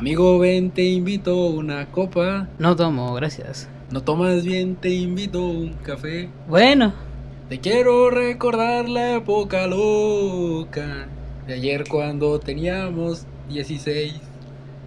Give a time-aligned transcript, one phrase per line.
[0.00, 2.48] Amigo, ven, te invito una copa.
[2.58, 3.68] No tomo, gracias.
[3.90, 6.30] No tomas bien, te invito un café.
[6.48, 6.94] Bueno,
[7.50, 11.06] Te quiero recordar la época loca
[11.46, 14.14] de ayer cuando teníamos 16.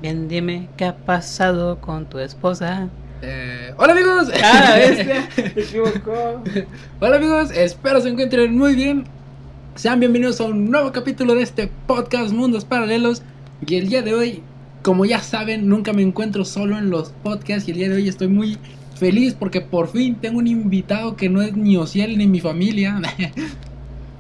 [0.02, 2.90] bien dime qué ha pasado con tu esposa.
[3.22, 4.32] Eh, hola amigos.
[4.44, 6.42] Ah, bestia, equivocó.
[7.00, 9.04] Hola amigos, espero se encuentren muy bien.
[9.76, 13.22] Sean bienvenidos a un nuevo capítulo de este podcast Mundos Paralelos.
[13.68, 14.44] Y el día de hoy,
[14.84, 17.68] como ya saben, nunca me encuentro solo en los podcasts.
[17.68, 18.58] Y el día de hoy estoy muy
[18.96, 23.02] feliz porque por fin tengo un invitado que no es ni Ociel ni mi familia.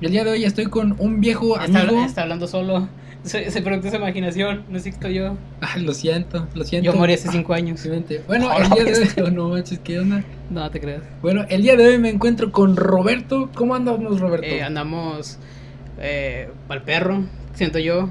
[0.01, 2.03] Y el día de hoy estoy con un viejo Está, amigo.
[2.03, 2.87] está hablando solo.
[3.23, 5.37] Se, se preguntó esa imaginación, no existo yo.
[5.61, 6.91] Ah, lo siento, lo siento.
[6.91, 7.79] Yo morí hace cinco años.
[7.79, 8.21] Simplemente.
[8.27, 9.31] Bueno, Oh, el día de hoy.
[9.31, 10.25] No manches, ¿qué onda?
[10.49, 11.03] No te creas.
[11.21, 13.49] Bueno, el día de hoy me encuentro con Roberto.
[13.55, 14.45] ¿Cómo andamos, Roberto?
[14.45, 15.37] Eh, andamos
[16.01, 17.23] eh, al perro,
[17.53, 18.09] siento yo.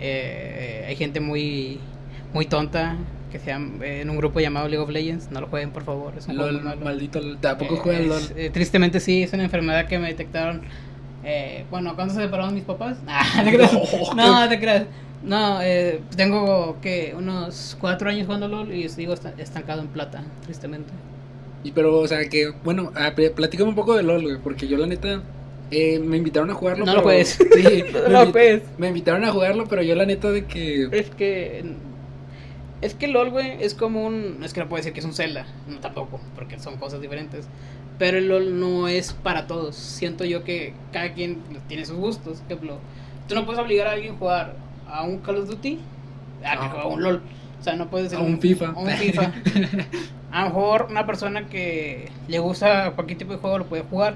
[0.00, 1.78] Eh, hay gente muy,
[2.32, 2.96] muy tonta
[3.30, 5.30] que se llama- eh, en un grupo llamado League of Legends.
[5.30, 6.14] No lo jueguen, por favor.
[6.18, 6.80] Es un LOL, malo.
[6.84, 7.38] maldito, LOL.
[7.38, 8.22] tampoco Eh, juega es- LOL.
[8.36, 10.62] eh, tristemente sí, es una enfermedad que me detectaron.
[11.22, 12.96] eh, bueno, ¿cuándo se separaron mis papás?
[13.06, 13.72] Ah, ¿te creas?
[14.16, 14.40] No.
[14.42, 14.84] No, te creas.
[15.22, 20.90] No, eh, tengo que unos cuatro años jugando LOL y esta- estancado en plata, tristemente.
[21.62, 24.78] Y pero, o sea, que, bueno, pl- platícame un poco de LOL, güey, porque yo
[24.78, 25.20] la neta,
[25.70, 26.84] eh, me invitaron a jugarlo.
[26.84, 27.38] No pero- lo puedes.
[27.54, 28.62] Sí, No lo puedes.
[28.78, 30.88] me invitaron a jugarlo, pero yo la neta de que...
[30.92, 31.64] Es que.
[32.80, 34.40] Es que LOL, güey, es como un.
[34.42, 35.46] Es que no puedo decir que es un Zelda.
[35.68, 37.46] No tampoco, porque son cosas diferentes.
[37.98, 39.76] Pero el LOL no es para todos.
[39.76, 42.38] Siento yo que cada quien tiene sus gustos.
[42.38, 42.78] Por ejemplo,
[43.28, 44.54] tú no puedes obligar a alguien a jugar
[44.88, 45.78] a un Call of Duty
[46.42, 46.70] a que No.
[46.70, 47.22] juegue a un LOL.
[47.60, 48.68] O sea, no puedes A un FIFA.
[48.68, 49.32] A un FIFA.
[50.32, 54.14] A lo mejor una persona que le gusta cualquier tipo de juego lo puede jugar.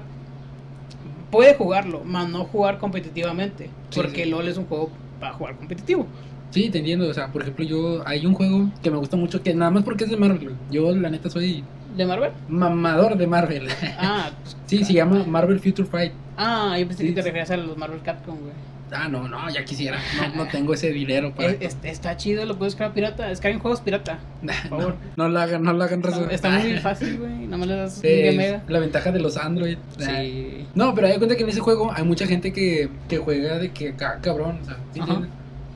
[1.35, 3.65] Puede jugarlo, más no jugar competitivamente.
[3.89, 4.29] Sí, porque sí.
[4.29, 6.07] LOL es un juego para jugar competitivo.
[6.51, 9.43] Sí, te entiendo, o sea, por ejemplo, yo, hay un juego que me gusta mucho,
[9.43, 10.55] que nada más porque es de Marvel.
[10.71, 11.63] Yo la neta soy
[11.97, 12.31] ¿De Marvel?
[12.47, 13.67] mamador de Marvel.
[13.99, 16.13] Ah, pues, Sí, se llama Marvel Future Fight.
[16.37, 18.53] Ah, yo pensé Sí, que te referías a los Marvel Capcom, güey.
[18.95, 21.49] Ah, no, no, ya quisiera, no, no tengo ese dinero para...
[21.51, 23.27] Es- es- está chido, lo puedes crear pirata.
[23.27, 24.19] Descarguen juegos pirata.
[24.41, 24.95] no, favor.
[25.17, 26.29] no lo hagan, no lo hagan razón.
[26.31, 27.45] Está muy fácil, güey.
[27.45, 28.63] Nada más le das Sí, un es de mega.
[28.67, 29.77] la ventaja de los Android.
[29.97, 30.65] Sí.
[30.75, 33.71] No, pero hay cuenta que en ese juego hay mucha gente que, que juega de
[33.71, 34.77] que ca- cabrón, o sea.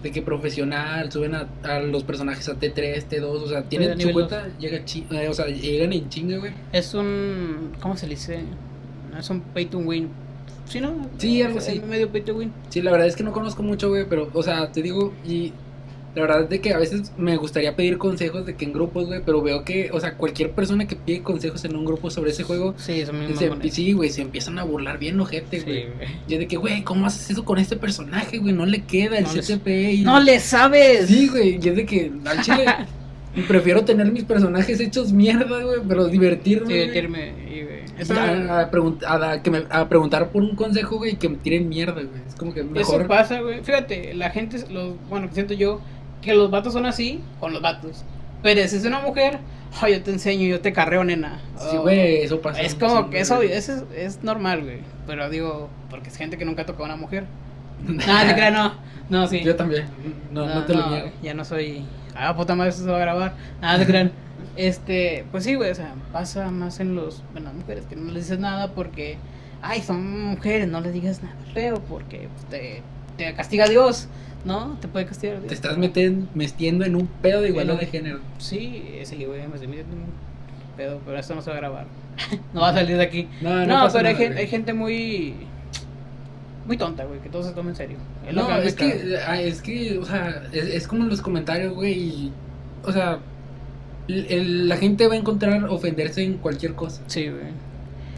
[0.01, 4.13] De que profesional, suben a, a los personajes a T3, T2, o sea, tienen su
[4.13, 6.53] cuenta, llega eh, o sea, llegan en chinga, güey.
[6.71, 7.73] Es un.
[7.81, 8.39] ¿Cómo se le dice?
[9.19, 10.07] Es un pay to win.
[10.67, 10.93] ¿Sí, no?
[11.17, 11.79] Sí, algo Es así.
[11.79, 12.51] medio pay to win.
[12.69, 15.51] Sí, la verdad es que no conozco mucho, güey, pero, o sea, te digo, y
[16.15, 19.05] la verdad es de que a veces me gustaría pedir consejos de que en grupos,
[19.07, 22.31] güey, pero veo que, o sea, cualquier persona que pide consejos en un grupo sobre
[22.31, 25.85] ese juego, Sí, son muy se, sí, güey, se empiezan a burlar bien ojete, güey.
[26.27, 28.53] Y es de que, güey, ¿cómo haces eso con este personaje, güey?
[28.53, 30.01] No le queda el No le- CTP y...
[30.01, 31.07] ¡No le sabes!
[31.07, 32.65] Sí, güey, y es de que al chile
[33.47, 36.67] prefiero tener mis personajes hechos mierda, güey, pero divertirme.
[36.67, 37.33] Sí, divertirme.
[37.49, 40.97] y, güey, Eso, a, a pregun- a- a que me- a preguntar por un consejo,
[40.97, 42.07] güey, y que me tiren mierda, güey.
[42.27, 43.01] Es como que mejor.
[43.01, 43.61] eso pasa, güey.
[43.63, 45.81] Fíjate, la gente, los, bueno, que siento yo,
[46.21, 48.03] que los vatos son así con los vatos.
[48.41, 49.39] Pero si es una mujer,
[49.81, 51.39] "Ay, yo te enseño, yo te carreo, nena.
[51.57, 52.61] Sí, Oh, güey, eso pasa.
[52.61, 54.77] Es como que eso es, es normal, güey.
[55.05, 57.25] Pero digo, porque es gente que nunca ha tocado a una mujer.
[57.85, 58.73] Nada, te creas, no.
[59.09, 59.41] No, sí.
[59.43, 59.85] Yo también.
[60.31, 61.09] No, no, te lo niego.
[61.23, 61.83] Ya no soy.
[62.19, 63.33] Ah, puta madre, eso se va a grabar.
[63.61, 64.11] Nada, te crean.
[64.55, 67.23] Este, pues sí, güey, o sea, pasa más en los.
[67.35, 69.17] En las mujeres, que no les dices nada porque.
[69.61, 72.81] Ay, son mujeres, no les digas nada feo porque te,
[73.17, 74.07] te castiga Dios,
[74.45, 74.77] ¿no?
[74.79, 75.47] Te puede castigar Dios.
[75.49, 78.19] Te estás meten- metiendo en un pedo de igualdad de género.
[78.37, 80.09] Sí, sí, güey, me estoy metiendo en un
[80.77, 81.85] pedo, pero esto no se va a grabar.
[82.53, 83.27] no va a salir de aquí.
[83.41, 85.35] No, no, No, pero hay, hay gente muy.
[86.65, 87.97] Muy tonta, güey, que todo se toma en serio.
[88.27, 91.73] Es No, que es que, es que, o sea, es, es como en los comentarios,
[91.73, 92.31] güey,
[92.83, 93.19] o sea,
[94.07, 97.01] el- el- la gente va a encontrar ofenderse en cualquier cosa.
[97.07, 97.43] Sí, güey.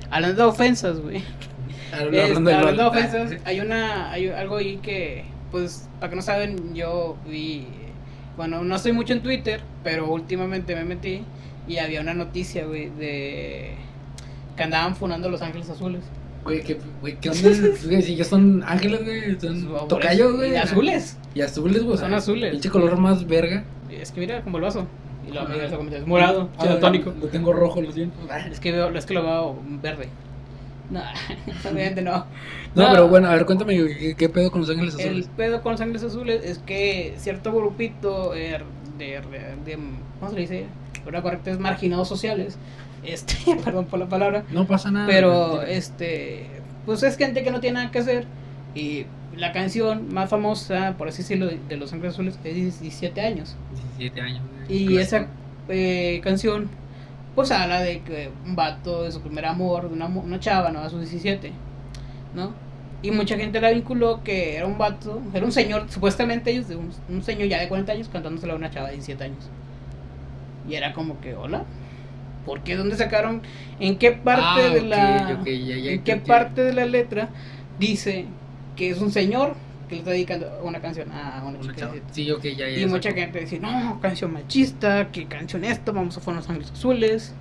[0.09, 1.23] Hablando de ofensas, güey.
[1.93, 6.15] Hablando Este, de hablando de ofensas, hay una hay algo ahí que, pues, para que
[6.15, 7.67] no saben, yo vi,
[8.37, 11.23] bueno, no estoy mucho en Twitter, pero últimamente me metí
[11.67, 13.75] y había una noticia, güey, de
[14.57, 16.01] que andaban funando Los Ángeles Azules.
[16.43, 17.49] Güey, ¿qué, güey, ¿qué onda?
[17.85, 20.53] Güey, si ya son ángeles, güey, son tocayos, güey.
[20.53, 21.17] Y azules.
[21.35, 21.97] Y azules, güey.
[21.97, 22.51] Son azules.
[22.51, 23.63] Pinche color más verga.
[23.89, 24.87] Es que mira, como el vaso.
[25.27, 27.13] Y lo comenta, es morado, Ah, tónico.
[27.21, 28.17] Lo tengo rojo, lo siento.
[28.51, 30.07] Es que veo, es que lo veo verde.
[30.89, 30.99] No,
[31.71, 32.25] obviamente no.
[32.75, 35.29] No, pero bueno, a ver, cuéntame, ¿qué, qué pedo con los ángeles El azules?
[35.37, 38.59] pedo con los ángeles azules es que cierto grupito eh,
[38.97, 39.21] de, de,
[39.65, 39.77] de-
[40.19, 40.65] ¿cómo se le dice?
[41.05, 42.57] Ahora correcto es marginados sociales.
[43.03, 45.07] Este, perdón por la palabra, No pasa nada.
[45.07, 46.45] pero este,
[46.85, 48.25] pues es gente que no tiene nada que hacer
[48.75, 49.05] Y
[49.35, 53.55] la canción más famosa, por así decirlo, de Los Ángeles Azules es 17 años.
[53.97, 54.41] 17 años.
[54.67, 54.99] Y Clásico.
[55.01, 55.27] esa
[55.69, 56.69] eh, canción,
[57.33, 60.79] pues habla de que un vato de su primer amor, de una, una chava, ¿no?
[60.79, 61.51] A sus 17,
[62.35, 62.53] ¿no?
[63.01, 66.75] Y mucha gente la vinculó que era un vato, era un señor, supuestamente ellos, de
[66.75, 69.49] un, un señor ya de 40 años cantándosela a una chava de 17 años.
[70.69, 71.63] Y era como que, hola,
[72.45, 72.75] ¿por qué?
[72.75, 73.41] ¿Dónde sacaron?
[73.79, 75.37] ¿En qué parte Ah, de la...
[75.39, 77.29] ok, ya, ya, ¿En qué parte de la letra
[77.79, 78.25] dice
[78.75, 79.55] que es un señor
[79.87, 81.93] que le está dedicando una canción a una, Una chica de chava.
[81.93, 82.13] 17?
[82.13, 82.79] Sí, ok, ya, ya.
[82.79, 83.21] Y mucha saco.
[83.21, 87.33] gente dice, no, canción machista, que canción esto, vamos a poner los ángeles azules.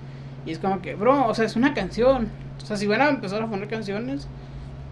[0.45, 2.29] Y es como que, bro, o sea, es una canción.
[2.61, 4.27] O sea, si van a empezar a poner canciones,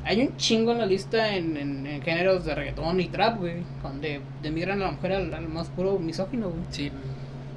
[0.06, 3.64] hay un chingo en la lista en, en, en géneros de reggaetón y trap, güey,
[3.84, 6.64] donde demigran a la mujer al, al más puro misógino, güey.
[6.70, 6.92] Sí.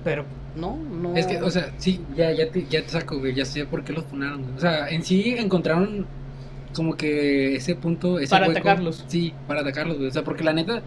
[0.05, 0.25] Pero
[0.57, 1.17] no, no.
[1.17, 3.35] Es que, o sea, sí, ya, ya, te, ya te saco, güey.
[3.35, 4.55] Ya sé por qué los funaron, güey.
[4.57, 6.07] O sea, en sí encontraron
[6.75, 8.19] como que ese punto.
[8.19, 8.59] Ese Para hueco.
[8.61, 9.05] atacarlos.
[9.09, 10.09] Sí, para atacarlos, güey.
[10.09, 10.83] O sea, porque la neta,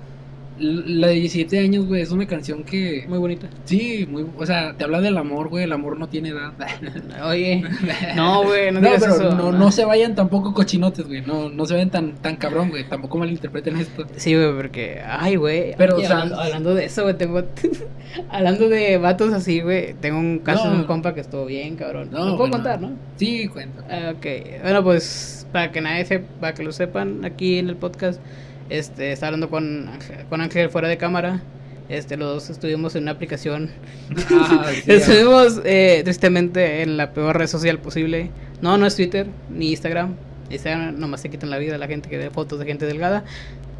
[0.58, 3.06] la de 17 años, güey, es una canción que.
[3.08, 3.48] Muy bonita.
[3.66, 4.26] Sí, muy.
[4.38, 5.64] O sea, te habla del amor, güey.
[5.66, 6.54] El amor no tiene edad.
[7.26, 7.64] Oye,
[8.16, 9.36] no, güey, no, No, digas pero eso.
[9.36, 11.22] no, no se vayan tampoco cochinotes, güey.
[11.22, 12.88] No, no se vayan tan, tan cabrón, güey.
[12.88, 14.06] Tampoco malinterpreten esto.
[14.16, 15.74] Sí, güey, porque, ay, güey.
[15.78, 17.44] Pero, oye, o sea, hablando, hablando de eso, güey, tengo.
[18.30, 20.72] hablando de vatos así, güey, tengo un caso No.
[20.72, 22.10] de un compa que estuvo bien, cabrón.
[22.12, 22.54] No, No, puedo bueno.
[22.56, 22.94] contar, ¿no?
[23.18, 23.84] Sí, cuenta.
[23.90, 24.26] Ah, Ok,
[24.62, 28.22] bueno, pues para que nadie sepa, para que lo sepan aquí en el podcast,
[28.70, 29.90] este, está hablando con,
[30.30, 31.42] con Ángel fuera de cámara.
[31.88, 33.70] Este, los dos estuvimos en una aplicación.
[34.32, 38.32] Ah, sí, estuvimos eh, tristemente en la peor red social posible.
[38.62, 40.16] No, no es Twitter ni Instagram.
[40.50, 43.24] Instagram nomás se quitan la vida a la gente que ve fotos de gente delgada.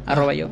[0.04, 0.48] Arroba yo.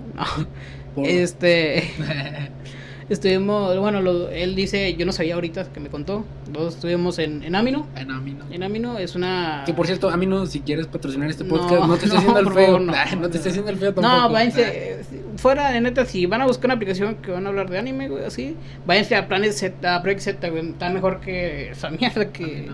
[0.96, 1.04] No.
[1.04, 1.90] Este,
[3.08, 6.24] estuvimos, bueno, lo- él dice, yo no sabía ahorita que me contó.
[6.52, 7.86] Los estuvimos en, en Amino.
[7.94, 8.44] Ay, no, a mí no.
[8.50, 9.62] En Amino es una.
[9.66, 12.18] Que por cierto, a mí no, si quieres patrocinar este podcast, no, te estoy no,
[12.18, 12.66] haciendo el feo.
[12.66, 12.92] favor, no.
[13.30, 14.16] Te estoy haciendo el feo tampoco.
[14.16, 15.00] No, váyanse.
[15.36, 18.08] Fuera de neta, si van a buscar una aplicación que van a hablar de anime,
[18.08, 18.56] güey, así,
[18.86, 20.68] váyanse a Planet Z, a Project Z, güey.
[20.70, 22.68] Está mejor que esa mierda que,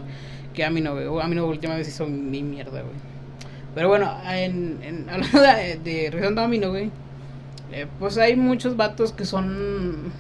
[0.55, 1.07] que Amino, güey.
[1.07, 3.11] O Amino, última vez hizo mi mierda, güey.
[3.75, 6.91] Pero bueno, en, en, hablando de, de a Amino, güey,
[7.73, 10.13] eh, pues hay muchos vatos que son.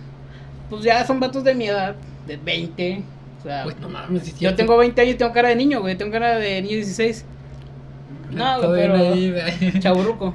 [0.68, 3.02] Pues ya son vatos de mi edad, de 20.
[3.38, 5.80] O sea, Pues no mames, sí, yo tengo 20 años y tengo cara de niño,
[5.80, 5.96] güey.
[5.96, 7.24] Tengo cara de niño 16.
[8.30, 9.80] No, güey, pero- ahí, güey.
[9.80, 10.34] Chaburruco.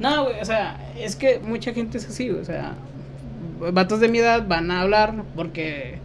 [0.00, 2.74] No, güey, o sea, es que mucha gente es así, güey, o sea,
[3.72, 5.98] vatos de mi edad van a hablar porque,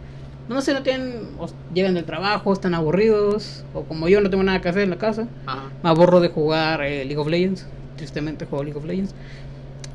[0.48, 4.44] no sé, no tienen, o llegan del trabajo, están aburridos, o como yo no tengo
[4.44, 5.64] nada que hacer en la casa, Ajá.
[5.82, 7.66] me aburro de jugar eh, League of Legends,
[7.96, 9.12] tristemente juego League of Legends,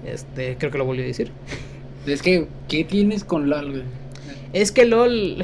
[0.06, 1.32] este, creo que lo volví a decir.
[2.06, 3.84] Es que, ¿qué tienes con LOL, güey?
[4.54, 5.44] Es que LOL...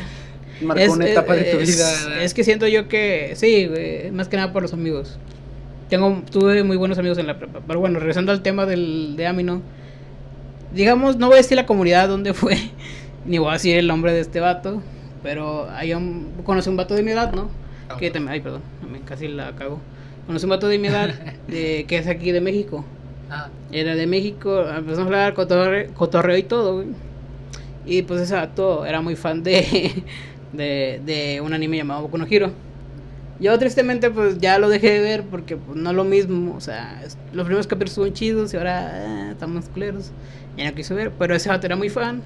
[0.61, 2.23] Marcó es, una etapa de tu es- vida.
[2.23, 5.17] Es que siento yo que, sí, güey, más que nada por los amigos.
[5.89, 7.61] Tengo, tuve muy buenos amigos en la prepa.
[7.65, 9.61] Pero bueno, regresando al tema del, de Amino.
[10.73, 12.57] Digamos, no voy a decir la comunidad donde fue,
[13.25, 14.81] ni voy a decir el nombre de este vato.
[15.23, 17.49] Pero hay un, conocí un vato de mi edad, ¿no?
[17.89, 18.61] Ah, Que también, ay, perdón,
[19.05, 19.79] casi la cago.
[20.27, 21.13] Conocí un vato de mi edad
[21.47, 22.85] de, que es aquí de México.
[23.31, 26.89] Ah, Era de México, empezamos a hablar cotorre- cotorreo y todo, güey.
[27.85, 30.03] Y pues ese vato era muy fan de,
[30.53, 32.27] de, de un anime llamado Boku no.
[33.39, 36.61] Yo tristemente pues ya lo dejé de ver porque pues, no es lo mismo, o
[36.61, 37.01] sea,
[37.33, 40.11] los primeros capítulos estuvieron chidos y ahora eh, están más culeros.
[40.57, 42.21] Ya no quise ver, pero ese vato era muy fan.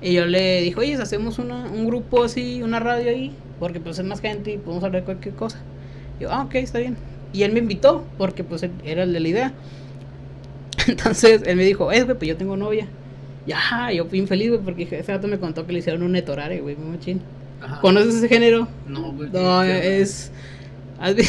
[0.00, 3.98] Y yo le dije, oye, hacemos una, un grupo así, una radio ahí, porque pues
[3.98, 5.60] es más gente y podemos hablar de cualquier cosa.
[6.18, 6.96] Y yo, ah, ok, está bien.
[7.32, 9.54] Y él me invitó, porque pues era el de la idea.
[10.88, 12.86] Entonces él me dijo, es güey, pues yo tengo novia.
[13.46, 16.60] Ya, yo fui infeliz, güey, porque ese vato me contó que le hicieron un netorare,
[16.60, 17.20] güey, muy machín.
[17.60, 17.80] ajá.
[17.80, 18.68] ¿Conoces ese género?
[18.86, 19.30] No, güey.
[19.32, 20.30] No, ¿qué- qué- es.
[21.00, 21.22] ¿has vi-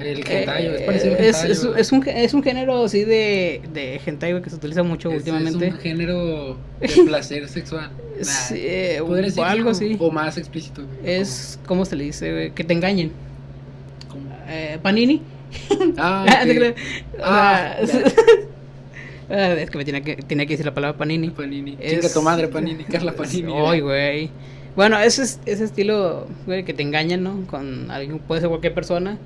[0.00, 0.84] El Eh, hentai, güey,
[1.78, 5.66] es un, es un género así de, de hentai, güey, que se utiliza mucho últimamente.
[5.68, 7.90] Es un género de placer sexual.
[8.22, 9.96] Sí, Nah, eh, o decir algo como- así.
[10.00, 11.14] O más explícito, güey.
[11.20, 12.50] Es, ¿cómo se le dice, güey?
[12.52, 13.12] Que te engañen.
[14.08, 15.22] Como- como- Eh, Panini.
[15.98, 16.56] Ah, Ah, te ok.
[16.56, 16.74] creas.
[17.18, 18.02] O Ah, sea,
[19.30, 21.30] ah, es que me tenía que, tenía que decir la palabra Panini.
[21.30, 21.76] Panini.
[21.80, 22.84] Es- Chinga tu madre, Panini.
[22.90, 23.52] Carla Panini.
[23.54, 24.30] Ay, güey.
[24.76, 27.46] Bueno, ese, es- ese estilo, güey, que te engañan, ¿no?
[27.46, 29.18] Con alguien, puede ser cualquier persona.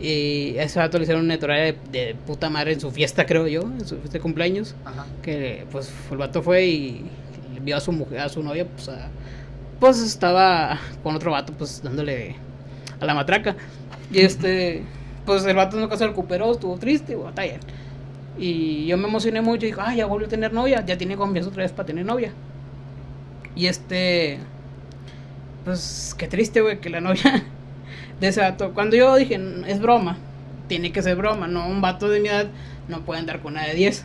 [0.00, 3.46] Y a ese vato le hicieron una de, de puta madre en su fiesta, creo
[3.46, 4.74] yo, en su fiesta de cumpleaños.
[4.84, 5.06] Ajá.
[5.22, 7.04] Que pues el vato fue y
[7.62, 9.08] vio a su mujer, a su novia, pues, a-
[9.78, 12.34] pues estaba con otro vato, pues dándole
[13.00, 13.54] a la matraca.
[14.12, 14.82] Y este,
[15.24, 17.58] pues el vato nunca se recuperó, estuvo triste, batalla.
[18.38, 21.16] Y yo me emocioné mucho y dije, ah, ya volvió a tener novia, ya tiene
[21.16, 22.32] confianza otra vez para tener novia.
[23.54, 24.38] Y este,
[25.64, 27.44] pues qué triste, güey, que la novia
[28.20, 30.16] de ese vato, cuando yo dije, es broma,
[30.68, 32.48] tiene que ser broma, no un vato de mi edad
[32.88, 34.04] no puede andar con una de 10.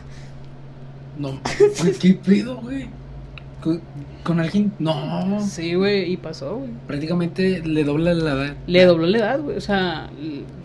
[1.18, 1.40] No,
[2.00, 2.88] ¿qué pedo, güey?
[3.60, 3.80] Con,
[4.22, 4.72] con alguien.
[4.78, 5.40] No.
[5.40, 6.70] Sí, güey, y pasó, güey.
[6.86, 8.56] Prácticamente le dobla la edad.
[8.66, 10.10] Le dobló la edad, güey, o sea,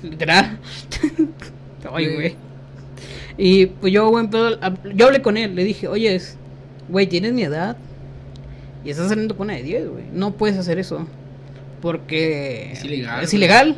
[0.03, 0.59] literal.
[1.91, 2.35] Ay, Güey.
[3.37, 4.57] Y pues yo, güey, pedo,
[4.93, 6.19] yo hablé con él, le dije, oye,
[6.89, 7.77] güey, tienes mi edad
[8.85, 10.03] y estás saliendo con una de 10, güey.
[10.13, 11.07] No puedes hacer eso.
[11.81, 13.75] Porque Es ilegal, Es ilegal.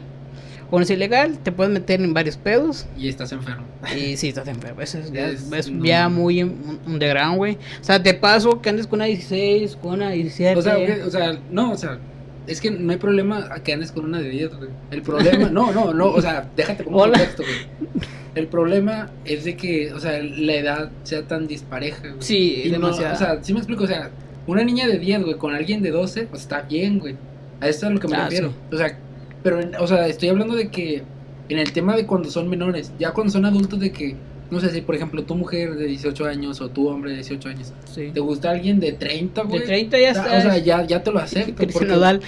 [0.71, 2.87] O no es ilegal, te puedes meter en varios pedos.
[2.97, 3.65] Y estás enfermo.
[3.95, 4.81] Y sí, estás enfermo.
[4.81, 5.85] Eso es, ya, Es- es no.
[5.85, 7.53] ya muy un- underground, güey.
[7.79, 10.57] O sea, te paso que andes con una 16, con una 17.
[10.57, 11.99] O sea, güey, o sea, no, o sea,
[12.47, 14.69] es que no hay problema a que andes con una de 10, güey.
[14.89, 18.05] El problema, no, no, no, o sea, déjate con un contexto, güey.
[18.35, 22.15] El problema es de que, o sea, la edad sea tan dispareja, güey.
[22.19, 23.13] Sí, Y no, demasiado.
[23.15, 24.11] o sea, sí me explico, o sea,
[24.45, 27.15] una niña de 10, güey, con alguien de 12, pues está bien, güey.
[27.61, 28.49] A esto es a lo que me Ah, refiero.
[28.49, 28.75] sí.
[28.75, 28.99] O sea,
[29.41, 31.03] pero, en- o sea, estoy hablando de que
[31.49, 34.15] en el tema de cuando son menores, ya cuando son adultos de que,
[34.51, 37.49] no sé si, por ejemplo, tu mujer de 18 años o tu hombre de 18
[37.49, 38.11] años, sí.
[38.13, 39.59] ¿te gusta alguien de 30, güey?
[39.61, 40.37] De 30 ya está.
[40.37, 41.65] O sea, ya, ya te lo acepto.
[41.73, 42.19] Porque-.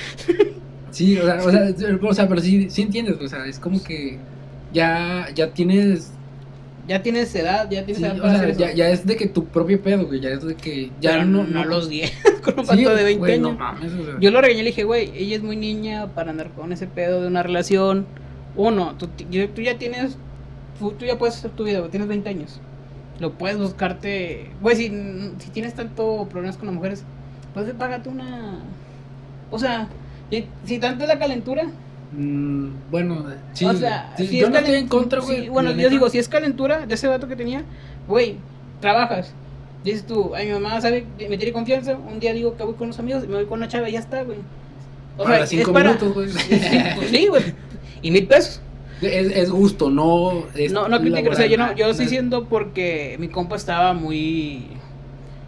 [0.91, 1.69] Sí, o sea, o sea,
[2.09, 4.17] o sea, pero sí, sí entiendes, o sea, es como que
[4.71, 6.13] ya, ya tienes,
[6.87, 9.45] Ya tienes edad, ya tienes sí, edad o sea, ya, ya es de que tu
[9.45, 12.11] propio pedo, güey, ya es de que ya Pero no, no, a los 10,
[12.43, 13.41] con un sí, pato de 20 güey, años.
[13.41, 16.07] no mames, o sea, Yo lo regañé y le dije, güey, ella es muy niña
[16.15, 18.07] para andar con ese pedo de una relación.
[18.55, 20.17] Uno, tú, tú ya tienes,
[20.79, 22.61] tú, tú ya puedes hacer tu vida, güey, tienes 20 años.
[23.19, 24.87] Lo puedes buscarte, güey, si,
[25.39, 27.03] si tienes tanto problemas con las mujeres,
[27.53, 28.59] pues págate una...
[29.51, 29.89] O sea,
[30.29, 31.63] si, si tanto es la calentura,
[32.11, 35.43] mm, bueno, sí, o sea, sí, si yo es no estoy en contra, güey.
[35.43, 35.89] sí, bueno, yo neta.
[35.89, 37.63] digo, si es calentura de ese vato que tenía,
[38.07, 38.37] güey,
[38.79, 39.33] trabajas.
[39.83, 41.97] Dices tú, ay, mi mamá sabe, me tiene confianza.
[41.97, 43.93] Un día digo que voy con los amigos y me voy con una chava y
[43.93, 44.39] ya está, güey.
[45.17, 46.29] O Para sea, cinco es minutos, güey.
[46.31, 47.43] Sí, pues sí, güey.
[48.01, 48.61] Y mil pesos.
[49.01, 52.05] Es, es gusto, no es No, no critico, o sea, yo no, yo lo estoy
[52.07, 54.67] diciendo porque mi compa estaba muy.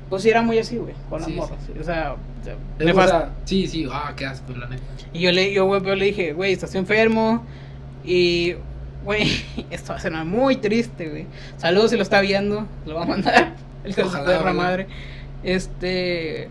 [0.10, 1.60] Pues sí, era muy así, güey, con las Sí, morras.
[1.80, 2.16] O sea,
[2.79, 4.84] es- o sea, sí, sí, ah, qué asco, la neta.
[5.13, 7.43] Y yo le, yo, güey, pero le dije, güey, estás enfermo.
[8.05, 8.55] Y,
[9.03, 9.29] güey,
[9.69, 11.25] esto va a ser muy triste, güey.
[11.58, 13.55] Saludos si lo está viendo, lo va a mandar.
[13.84, 14.88] El Ojalá, perra madre.
[15.43, 16.50] Este.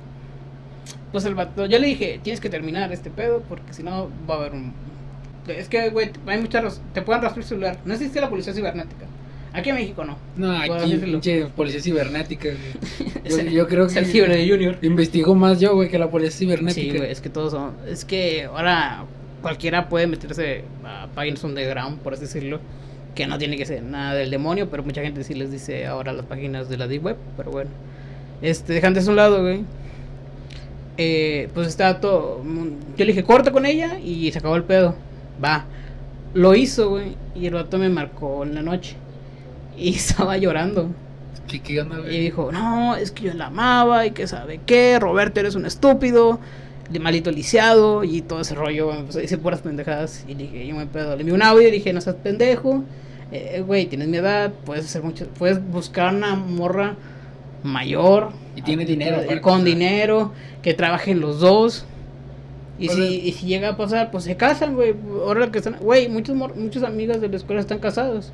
[1.12, 4.35] Pues el vato, yo le dije, tienes que terminar este pedo porque si no va
[4.35, 4.73] a haber un.
[5.47, 6.80] Es que, güey, hay muchas.
[6.92, 7.78] Te pueden rastrear el celular.
[7.85, 9.07] No existe la policía cibernética.
[9.59, 10.17] Aquí en México no.
[10.37, 13.12] No, aquí, pinche policía cibernética, güey.
[13.25, 14.79] Es Yo, yo creo es que el ciber de Junior.
[14.83, 16.93] investigo más yo, güey, que la policía cibernética.
[16.93, 17.73] Sí, güey, es que todos son.
[17.88, 19.05] Es que ahora
[19.43, 22.61] cualquiera puede meterse a páginas underground, por así decirlo.
[23.15, 26.12] Que no tiene que ser nada del demonio, pero mucha gente sí les dice ahora
[26.12, 27.17] las páginas de la Deep Web.
[27.37, 27.71] Pero bueno,
[28.43, 29.65] este, dejando eso a un lado, güey.
[30.99, 32.43] Eh, pues estaba todo.
[32.97, 34.95] Yo le dije, corta con ella y se acabó el pedo.
[35.43, 35.65] Va.
[36.35, 37.17] Lo hizo, güey.
[37.35, 38.97] Y el vato me marcó en la noche.
[39.79, 40.91] Y estaba llorando.
[41.47, 44.99] ¿Qué, qué onda, Y dijo, no, es que yo la amaba y que sabe qué,
[45.01, 46.41] Roberto eres un estúpido,
[46.91, 50.87] de malito lisiado y todo ese rollo, a decir puras pendejadas y dije, yo me
[50.87, 52.85] pedo, le envié un audio y dije, no seas pendejo,
[53.31, 56.97] eh, güey, tienes mi edad, puedes hacer mucho, puedes buscar una morra
[57.63, 60.33] mayor, Y tiene dinero, eh, con dinero,
[60.63, 61.85] que trabajen los dos.
[62.79, 64.95] Y si, y si llega a pasar, pues se casan, güey.
[65.25, 68.33] Ahora que están, güey, muchos, muchos amigas de la escuela están casados.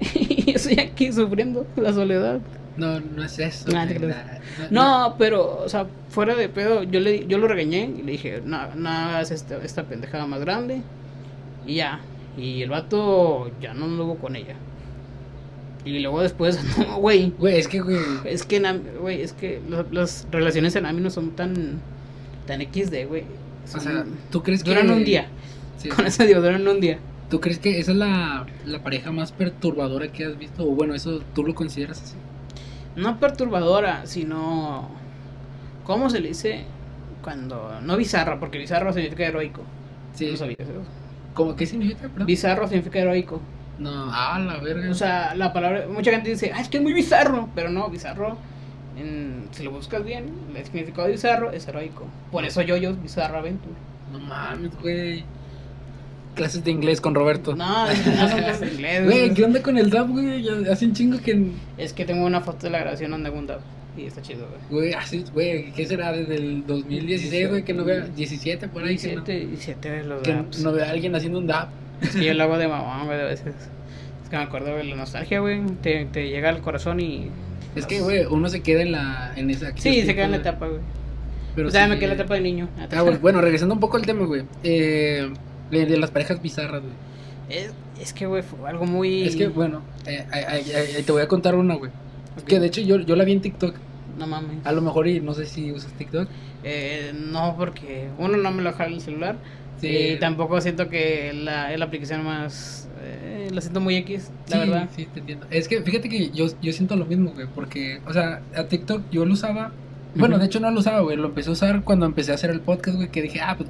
[0.14, 2.40] y estoy aquí sufriendo la soledad.
[2.76, 3.70] No, no es eso.
[3.70, 3.86] Nah,
[4.70, 8.42] No, pero, o sea, fuera de pedo, yo le yo lo regañé y le dije,
[8.44, 10.82] no, no hagas esta, esta pendejada más grande.
[11.66, 12.00] Y ya.
[12.36, 14.56] Y el vato ya no anduvo con ella.
[15.84, 17.32] Y luego después, no, güey.
[17.38, 17.98] Güey, es que, güey.
[18.24, 18.60] Es que,
[19.00, 19.60] güey, es que
[19.92, 21.80] las relaciones en AMI no son tan,
[22.46, 23.24] tan XD, güey.
[23.72, 24.70] O sea, ¿tú crees que.
[24.70, 25.28] duran un día.
[25.78, 26.98] Sí, Con eso digo, duran un día.
[27.34, 30.62] ¿Tú crees que esa es la, la pareja más perturbadora que has visto?
[30.62, 32.14] O bueno, eso tú lo consideras así.
[32.94, 34.88] No perturbadora, sino.
[35.82, 36.64] ¿Cómo se le dice?
[37.24, 37.80] Cuando.
[37.80, 39.62] No bizarra, porque bizarro significa heroico.
[40.14, 40.30] Sí.
[40.30, 40.84] ¿No sabías eso?
[41.34, 42.26] ¿Cómo, ¿Qué significa, perdón?
[42.28, 43.40] Bizarro significa heroico.
[43.80, 44.88] No, ah, la verga.
[44.88, 45.88] O sea, la palabra.
[45.88, 47.48] Mucha gente dice, ah, es que es muy bizarro.
[47.56, 48.38] Pero no, bizarro.
[48.96, 52.06] en- si lo buscas bien, el significado de bizarro es heroico.
[52.30, 53.74] Por eso yo, yo, bizarro aventura.
[54.12, 55.24] no mames, güey.
[56.34, 57.54] Clases de inglés con Roberto.
[57.54, 59.04] No, es que no son cosas de inglés.
[59.04, 59.34] Güey, güey.
[59.34, 60.48] ¿qué onda con el DAP, güey?
[60.68, 61.50] Hace un chingo que.
[61.78, 63.60] Es que tengo una foto de la grabación donde hago un dab.
[63.96, 64.60] Y está chido, güey.
[64.70, 67.64] Güey, así, güey, ¿qué será desde el 2016, güey?
[67.64, 68.00] Que no vea.
[68.00, 68.96] 17 por ahí.
[68.96, 70.58] Que no, 17, 17 de los que dabs.
[70.60, 71.68] no vea a alguien haciendo un DAP.
[72.02, 73.54] Es que yo lo hago de mamá, güey, a veces.
[74.24, 75.62] Es que me acuerdo de la nostalgia, güey.
[75.82, 77.30] Te, te llega al corazón y.
[77.76, 79.32] Es que, güey, uno se queda en la.
[79.36, 80.80] En esa Sí, se queda en la etapa, güey.
[81.54, 82.68] Pero o sea, sí, me quedé en la etapa de niño.
[82.78, 84.42] Ah, bueno, bueno, regresando un poco al tema, güey.
[84.64, 85.32] Eh,
[85.80, 86.94] de, de las parejas bizarras, güey.
[87.48, 89.24] Es, es que, güey, fue algo muy...
[89.24, 90.64] Es que, bueno, eh, ay,
[90.96, 91.90] ay, te voy a contar una, güey.
[92.40, 92.46] Ok.
[92.46, 93.74] Que de hecho yo, yo la vi en TikTok.
[94.18, 94.64] No mames.
[94.64, 96.28] A lo mejor, y no sé si usas TikTok.
[96.62, 99.36] Eh, no, porque uno no me lo jala el celular.
[99.80, 99.88] Sí.
[99.88, 102.88] Y tampoco siento que la, es la aplicación más...
[103.02, 104.88] eh, la siento muy X, la sí, verdad.
[104.96, 105.46] Sí, te entiendo.
[105.50, 107.46] Es que fíjate que yo, yo siento lo mismo, güey.
[107.54, 109.72] Porque, o sea, a TikTok yo lo usaba.
[110.14, 111.16] Bueno, de hecho no lo usaba, güey.
[111.16, 113.10] Lo empecé a usar cuando empecé a hacer el podcast, güey.
[113.10, 113.68] Que dije, ah, pues.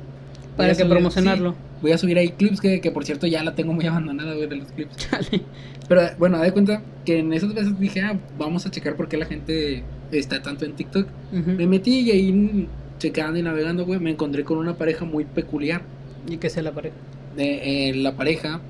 [0.56, 1.52] Para que subir- promocionarlo.
[1.52, 4.34] sí, voy a subir ahí clips que, que, por cierto, ya la tengo muy abandonada,
[4.34, 4.96] güey, de los clips.
[5.11, 5.42] Chale.
[5.88, 9.08] Pero bueno, da de cuenta que en esas veces dije, ah, vamos a checar por
[9.08, 11.06] qué la gente está tanto en TikTok.
[11.32, 12.68] Me metí y ahí
[12.99, 15.82] checando y navegando, güey, me encontré con una pareja muy peculiar.
[16.28, 16.94] ¿Y qué sea la pareja?
[17.37, 18.61] De, eh, la pareja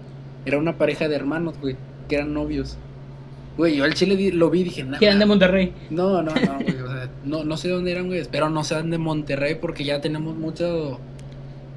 [0.46, 1.76] era una pareja de hermanos, güey,
[2.08, 2.78] que eran novios.
[3.56, 5.72] Güey, yo al chile lo vi y dije, Que eran de Monterrey.
[5.90, 8.90] no, no, no, güey, o sea, no, no sé dónde eran, güey, espero no sean
[8.90, 10.98] de Monterrey porque ya tenemos mucho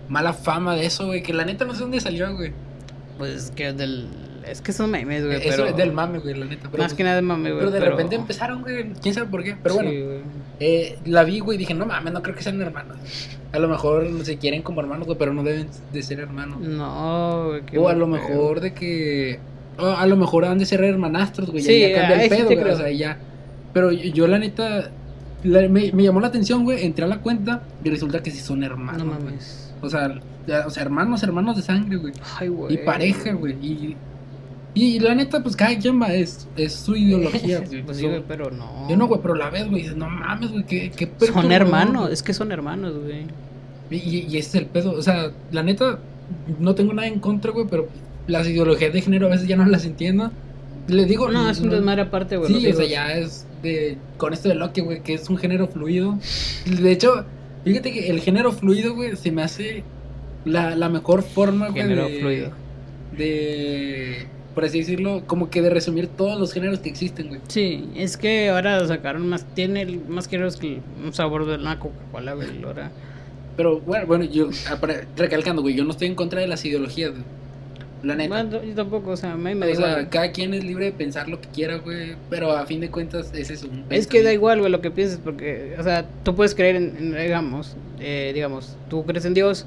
[0.09, 2.51] mala fama de eso, güey, que la neta no sé dónde salió, güey.
[3.17, 4.07] Pues que del...
[4.47, 5.65] Es que son memes, güey, Eso pero...
[5.67, 6.69] es del mame, güey, la neta.
[6.71, 7.59] Pero, Más que nada de mame, güey.
[7.59, 9.89] pero de repente empezaron, güey, quién sabe por qué, pero bueno.
[9.89, 9.99] Sí.
[10.61, 12.97] Eh, la vi, güey, dije, no mames, no creo que sean hermanos.
[13.51, 16.59] A lo mejor se quieren como hermanos, güey, pero no deben de ser hermanos.
[16.61, 17.61] No, güey.
[17.77, 19.39] o a lo mejor de que.
[19.77, 21.61] o a lo mejor han de ser hermanastros, güey.
[21.63, 22.57] Sí, ya, cambia el pedo, güey.
[22.61, 22.73] creo.
[22.73, 23.17] O sea, ya.
[23.73, 24.91] Pero yo, yo, la neta.
[25.43, 26.85] la- me, me llamó la atención, güey.
[26.85, 29.03] Entré a la cuenta y resulta que sí son hermanos.
[29.03, 29.66] No mames.
[29.81, 32.13] O sea, ya- o sea, hermanos, hermanos de sangre, güey.
[32.39, 32.73] Ay, güey.
[32.73, 33.53] Y pareja, güey.
[33.61, 33.95] Y,
[34.73, 37.83] y la neta, pues cada quien va, es, es su ideología, güey.
[37.83, 38.87] Pues sí, güey, pero no.
[38.89, 41.15] Yo no, güey, pero la ves, güey, y dices, no mames, güey, qué, qué Son
[41.17, 42.13] perturbador, hermanos, güey".
[42.13, 43.25] es que son hermanos, güey.
[43.89, 44.91] Y, y, y ese es el pedo.
[44.91, 45.99] O sea, la neta,
[46.59, 47.87] no tengo nada en contra, güey, pero
[48.27, 50.31] las ideologías de género a veces ya no las entiendo.
[50.87, 51.29] Le digo.
[51.31, 52.53] No, es un desmadre aparte, güey.
[52.53, 53.97] Sí, o sea, ya es de.
[54.17, 56.17] Con esto de Loki, güey, que es un género fluido.
[56.65, 57.25] De hecho,
[57.63, 59.83] fíjate que el género fluido, güey, se me hace
[60.45, 61.81] la, la mejor forma, güey.
[61.83, 62.51] Género de, fluido.
[63.17, 64.27] De.
[64.55, 67.41] Por así decirlo, como que de resumir todos los géneros que existen, güey.
[67.47, 69.45] Sí, es que ahora sacaron más.
[69.53, 72.63] Tiene el- más géneros que el- un sabor de la Coca-Cola, güey.
[72.63, 72.91] Ahora.
[73.55, 74.49] Pero bueno, bueno, yo
[75.15, 77.23] recalcando, güey, yo no estoy en contra de las ideologías, güey.
[78.03, 78.29] La neta.
[78.43, 80.09] Bueno, yo tampoco, o sea, a mí me da O sea, igual.
[80.09, 82.15] cada quien es libre de pensar lo que quiera, güey.
[82.29, 83.83] Pero a fin de cuentas, ese es un.
[83.89, 86.95] Es que da igual, güey, lo que pienses, porque, o sea, tú puedes creer en,
[86.97, 89.65] en, digamos, eh, digamos, tú crees en Dios,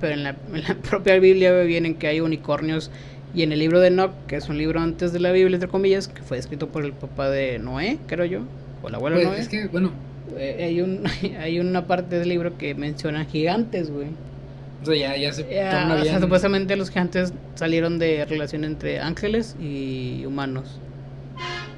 [0.00, 2.90] pero en la, en la propia Biblia güey, vienen que hay unicornios,
[3.34, 5.68] y en el libro de Enoch, que es un libro antes de la Biblia, entre
[5.68, 8.40] comillas, que fue escrito por el papá de Noé, creo yo,
[8.82, 9.92] o el abuelo de Pues, Noé, es que, bueno,
[10.36, 11.04] eh, hay, un,
[11.40, 14.08] hay una parte del libro que menciona gigantes, güey.
[14.82, 18.24] O sea, ya, ya se Eh, torna o sea, bien- supuestamente los gigantes salieron de
[18.24, 20.80] relación entre ángeles y humanos.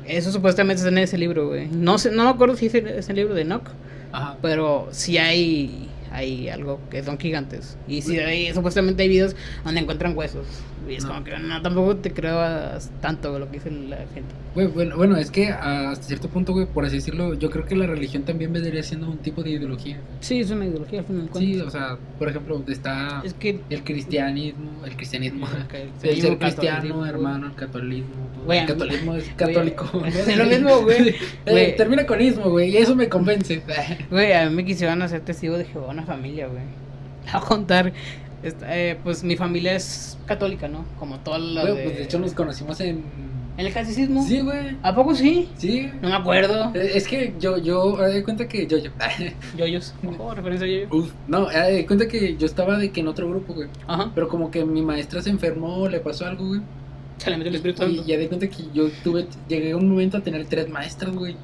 [0.06, 1.68] Eso supuestamente está en ese libro, güey.
[1.68, 3.68] No sé, no me acuerdo si es ese libro de Enoch,
[4.12, 4.36] Ajá.
[4.42, 7.76] pero sí hay, hay algo que son gigantes.
[7.86, 10.46] Y sí hay, supuestamente hay videos donde encuentran huesos.
[10.88, 11.10] Y es No.
[11.10, 14.34] como que no, tampoco te creas tanto lo que dice la gente.
[14.54, 17.74] Güey, bueno, bueno, es que hasta cierto punto, güey, por así decirlo, yo creo que
[17.74, 19.98] la religión también vendría siendo un tipo de ideología.
[20.20, 23.82] Sí, es una ideología al final Sí, o sea, por ejemplo, está es que el
[23.84, 28.14] cristianismo, el cristianismo, el el ser catolicismo, cristiano, hermano, el catolicismo.
[28.44, 30.02] Güey, el catolismo es católico.
[30.04, 31.14] es lo mismo, güey.
[31.46, 33.62] Eh, termina con ismo, güey, y eso me convence.
[34.10, 36.62] Güey, a mí me quisieron hacer testigo de Jehová una familia, güey.
[37.32, 37.92] A contar,
[38.42, 40.84] esta- eh, pues mi familia es católica, ¿no?
[40.98, 41.82] Como todas las Güey, de...
[41.84, 43.02] pues de hecho nos conocimos en.
[43.58, 44.22] ¿En el catecismo?
[44.26, 44.78] Sí, güey.
[44.82, 45.46] ¿A poco sí?
[45.58, 45.90] Sí.
[46.00, 46.72] No me acuerdo.
[46.74, 48.90] Eh, Es que yo, yo, de cuenta que yo, yo.
[49.58, 49.94] Yoyos.
[50.06, 50.88] Ojo, referencia a yoyo.
[50.90, 53.68] Uf, no, de cuenta que yo estaba de que en otro grupo, güey.
[53.86, 54.10] Ajá.
[54.14, 56.62] Pero como que mi maestra se enfermó, le pasó algo, güey.
[57.18, 58.04] Se le metió el Espíritu Y Santo.
[58.08, 61.36] ya de cuenta que yo tuve, llegué a un momento a tener tres maestras, güey.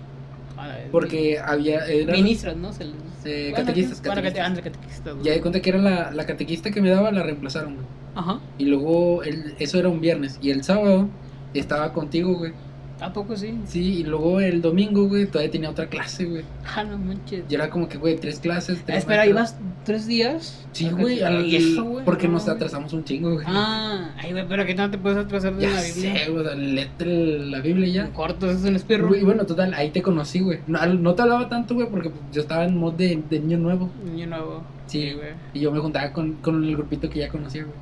[0.90, 1.87] Porque había.
[1.87, 2.73] Era, Ministras, ¿no?
[2.73, 2.85] Se
[3.25, 5.16] Eh, catequistas, Bueno, catequistas.
[5.23, 7.87] Ya de cuenta que era la, la catequista que me daba, la reemplazaron, güey.
[8.14, 8.40] Ajá.
[8.59, 10.38] Y luego, el, eso era un viernes.
[10.40, 11.09] Y el sábado
[11.55, 12.53] estaba contigo, güey.
[13.00, 13.56] ¿A poco sí?
[13.64, 16.42] Sí, y luego el domingo, güey, todavía tenía otra clase, güey.
[16.76, 17.44] Ah, no manches.
[17.48, 18.78] Y era como que, güey, tres clases.
[18.80, 19.26] Ah, Tres espera.
[19.26, 20.66] ¿ibas tres días?
[20.72, 22.04] Sí, ¿A güey, al- ¿Y eso, güey?
[22.04, 22.56] porque No, nos güey.
[22.56, 23.46] atrasamos un chingo, güey.
[23.48, 26.14] Ah, ay, güey, pero que no te puedes atrasar de ya la Biblia.
[26.24, 26.52] sé, güey, o sea,
[26.98, 28.11] el- la Biblia ya.
[28.12, 29.14] Corto, eso es un espirro.
[29.14, 30.58] Y bueno, total, ahí te conocí, güey.
[30.66, 33.58] No, al- no te hablaba tanto, güey, porque yo estaba en mod de, de niño
[33.58, 33.90] nuevo.
[34.04, 34.62] Niño nuevo.
[34.87, 35.28] Sí, güey.
[35.54, 37.74] Y yo me juntaba con, con el grupito que ya conocía, güey.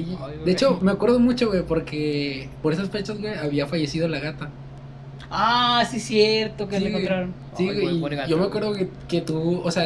[0.00, 0.44] Y, Ay, güey.
[0.44, 4.50] de hecho, me acuerdo mucho, güey, porque por esas fechas, güey, había fallecido la gata.
[5.30, 7.32] Ah, sí, cierto, que Sí, le encontraron.
[7.56, 7.96] Sí, Ay, güey.
[7.96, 9.84] y pobre gato, yo me acuerdo que, que tú, o sea,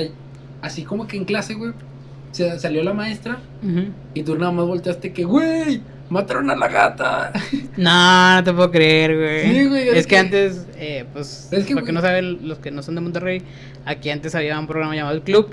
[0.63, 1.73] así como que en clase, güey,
[2.33, 3.39] se salió la maestra
[4.15, 7.33] y tú nada más volteaste que, güey, mataron a la gata.
[7.77, 9.43] No, no te puedo creer, güey.
[9.53, 12.47] Sí, güey, Es, es que, que- antes, eh, pues, Es que, porque güey- no saben
[12.49, 13.43] los que no son de Monterrey,
[13.85, 15.53] aquí antes había un programa llamado El Club.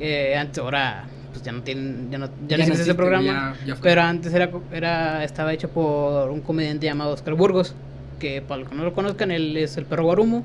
[0.00, 1.04] Eh, antes, ahora,
[1.34, 3.54] pues ya no tienen, ya no, ya Ya no existe ese programa.
[3.66, 7.74] ya- pero antes era, era, estaba hecho por un comediante llamado Oscar Burgos,
[8.20, 10.44] que para los que no lo conozcan, él es el perro Guarumo.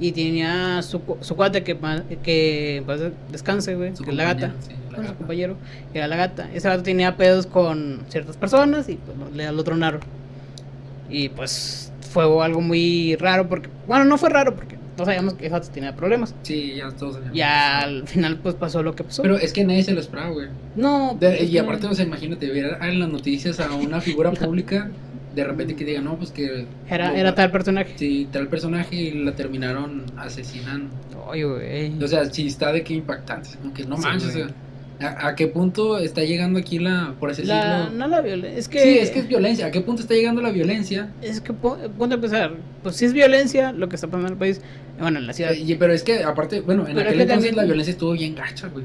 [0.00, 1.76] Y tenía su, su cuate que,
[2.22, 3.00] que pues,
[3.32, 4.52] descanse, güey, que es la gata.
[4.60, 5.56] sí, la Bueno, su compañero,
[5.92, 6.48] que era la gata.
[6.54, 10.00] Ese gato tenía pedos con ciertas personas y pues le lo tronaron.
[11.10, 15.50] Y pues fue algo muy raro porque, bueno, no fue raro porque todos sabíamos que
[15.72, 16.34] tenía problemas.
[16.42, 17.36] Sí, ya todos sabíamos.
[17.36, 19.22] Ya al final pues pasó lo que pasó.
[19.22, 20.48] Pero es que nadie se lo esperaba, güey.
[20.76, 21.62] no, De- y no.
[21.62, 24.90] aparte, o sea, imagínate, ver en las noticias a una figura pública,
[25.34, 26.66] de repente que diga, no, pues que...
[26.90, 27.92] era, lo- era tal personaje.
[27.96, 30.90] Sí, tal personaje y la terminaron asesinando.
[31.26, 32.02] Oye, güey.
[32.02, 33.50] O sea, sí está de que impactante.
[33.60, 34.44] Como que no Sí, manches, o güey.
[34.44, 34.54] sea,
[35.00, 37.98] ¿a, a qué punto está llegando aquí la, por así La- decirlo?
[37.98, 38.58] no la violencia.
[38.58, 38.80] Es que.
[38.80, 39.66] Sí, es que es violencia.
[39.66, 41.10] ¿A qué punto está llegando la violencia?
[41.22, 42.52] Es que ponte a empezar.
[42.82, 44.60] Pues si es violencia lo que está pasando en el país.
[45.00, 45.52] Bueno, en la ciudad.
[45.52, 47.92] Y- pero es que, aparte, bueno, en Pero aquel es que entonces también- la violencia
[47.92, 48.84] estuvo bien gacha, güey.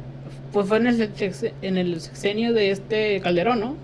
[0.51, 1.09] Pues fue en el,
[1.63, 3.75] en el sexenio de este Calderón, ¿no?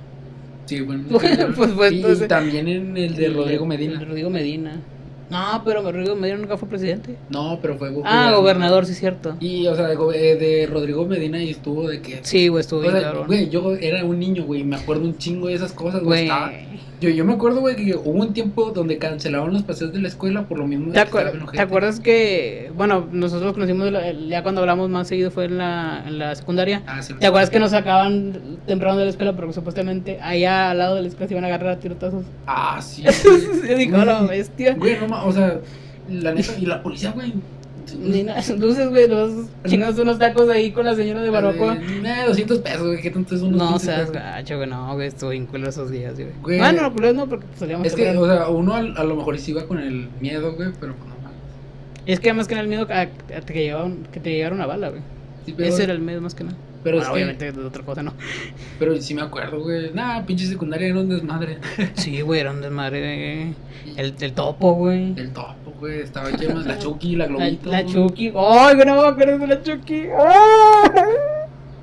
[0.65, 1.03] Sí, bueno.
[1.09, 3.99] Pues, pues, y, y entonces- también en el de Rodrigo El Medina.
[3.99, 4.79] de Rodrigo Medina.
[5.29, 7.15] No, pero Rodrigo Medina nunca fue presidente.
[7.29, 9.35] No, pero fue Ah, gobernador, sí, cierto.
[9.39, 12.19] Y, o sea, de, eh, de Rodrigo Medina y estuvo de que...
[12.23, 13.27] Sí, güey, estuvo O bien sea, cabrón.
[13.27, 16.23] güey, yo era un niño, güey, me acuerdo un chingo de esas cosas, güey.
[16.23, 16.51] Estaba-
[17.01, 20.09] Yo, yo me acuerdo, güey, que hubo un tiempo donde cancelaron los paseos de la
[20.09, 20.87] escuela por lo mismo.
[20.87, 25.31] de ¿Te, acuer- ¿Te acuerdas que, bueno, nosotros conocimos la- ya cuando hablamos más seguido
[25.31, 26.83] fue en la, en la secundaria?
[26.87, 30.77] Ah, sí, ¿Te acuerdas que nos sacaban temprano de la escuela porque supuestamente allá al
[30.79, 32.25] lado de la escuela se iban a agarrar a tirotazos?
[32.45, 33.03] Ah, sí.
[33.69, 34.73] Yo digo, "A la bestia.
[34.75, 35.59] Güey, no o sea,
[36.09, 37.33] la neta, y la policía, güey.
[37.99, 41.75] Ni nada, entonces, güey, los chingados unos tacos ahí con la señora de Barbacoa.
[41.75, 44.13] Eh, nah, 200 pesos, güey, ¿qué tanto es unos No 15 seas pesos?
[44.13, 46.27] gacho, güey, no, güey, estuvo bien culero esos días, güey.
[46.43, 46.59] Güey.
[46.59, 49.39] Bueno, no, culero no, porque salíamos Es que, o sea, uno al- a, lo mejor
[49.39, 51.37] sí iba con el miedo, güey, pero pues, no mames.
[52.05, 53.07] Es que más que nada el miedo a, a
[53.41, 55.01] que, llevaron, que te llegara una bala, güey.
[55.47, 56.57] Sí, Ese era el miedo más que nada.
[56.83, 58.13] Pero Bueno, es que- obviamente de otra cosa no.
[58.79, 59.91] pero sí me acuerdo, güey.
[59.93, 61.57] Nah, pinche secundaria era un desmadre.
[61.95, 63.53] Sí, güey, era un desmadre.
[63.97, 65.13] El, el topo, güey.
[65.17, 67.69] El topo, güey, estaba lleno la Chucky, la La, Globito.
[67.71, 68.27] la Chucky.
[68.35, 70.03] ¡Ay, güey, no me acuerdo de la Chucky!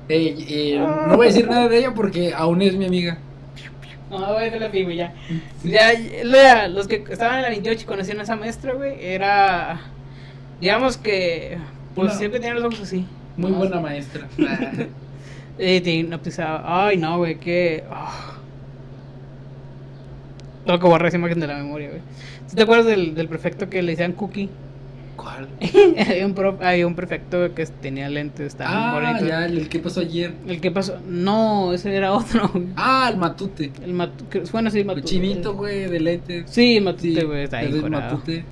[0.09, 3.17] Eh, no voy a decir nada de ella porque aún es mi amiga.
[4.09, 5.13] No, güey, de la pigo ya.
[5.65, 5.91] Ya,
[6.23, 9.81] la- los que estaban en la 28 y conocían a esa maestra, güey, era.
[10.61, 11.57] Digamos que.
[11.93, 13.05] Pues siempre tenía los ojos así.
[13.37, 14.27] Muy No, buena maestra.
[15.59, 16.85] Eh, te hipnotizaba.
[16.87, 17.83] Ay, no, güey, que.
[17.89, 18.35] ah.
[20.65, 22.01] Tengo que borrar esa imagen de la memoria, güey.
[22.45, 24.49] ¿Sí ¿Te acuerdas del, del prefecto que le decían Cookie?
[25.15, 25.47] ¿Cuál?
[26.07, 29.79] había, un prof- había un prefecto que tenía lentes, estaba muy Ah, ya, el que
[29.79, 30.33] pasó ayer.
[30.47, 30.97] ¿El que pasó?
[31.07, 32.49] No, ese era otro.
[32.53, 32.67] güey.
[32.75, 33.71] Ah, el Matute.
[33.83, 35.07] El matu que- bueno, sí, el El matute.
[35.07, 36.49] chinito, güey, de lentes.
[36.51, 37.71] Sí, matute, Sí, güey, está ahí.
[37.71, 37.89] curado.
[38.15, 38.45] Matute.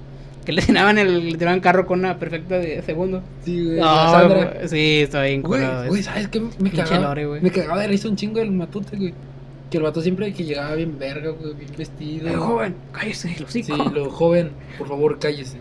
[0.46, 3.24] Que le tiraban el, le tiraban carro con una perfecta de segundo.
[3.44, 3.80] Sí, güey.
[3.80, 6.04] No, güey, sí, está bien Güey, güey.
[6.04, 6.42] ¿sabes qué?
[6.60, 7.42] Me cagaba, lore, güey.
[7.42, 9.14] me cagaba de risa un chingo del Matute, güey.
[9.72, 12.30] Que el vato siempre que llegaba bien verga, güey, bien vestido.
[12.30, 15.58] Eh, joven, cállese, los Sí, lo joven, por favor, cállese.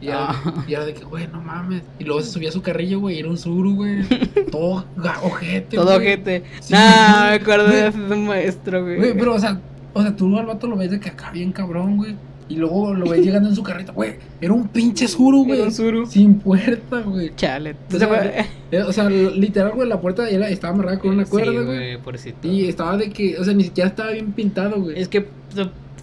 [0.00, 0.64] Y era, Ah.
[0.66, 1.82] y era de que, güey, no mames.
[1.98, 4.02] Y luego se subía a su carrillo, güey, y era un suru, güey.
[4.50, 4.84] Todo
[5.22, 6.06] ojete, Todo güey.
[6.08, 6.42] gente.
[6.60, 6.72] Sí.
[6.72, 8.96] Nah, me acuerdo de ese maestro, güey.
[8.96, 9.60] Güey, pero, o sea,
[9.92, 12.16] o sea, tú al vato lo ves de que acá bien cabrón, güey.
[12.48, 14.16] Y luego lo ves llegando en su carrito, güey.
[14.40, 15.58] Era un pinche suru, güey.
[15.58, 16.06] Era un suru.
[16.06, 17.32] Sin puerta, güey.
[17.34, 17.74] Chale.
[17.92, 21.58] O sea, Eh, O sea, literal, güey, la puerta estaba amarrada con una cuerda, Sí,
[21.64, 21.98] güey.
[22.42, 25.00] y estaba de que, o sea, ni siquiera estaba bien pintado, güey.
[25.00, 25.26] Es que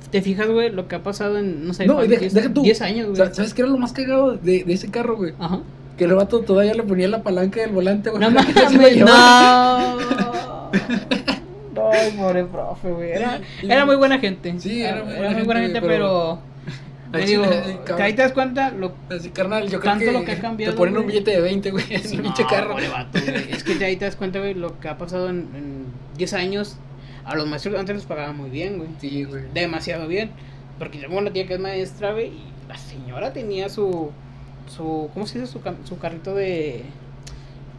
[0.10, 2.10] te- fijas, güey, lo que ha pasado en, no sé, No, ¿cuántos?
[2.10, 2.62] deja- 10 deja tú.
[2.64, 3.16] 10 años, O güey.
[3.18, 5.34] sea, ¿sabes qué era lo más cagado de, de ese carro, güey?
[5.40, 5.60] Ajá.
[5.98, 8.22] Que el vato todavía le ponía la palanca del volante, güey.
[8.22, 8.30] No
[8.90, 9.96] llevara.
[9.96, 10.72] no.
[11.92, 13.12] Ay, pobre profe, güey.
[13.12, 14.54] Era, muy buena gente.
[14.60, 16.40] Sí, era muy era buena muy buena gente, gente, pero.
[17.12, 17.44] Te digo,
[17.86, 20.40] que ahí te das cuenta lo Así, carnal, yo creo Tanto que, lo que ha
[20.40, 22.72] cambiado, te ponen un billete de 20, güey, en el pinche No, carro.
[22.72, 23.52] pobre vato, güey.
[23.52, 25.86] Es que ahí te das cuenta, güey, lo que ha pasado en, en
[26.18, 26.78] 10 años.
[27.26, 28.90] A los maestros antes les pagaban muy bien, güey.
[29.00, 29.44] Sí, güey.
[29.54, 30.32] Demasiado bien.
[30.80, 34.12] Porque yo tengo una tía que es maestra, güey, y la señora tenía su.
[34.74, 35.52] su ¿Cómo se dice?
[35.84, 36.86] Su carrito de.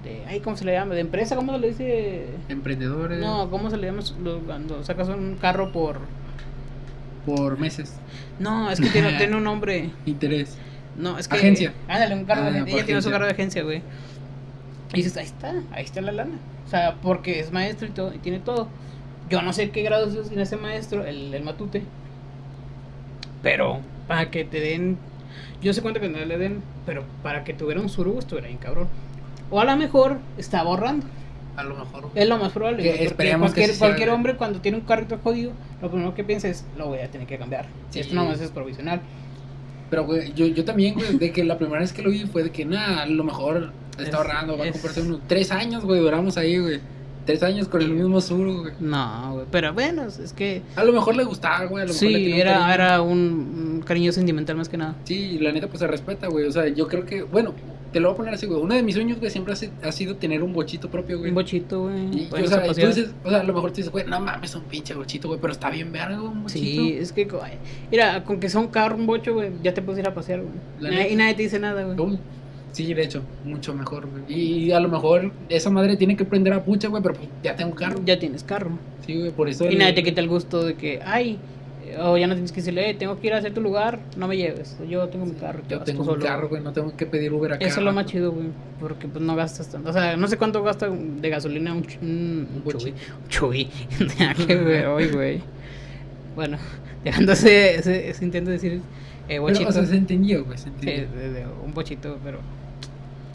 [0.03, 0.95] De ay, ¿Cómo se le llama?
[0.95, 1.37] ¿De empresa?
[1.37, 2.27] ¿Cómo se le dice?
[2.49, 4.03] Emprendedores No, ¿cómo se le llama
[4.47, 5.99] cuando sacas un carro por.
[7.27, 7.95] por meses.
[8.39, 9.91] No, es que tiene, tiene un nombre.
[10.07, 10.57] Interés.
[10.97, 11.37] No, es que.
[11.37, 11.73] Agencia.
[11.89, 13.13] Ándale, un carro Ah, de por Ella tiene su agencia.
[13.13, 13.83] carro de agencia, güey.
[14.93, 16.35] Y dices, ahí está, ahí está la lana.
[16.67, 18.69] O sea, porque es maestro y todo, y tiene todo.
[19.31, 21.83] Yo no sé qué grado es en ese maestro, el, el matute.
[23.43, 24.99] Pero, para que te den.
[25.63, 28.59] Yo sé cuánto que no le den, pero para que tuviera un surugo estuviera bien
[28.59, 28.89] cabrón.
[29.53, 31.07] O a lo mejor estaba ahorrando.
[31.57, 32.09] A lo mejor.
[32.15, 32.83] Es lo más probable.
[32.83, 36.15] Que esperemos que cualquier, sí sea, cualquier hombre cuando tiene un carrito jodido, lo primero
[36.15, 37.67] que piensa es, lo voy a tener que cambiar.
[37.91, 38.01] Si Sí.
[38.01, 39.01] esto nomás es provisional.
[39.91, 42.43] Pero, güey, yo, yo también, güey, de que la primera vez que lo vi fue
[42.43, 45.85] de que, nada, a lo mejor Está Es- ahorrando, va a comprarse unos tres años,
[45.85, 46.81] güey, duramos ahí, güey.
[47.27, 48.73] Tres años con el mismo sur, güey.
[48.81, 52.09] No, güey, pero bueno, es que A lo mejor le gustaba, güey, a lo mejor
[52.11, 52.73] le sí, un era, cariño.
[52.73, 53.19] era un,
[53.75, 54.95] un cariño sentimental más que nada.
[55.05, 56.47] Sí, la neta, pues se respeta, güey.
[56.47, 57.53] O sea, yo creo que, bueno,
[57.93, 58.61] te lo voy a poner así, güey.
[58.61, 61.31] Uno de mis sueños, güey, siempre ha, si- ha sido tener un bochito propio, güey.
[61.31, 62.27] Un bochito, güey.
[62.31, 62.89] Bueno, o sea, esa y tú pasión.
[62.95, 65.41] dices, o sea, a lo mejor tú dices, güey, no mames, un pinche bochito, güey,
[65.41, 66.83] pero está bien verga, un bochito.
[66.83, 67.53] Sí, es que, güey,
[67.91, 70.41] mira, con que sea un carro, un bocho, güey, ya te puedes ir a pasear,
[70.81, 71.13] güey.
[71.13, 72.19] Y nadie te dice nada, güey.
[72.73, 74.23] Sí, de hecho, mucho mejor, güey.
[74.33, 77.55] Y a lo mejor esa madre tiene que prender a pucha, güey, pero pues, ya
[77.55, 78.01] tengo carro.
[78.07, 78.71] Ya tienes carro.
[79.07, 79.65] Sí, güey, por eso.
[79.67, 81.39] Y el- nadie te quita el gusto de que, ay,
[82.01, 84.29] o ya no tienes que decirle, "Eh, tengo que ir a hacer tu lugar, no
[84.29, 84.77] me lleves.
[84.89, 85.61] Yo tengo mi carro.
[85.69, 86.25] Yo tengo solo".
[86.25, 87.65] carro, güey, no tengo que pedir Uber acá.
[87.65, 88.47] Eso es lo más chido, güey,
[88.81, 89.91] porque pues no gastas tanto.
[89.91, 92.91] O sea, no sé cuánto gasta de gasolina un, ch- un, un chubi.
[93.21, 93.69] Un chubi.
[94.87, 95.41] Hoy, güey.
[96.35, 96.59] Bueno,
[97.05, 97.77] dejando ese,
[98.09, 98.81] ese, intento de decir eh,
[99.29, 99.69] Pero, bochito.
[99.69, 101.09] o sea, se entendió, güey, se Sí, entendió.
[101.21, 102.39] de- de un bochito, pero...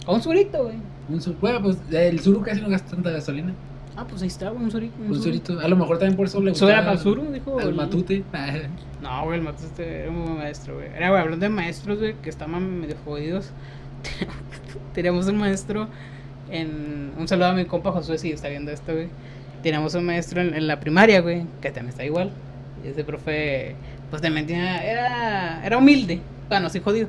[0.05, 0.75] O un surito, güey.
[1.09, 3.53] Un sur, bueno, pues el suru casi no gasta tanta gasolina.
[3.99, 4.93] Ah, pues ahí está, güey, un surito.
[5.01, 6.65] Un surito, a lo mejor también por eso le gusta.
[6.65, 7.59] ¿Eso era para el suru, dijo?
[7.59, 8.23] Al el- matute.
[9.01, 10.87] No, güey, el matute era un buen maestro, güey.
[10.95, 13.51] Era, güey, hablando de maestros, güey, que estaban medio jodidos.
[14.93, 15.87] Teníamos un maestro
[16.49, 17.11] en...
[17.17, 19.07] Un saludo a mi compa Josué, si está viendo esto, güey.
[19.63, 22.31] Teníamos un maestro en, en la primaria, güey, que también está igual.
[22.83, 23.75] Y ese profe,
[24.09, 24.77] pues también tenía...
[24.83, 26.19] Era, era humilde.
[26.49, 27.07] Bueno, sí, jodido.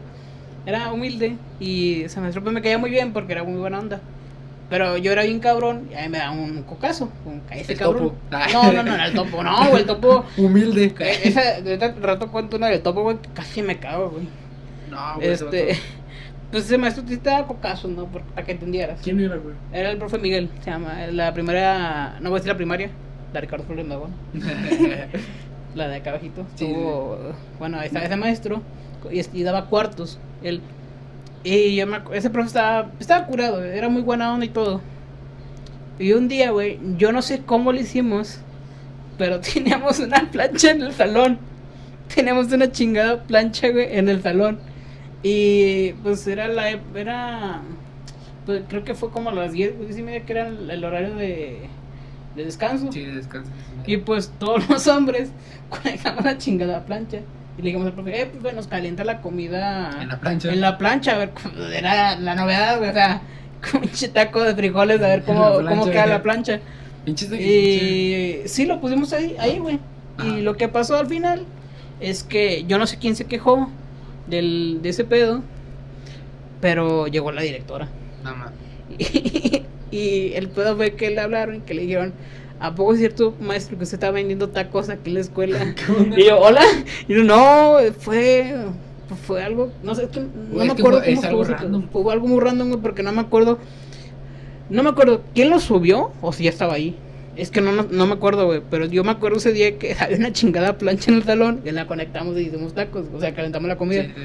[0.66, 4.00] Era humilde y ese maestro pues me caía muy bien porque era muy buena onda.
[4.70, 7.10] Pero yo era bien cabrón y a mí me da un cocazo.
[7.24, 8.02] Un, ese El cabrón.
[8.08, 8.16] topo.
[8.30, 8.46] Ah.
[8.52, 9.42] No, no, no, era el topo.
[9.42, 10.24] No, güey, el topo...
[10.36, 10.94] Humilde.
[11.00, 14.28] Eh, Ese, de este rato cuento una del topo, güey, que casi me cago, güey.
[14.90, 15.28] No, güey.
[15.28, 15.78] ese Este,
[16.50, 18.06] pues ese maestro te da cocazo, ¿no?
[18.06, 19.00] Por- para que entendieras.
[19.02, 19.54] ¿Quién era, güey?
[19.72, 21.06] Era el profe Miguel, se llama.
[21.12, 22.90] La primera, no voy a decir la primaria,
[23.32, 24.10] la Ricardo Flores Magón,
[25.74, 26.44] la de acá abajito.
[26.54, 27.18] Sí, Tuvo,
[27.58, 28.62] bueno, ahí estaba ese maestro
[29.10, 30.18] y, y daba cuartos.
[30.42, 30.60] Él,
[31.56, 34.80] y yo me ese profe estaba, estaba curado, era muy buena onda y todo.
[35.98, 38.40] Y un día, güey, yo no sé cómo lo hicimos,
[39.16, 41.38] pero teníamos una plancha en el salón.
[42.14, 44.58] Teníamos una chingada plancha, güey, en el salón.
[45.22, 46.78] Y pues era la.
[46.94, 47.62] Era.
[48.46, 50.84] Pues creo que fue como a las 10, 10 y media, que era el, el
[50.84, 51.68] horario de,
[52.34, 52.90] de descanso.
[52.92, 53.50] Sí, descansa.
[53.86, 55.30] Y pues todos los hombres
[55.70, 57.20] conectamos la chingada plancha.
[57.58, 60.52] Y le dijimos al profe, eh, pues nos calienta la comida En la plancha.
[60.52, 61.30] en la plancha, a ver,
[61.74, 63.20] era la novedad, güey, o sea,
[63.72, 66.10] con un taco de frijoles, a ver cómo, la cómo plancha, queda güey.
[66.14, 66.60] la plancha.
[67.06, 69.80] Y sí, lo pusimos ahí, ahí, güey.
[70.16, 70.28] Ajá.
[70.28, 71.44] Y lo que pasó al final
[72.00, 73.68] es que yo no sé quién se quejó
[74.26, 75.42] del, de ese pedo,
[76.60, 77.88] pero llegó la directora.
[78.22, 78.50] Nada más.
[79.90, 82.12] Y, y el pedo fue que le hablaron y que le dijeron,
[82.60, 85.58] ¿a poco es cierto, maestro, que usted está vendiendo tacos aquí en la escuela?
[86.16, 86.62] Y yo, hola.
[87.06, 88.54] Y yo, no, fue,
[89.26, 91.88] fue algo, no sé, es que no me acuerdo fue- cómo algo random.
[91.90, 93.58] Fue algo muy random, güey, porque no me acuerdo.
[94.70, 96.96] No me acuerdo quién lo subió o si ya estaba ahí.
[97.36, 98.60] Es que no, no, no me acuerdo, güey.
[98.68, 101.70] Pero yo me acuerdo ese día que había una chingada plancha en el salón y
[101.70, 103.06] la conectamos y hicimos tacos.
[103.14, 104.02] O sea, calentamos la comida.
[104.02, 104.22] Sí, sí.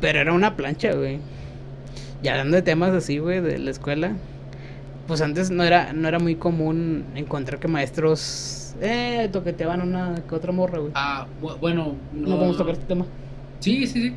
[0.00, 1.18] Pero era una plancha, güey.
[2.22, 4.12] Y hablando de temas así, güey, de la escuela.
[5.06, 10.34] Pues antes no era, no era muy común encontrar que maestros eh, toqueteaban una que
[10.34, 10.90] otra morra, güy.
[10.94, 11.94] Ah, bu- bueno.
[12.12, 13.06] No podemos tocar este tema.
[13.60, 14.14] Sí, sí, sí.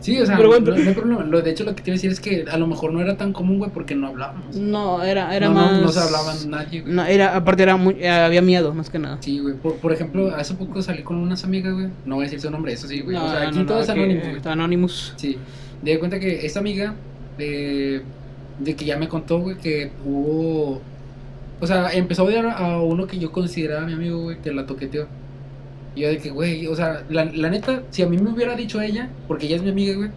[0.00, 0.82] Sí, o sea, Pero no, bueno.
[0.82, 1.22] no hay problema.
[1.24, 3.00] Lo, de hecho, lo que te iba a decir es que a lo mejor no
[3.00, 4.56] era tan común, güey, porque no hablábamos.
[4.56, 5.72] No, era, era no, más.
[5.74, 6.92] no, no se hablaban nadie, güey.
[6.92, 9.18] No, era, aparte era muy, eh, había miedo, más que nada.
[9.20, 9.54] Sí, güey.
[9.54, 11.88] Por, por ejemplo, hace poco salí con unas amigas, güey.
[12.04, 13.16] No voy a decir su nombre, eso sí, güey.
[13.16, 14.52] O sea, aquí todo es anónimo, eh, güey.
[14.52, 15.12] Anonymous.
[15.16, 15.38] Sí.
[15.82, 16.94] Di cuenta que esta amiga,
[17.38, 18.02] de,
[18.58, 20.80] de que ya me contó, güey, que hubo.
[21.60, 24.66] O sea, empezó a odiar a uno que yo consideraba mi amigo, güey, que la
[24.66, 25.06] toqueteó.
[25.94, 28.54] Y yo de que, güey, o sea, la, la neta, si a mí me hubiera
[28.54, 30.10] dicho ella, porque ella es mi amiga, güey,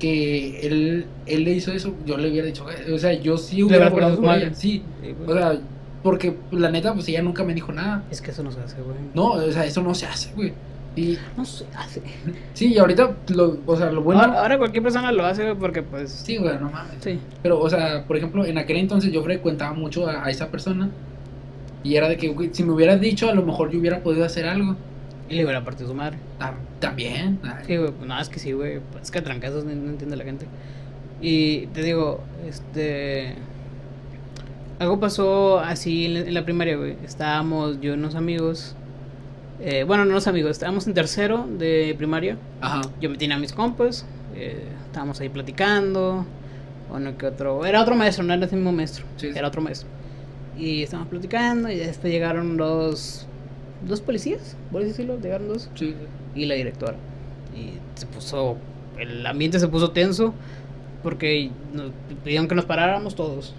[0.00, 3.62] que él, él le hizo eso, yo le hubiera dicho, güey, o sea, yo sí
[3.62, 4.82] hubiera por su ella, sí.
[5.02, 5.14] Sí.
[5.26, 5.60] O sea,
[6.02, 8.02] porque la neta, pues ella nunca me dijo nada.
[8.10, 8.96] es que eso no se hace, güey.
[9.14, 10.52] No, o sea, eso no se hace, güey.
[10.96, 12.02] Y No se hace.
[12.52, 14.20] sí, y ahorita, lo, o sea, lo bueno.
[14.22, 16.10] ahora, ahora cualquier persona lo hace, güey, porque pues.
[16.10, 16.94] Sí, güey, no mames.
[17.00, 17.18] Sí.
[17.42, 20.90] Pero, o sea, por ejemplo, en aquel entonces yo frecuentaba mucho a, a esa persona.
[21.82, 24.24] Y era de que, güey, si me hubieras dicho, a lo mejor yo hubiera podido
[24.24, 24.76] hacer algo.
[25.28, 26.18] Y le hubiera partido su madre.
[26.40, 27.38] Tam- También.
[27.44, 28.80] ay, Sí, güey, pues, no, es que sí, güey.
[28.90, 30.46] pues, Es que a trancazos no, no entiende la gente.
[31.22, 33.36] Y te digo, este.
[34.80, 36.96] Algo pasó así en la, en la primaria, güey.
[37.04, 38.74] Estábamos yo y unos amigos.
[39.62, 42.36] Eh, bueno, no unos amigos, estábamos en tercero de primaria.
[42.60, 42.82] Ajá.
[43.00, 44.06] Yo me tenía a mis compas.
[44.34, 46.26] eh, estábamos ahí platicando.
[46.92, 47.64] Uno que otro.
[47.66, 49.04] Era otro maestro, no era el mismo maestro.
[49.16, 49.38] Sí, sí.
[49.38, 49.88] Era otro maestro.
[50.58, 51.70] Y estábamos platicando.
[51.70, 53.26] Y después llegaron dos.
[53.86, 55.18] Dos policías, por decirlo.
[55.20, 55.94] Llegaron dos Sí,
[56.34, 56.96] y la directora.
[57.54, 58.56] Y se puso,
[58.98, 60.34] el ambiente se puso tenso
[61.02, 61.92] porque nos
[62.24, 63.54] pidieron que nos paráramos todos.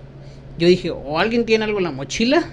[0.60, 2.44] Yo dije, o alguien tiene algo en la mochila,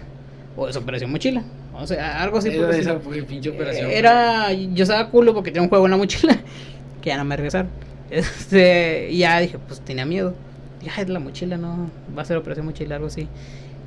[0.56, 1.44] o desapareció mochila.
[1.78, 2.48] O sea, algo así.
[2.48, 3.90] Era esa fue pinche operación.
[3.90, 6.36] Era, yo estaba culo porque tenía un juego en la mochila,
[7.00, 7.70] que ya no me regresaron.
[8.10, 10.34] Este, y ya dije, pues tenía miedo.
[10.82, 13.28] Dije, "Ay, la mochila no, va a ser operación mochila, algo así.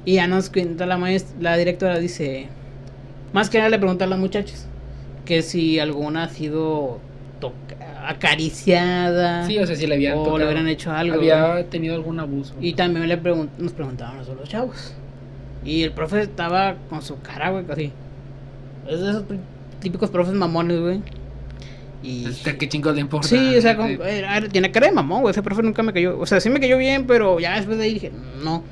[0.06, 2.48] Y ya nos cuenta la maestra, la directora dice,
[3.34, 4.68] más que nada le pregunta a las muchachas,
[5.26, 7.00] que si alguna ha sido
[8.06, 10.38] acariciada, Sí, o sea, si le habían o tocado.
[10.40, 11.16] le hubieran hecho algo.
[11.16, 12.54] Había tenido algún abuso.
[12.62, 14.94] Y también le pregun- nos preguntaban a los chavos.
[15.64, 17.92] Y el profe estaba con su cara, güey, casi.
[18.88, 19.24] Es de esos
[19.80, 21.02] típicos profes mamones, güey.
[22.04, 22.26] Y...
[22.28, 23.28] Este, ¿Qué chingo le importa?
[23.28, 25.32] Sí, o sea, con- era- tiene cara de mamón, güey.
[25.32, 26.20] Ese profe nunca me cayó.
[26.20, 28.12] O sea, sí me cayó bien, pero ya después de ahí dije,
[28.44, 28.64] no,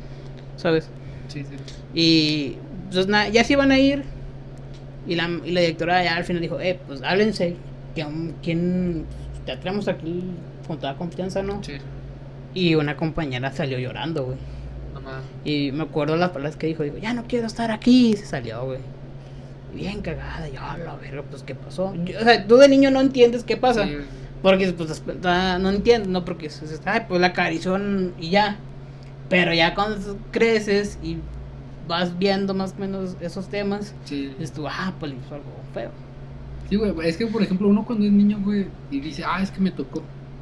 [0.56, 0.90] ¿sabes?
[1.28, 1.56] Sí, sí.
[1.94, 2.58] Y
[2.92, 4.04] pues nada, ya se iban a ir.
[5.08, 7.56] Y la, y la directora ya al final dijo, eh, pues háblense.
[7.96, 9.06] Que, um, ¿Quién
[9.46, 10.24] te traemos aquí
[10.68, 11.64] con toda confianza, no?
[11.64, 11.74] Sí.
[12.56, 14.38] Y una compañera salió llorando, güey.
[15.46, 18.12] Y me acuerdo las palabras que dijo, dijo, ya no quiero estar aquí.
[18.12, 18.80] Y se salió, güey.
[19.74, 21.94] Bien cagada, yo, a la verga, pues qué pasó.
[22.04, 23.86] Yo- o sea, tú de niño no entiendes qué pasa.
[23.86, 23.98] Sí,
[24.42, 26.50] Porque pues está- no entiendes, no porque
[26.86, 28.58] ay, pues la acarición y ya.
[29.30, 31.18] Pero ya cuando creces y
[31.88, 34.28] vas viendo más o menos esos temas, sí.
[34.28, 35.92] dices tú, ah, pues hizo algo feo.
[36.70, 39.52] Sí, güey, es que por ejemplo uno cuando es niño, güey, y dice, ah, es
[39.52, 40.02] que me tocó.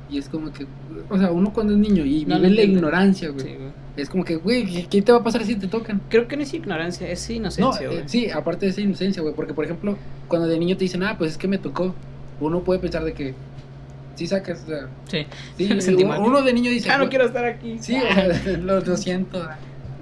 [0.09, 0.65] Y es como que,
[1.09, 3.45] o sea, uno cuando es niño y No vive la ignorancia, güey.
[3.45, 3.69] Sí, güey.
[3.97, 6.01] Es como que, güey, ¿qué, te va a pasar si te tocan?
[6.09, 8.03] Creo que no es ignorancia, es No, inocencia, eh, güey.
[8.05, 11.15] sí, aparte de esa inocencia, güey, porque por ejemplo, cuando de niño te dicen, ah,
[11.17, 11.95] pues es que me tocó,
[12.39, 13.33] uno puede pensar de que,
[14.15, 15.25] sí sacas, o sea, Sí.
[15.57, 17.77] sí, Me sentí uno, de niño dice, Ya no quiero estar aquí.
[17.81, 19.45] Sí, o sea, lo, lo siento.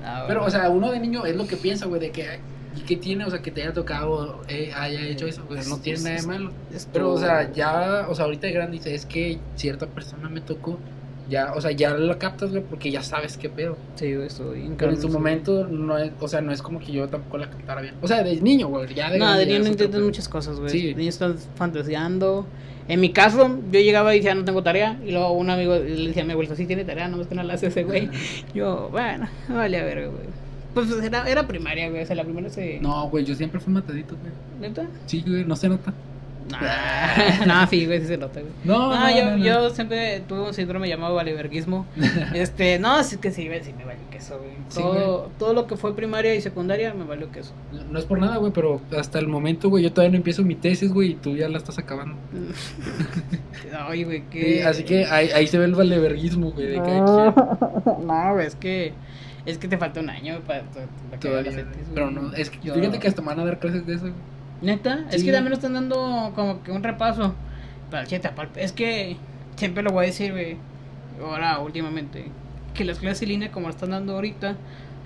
[0.04, 2.40] Ah, Pero, o sea, uno de niño es lo que piensa, güey, de que, ay,
[2.40, 2.55] ¿y
[2.86, 3.26] qué tiene?
[3.26, 6.04] O sea, que te haya tocado, eh, haya hecho eso, güey, no Es- tiene es-
[6.04, 6.52] nada de es- malo.
[6.74, 10.30] es Pero, o sea, ya, o sea, ahorita de grande dice, es que cierta persona
[10.30, 10.78] me tocó,
[11.30, 13.78] ya, o sea, ya lo captas, güey, porque ya sabes qué pedo.
[13.96, 17.08] Sí, en Pero en su momento, no es, o sea, no es como que yo
[17.10, 17.96] tampoco la captara bien.
[18.02, 20.70] O sea, de niño, güey, ya de No, de niño es muchas cosas, güey.
[20.70, 20.88] Sí.
[20.88, 22.46] De niño estás fantaseando.
[22.88, 25.00] En mi caso, yo llegaba y decía, no tengo tarea.
[25.04, 27.34] Y luego un amigo le decía a mi abuelo, sí tiene tarea, no más que
[27.34, 28.10] no la hace ese güey.
[28.54, 30.45] Yo, bueno, vale a ver, güey.
[30.76, 32.04] Pues era, era primaria, güey.
[32.04, 32.80] O sea, la primera se.
[32.82, 34.32] No, güey, yo siempre fui matadito, güey.
[34.70, 34.86] ¿Neta?
[35.08, 35.92] Sí, güey, no se nota.
[36.52, 38.52] Nah, no, sí, güey, sí se nota, güey.
[38.66, 39.44] No, No, no, yo, no, no.
[39.44, 41.88] yo siempre tuve un síndrome llamado valiverguismo.
[42.36, 44.52] este, no, sí que sí, güey, sí me valió queso, güey.
[44.70, 47.54] Sí, Todo, todo lo que fue primaria y secundaria me valió queso.
[47.90, 50.54] No es por nada, güey, pero hasta el momento, güey, yo todavía no empiezo mi
[50.54, 52.16] tesis, güey, y tú ya la estás acabando.
[53.88, 54.64] Ay, güey, Sí, que.
[54.64, 58.08] así que ahí, ahí se ve el valeverguismo, güey, de cada quien.
[58.08, 58.94] No, güey, es que.
[59.46, 60.86] Es que te falta un año para, para
[61.20, 61.66] que Todavía.
[61.94, 64.10] Pero no, es que Yo- fíjate que hasta me van a dar clases de eso.
[64.62, 67.36] Neta, es que también nos están dando como que un repaso.
[67.92, 69.18] Para el cheta, para el- Es que
[69.56, 70.58] siempre lo voy a decir, güey.
[71.22, 72.26] Ahora, últimamente.
[72.74, 74.56] Que las clases en línea, como lo están dando ahorita,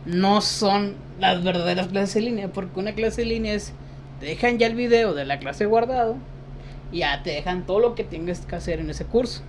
[0.06, 2.47] no son las verdaderas clases en línea.
[2.47, 3.73] Porque una clase en línea es.
[4.21, 6.15] Te dejan ya el video de la clase guardado.
[6.91, 9.41] Y ya te dejan todo lo que tengas que hacer en ese curso.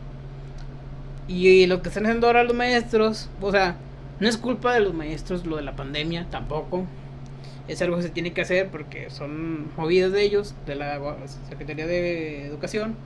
[1.28, 3.76] Y lo que están haciendo ahora los maestros, o sea,
[4.20, 6.84] no es culpa de los maestros lo de la pandemia, tampoco.
[7.68, 10.98] Es algo que se tiene que hacer porque son movidas de ellos, de la
[11.48, 12.96] Secretaría de Educación,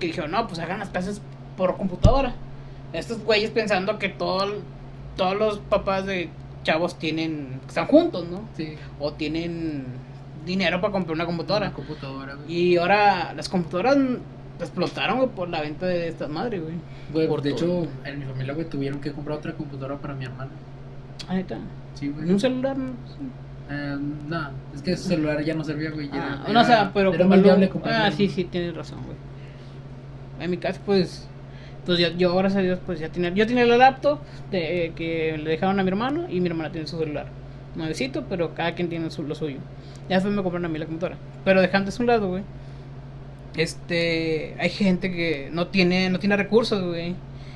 [0.00, 1.20] que dijeron, no, pues hagan las clases
[1.56, 2.34] por computadora.
[2.92, 4.54] Estos güeyes pensando que todo,
[5.16, 6.30] todos los papás de
[6.62, 8.48] chavos tienen, están juntos, ¿no?
[8.56, 8.74] Sí.
[8.98, 9.84] O tienen
[10.44, 11.66] dinero para comprar una computadora.
[11.66, 12.36] Una computadora.
[12.48, 13.98] Y ahora las computadoras
[14.64, 16.74] explotaron güey, por la venta de estas madres, güey.
[17.12, 17.82] Güey, por de todo.
[17.84, 20.50] hecho, en mi familia, güey, tuvieron que comprar otra computadora para mi hermana.
[21.28, 21.58] Ah, neta.
[21.94, 22.24] Sí, güey.
[22.24, 22.76] ¿En un celular?
[22.78, 22.92] no?
[23.68, 23.96] Eh,
[24.28, 26.08] no, es que su celular ya no servía, güey.
[26.08, 27.70] ya Ah, era- no, o sea, pero Era más viable.
[27.84, 29.16] Ah, sí, sí, tienes razón, güey.
[30.40, 31.26] En mi caso, pues,
[31.84, 35.36] pues yo, yo gracias a Dios, pues ya tenía, yo tenía la laptop de- que
[35.42, 37.26] le dejaron a mi hermano y mi hermana tiene su celular.
[37.74, 39.58] Nuevecito, pero cada quien tiene su- lo suyo.
[40.08, 41.16] Ya después me compraron a mí la computadora.
[41.44, 42.42] Pero dejando eso a un lado, güey.
[43.56, 47.14] Este, hay gente que no tiene, no tiene recursos, güey.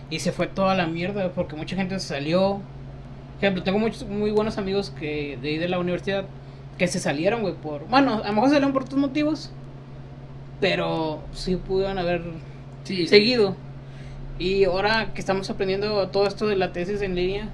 [0.08, 2.60] Y se fue toda la mierda porque mucha gente se salió.
[3.36, 6.24] Por ejemplo, tengo muchos muy buenos amigos que de ahí de la universidad
[6.78, 7.86] que se salieron, güey, por...
[7.88, 9.50] Bueno, a lo mejor salieron por otros motivos,
[10.60, 12.22] pero sí pudieron haber
[12.84, 13.54] Sí, seguido.
[14.38, 17.48] Y ahora que estamos aprendiendo todo esto de la tesis en línea,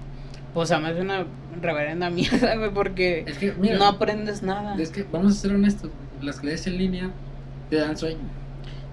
[0.55, 1.27] pues además es una
[1.61, 4.77] reverenda mierda, güey, porque Es que, mira, no aprendes nada.
[4.81, 5.91] es que vamos a ser honestos,
[6.23, 7.11] las clases en línea
[7.71, 8.21] te dan sueño.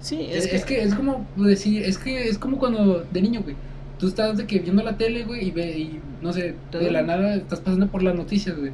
[0.04, 3.56] Sí, Es, es que es como decir, es que es como cuando de niño, güey.
[3.98, 7.04] tú estás de que viendo la tele, güey, y, ve, y no sé, de la
[7.04, 8.74] nada estás pasando por las noticias, güey.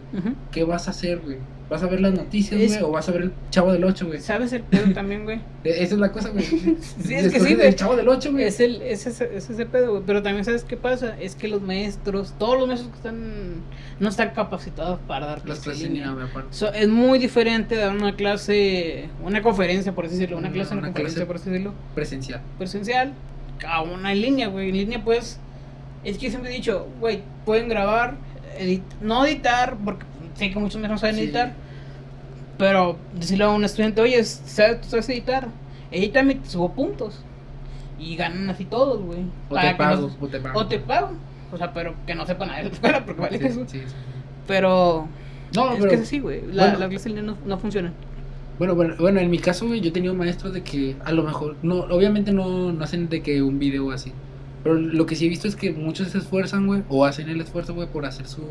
[0.51, 1.37] ¿Qué vas a hacer, güey?
[1.69, 2.83] ¿Vas a ver las noticias, Es- güey?
[2.83, 4.19] ¿O vas a ver el Chavo del 8, güey?
[4.19, 5.37] ¿Sabes el pedo también, güey?
[5.63, 6.43] E- Esa es la cosa, güey.
[6.43, 7.75] Sí, es que sí, El güey.
[7.75, 8.45] Chavo del 8, güey.
[8.45, 10.03] Es el, es ese, es ese pedo, güey.
[10.05, 11.15] Pero también, ¿sabes qué pasa?
[11.19, 13.61] Es que los maestros, todos los maestros que están,
[13.99, 16.07] no están capacitados para dar Las clases línea.
[16.09, 16.27] línea.
[16.49, 20.71] So, es muy diferente dar una clase, una conferencia, por así decirlo, una Una- clase,
[20.73, 21.27] una, una conferencia, clase.
[21.27, 22.41] por así decirlo, Presencial.
[22.57, 23.13] presencial,
[23.67, 24.69] a una en línea, güey.
[24.69, 25.39] En línea, pues,
[26.03, 28.15] es que siempre he dicho, güey, pueden grabar,
[28.59, 30.05] edit- no editar, porque
[30.39, 31.21] sé que muchos no saben Sí.
[31.23, 31.53] editar,
[32.57, 35.47] pero decirle a un estudiante, oye, ¿sabes, tú sabes editar?
[35.91, 37.21] Edítame, te subo puntos.
[37.99, 39.19] Y ganan así todos, güey.
[39.49, 40.59] O te que no- pago, o te pago.
[40.59, 41.09] o te pago.
[41.51, 43.63] O sea, pero que no sepa nada de la escuela, porque vale Sí, eso.
[43.67, 43.81] sí.
[44.47, 45.07] Pero
[45.55, 45.89] No, es pero...
[45.89, 46.41] que es así, güey.
[46.51, 46.79] La, bueno.
[46.79, 47.91] la clase no, no funciona.
[48.59, 51.23] Bueno, bueno, bueno, en mi caso, güey, yo he tenido maestros de que a lo
[51.23, 54.11] mejor, no, obviamente no, no hacen de que un video así.
[54.63, 57.39] Pero lo que sí he visto es que muchos se esfuerzan, güey, o hacen el
[57.41, 58.41] esfuerzo, güey, por hacer su,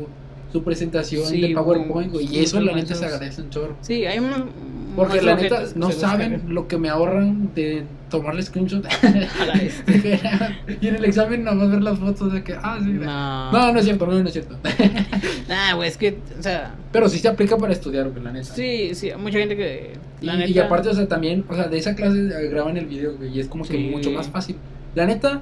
[0.51, 2.27] su presentación Sí, de PowerPoint, güey.
[2.27, 3.75] sí, Y eso, la neta, se agradece un chorro.
[3.81, 4.79] Sí, hay un.
[4.95, 8.85] Porque la neta, no saben lo que me ahorran de tomarle screenshot.
[10.81, 12.89] Y en el examen, nada más ver las fotos de que, ah, sí.
[12.91, 13.51] No.
[13.51, 14.55] No, no es cierto, no, no es cierto.
[15.47, 18.53] Nah, güey, es que, o sea, Pero sí se aplica para estudiar, güey, la neta.
[18.53, 19.93] sí, sí, mucha gente que.
[20.21, 20.65] Y, La y neta.
[20.65, 23.39] aparte, o sea, también, o sea, de esa clase eh, graban el video, güey, y
[23.39, 24.57] es como que mucho más fácil.
[24.95, 25.41] La neta,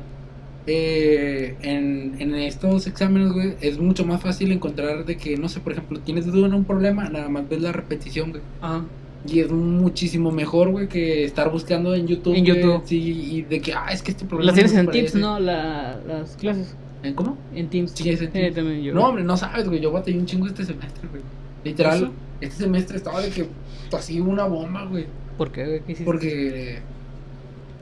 [0.68, 5.62] eh, en, en estos exámenes, güey, es mucho más fácil encontrar de que, no sé,
[5.62, 8.44] por ejemplo, tienes duda en un problema, nada más ves la repetición, güey.
[8.62, 8.84] Ajá.
[9.26, 12.36] Y es muchísimo mejor, güey, que estar buscando en YouTube.
[12.36, 12.82] En güey, YouTube.
[12.86, 14.48] Sí, y de que, ah, es que este problema.
[14.48, 15.20] Las tienes no en Teams, parece.
[15.20, 15.40] ¿no?
[15.40, 16.76] La, las clases.
[17.04, 17.38] ¿En cómo?
[17.54, 17.92] En Teams.
[17.92, 18.56] Sí, es en Teams.
[18.56, 18.94] también yo.
[18.94, 21.22] No, hombre, no sabes, güey, yo batallé un chingo este semestre, güey.
[21.64, 22.12] Literal, ¿Eso?
[22.42, 23.48] este semestre estaba de que
[23.96, 25.06] así una bomba, güey.
[25.38, 25.80] ¿Por qué, güey?
[25.80, 26.06] ¿Qué hiciste?
[26.06, 26.80] Porque,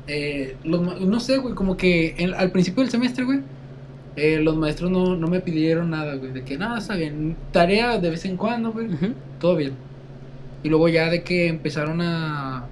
[0.07, 3.39] eh, los, no sé, güey, como que en- al principio del semestre, güey,
[4.15, 7.97] eh, los maestros no, no me pidieron nada, güey, de que nada, está bien, tarea
[7.97, 8.87] de vez en cuando, güey,
[9.39, 9.73] todo bien.
[10.63, 12.65] Y luego ya de que empezaron a,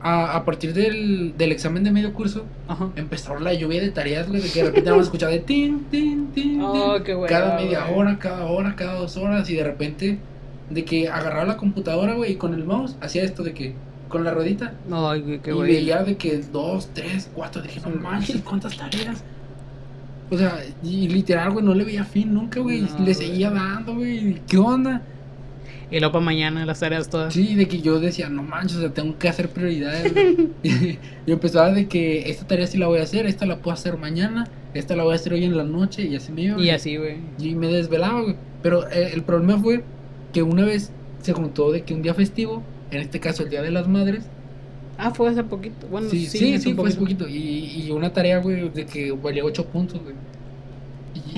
[0.00, 2.44] a, a partir del, del examen de medio curso,
[2.96, 5.84] empezaron la lluvia de tareas, güey, de que de repente vamos a escuchar de tin,
[5.90, 7.98] tin, tin, Oh, tin, cada media güey.
[7.98, 10.18] hora, cada hora, cada dos horas, y de repente
[10.70, 13.74] de que agarraba la computadora, güey, y con el mouse hacía esto de que,
[14.08, 15.10] con la ruedita, No,
[15.42, 15.72] qué y güey.
[15.72, 19.22] veía de que dos, tres, cuatro, dije, no manches, ¿cuántas tareas?
[20.30, 23.14] O sea, y literal, güey, no le veía fin nunca, güey, No, le güey.
[23.14, 25.02] seguía dando, güey, ¿qué onda?
[25.88, 27.32] Y luego para mañana las tareas todas.
[27.32, 30.12] Sí, de que yo decía, no manches, o sea, tengo que hacer prioridades.
[31.26, 33.96] yo empezaba de que esta tarea sí la voy a hacer, esta la puedo hacer
[33.96, 36.54] mañana, esta la voy a hacer hoy en la noche, y así me iba.
[36.54, 36.70] Y güey.
[36.70, 37.18] así, güey.
[37.38, 38.36] Y me desvelaba, güey.
[38.62, 39.84] Pero eh, el problema fue
[40.32, 40.90] que una vez
[41.22, 44.24] se juntó de que un día festivo, en este caso el Día de las Madres,
[44.98, 45.86] Ah, fue hace poquito.
[45.88, 47.28] Bueno, sí, sí, sí, fue hace poquito.
[47.28, 50.14] Y, y una tarea, güey, de que valía 8 puntos, güey.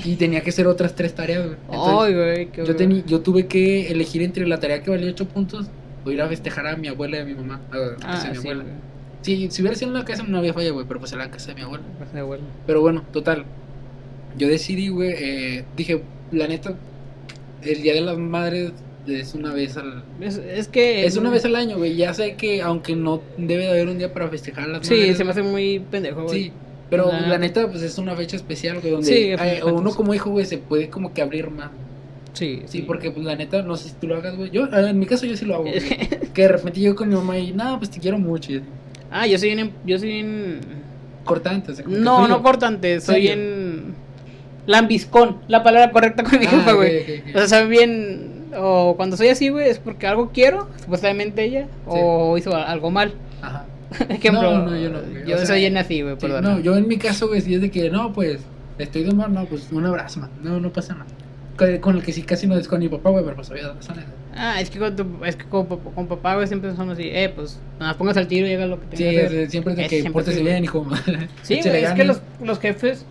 [0.05, 1.57] Y, y tenía que hacer otras tres tareas, güey.
[1.69, 5.09] Entonces, Ay, güey, qué yo, tení- yo tuve que elegir entre la tarea que valía
[5.11, 5.67] 8 puntos
[6.05, 7.59] o ir a festejar a mi abuela y a mi mamá.
[7.71, 8.63] A la casa Ah, de mi sí, abuela.
[8.63, 8.75] güey.
[9.23, 11.29] Sí, si hubiera sido en la casa no había falla, güey, pero pues en la
[11.29, 11.83] casa de mi abuela.
[11.97, 12.43] Pues, de abuelo.
[12.65, 13.43] Pero bueno, total.
[14.37, 16.75] Yo decidí, güey, eh, dije, la neta,
[17.61, 18.71] el Día de las Madres
[19.11, 20.03] es una vez al...
[20.21, 21.05] Es, es que.
[21.05, 21.95] Es una vez al año, güey.
[21.95, 24.95] Ya sé que aunque no debe de haber un día para festejar a las Sí,
[24.95, 26.43] madres, se me hace muy pendejo, güey.
[26.45, 26.51] Sí,
[26.89, 27.67] pero La la, neta.
[27.69, 30.57] pues es una fecha especial, güey, donde Sí, eh, pues, uno como hijo, güey, se
[30.57, 31.69] puede como que abrir más.
[32.33, 34.49] Sí, Sí, porque pues la neta, no sé si tú lo hagas, güey.
[34.51, 35.63] Yo, eh, en mi caso, yo sí lo hago.
[35.63, 35.79] Güey.
[36.33, 38.51] que de repente llego con mi mamá y, nada, pues te quiero mucho.
[38.53, 38.61] y.
[39.11, 39.71] Ah, yo soy en.
[39.85, 40.59] Yo soy en.
[41.25, 43.31] Cortante, o sea, No, no cortante, soy ¿Serio?
[43.33, 43.95] en.
[44.67, 47.21] Lambiscón, la palabra correcta con mi Ah, jefa, güey.
[47.33, 48.38] O sea, sabe bien.
[48.57, 53.13] O cuando soy así, güey, es porque algo quiero, supuestamente ella, o hizo algo mal.
[53.41, 53.65] Ajá.
[54.09, 55.25] Ejemplo, No, no, yo no, güey.
[55.25, 56.43] yo O sea, soy en así, güey, Sí, perdón.
[56.43, 58.39] no, yo en mi caso, güey, sí es de que, no, pues,
[58.77, 60.29] estoy de mal, no, pues, un abrazo, man.
[60.41, 61.05] No, no pasa nada.
[61.57, 63.73] Con, con el que sí casi no es con mi papá, güey, pero pues había
[63.73, 64.05] razones.
[64.35, 67.29] Ah, es que con, tu- es que con, con papá, güey, siempre son así, eh,
[67.35, 69.39] pues, nada, pongas al tiro y haga lo que Sí, tengas que es- hacer.
[69.39, 70.87] es- siempre es de Es que pórtese bien, hijo.
[71.41, 73.05] Sí, güey, es que los, los jefes,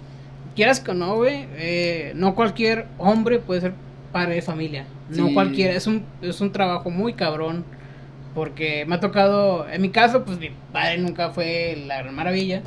[0.56, 3.72] quieras que no, güey, eh, no cualquier hombre puede ser
[4.12, 4.86] padre de familia.
[5.10, 7.64] No cualquiera, es un, es un trabajo muy cabrón.
[8.34, 12.62] Porque me ha tocado, en mi caso, pues mi padre nunca fue la gran maravilla.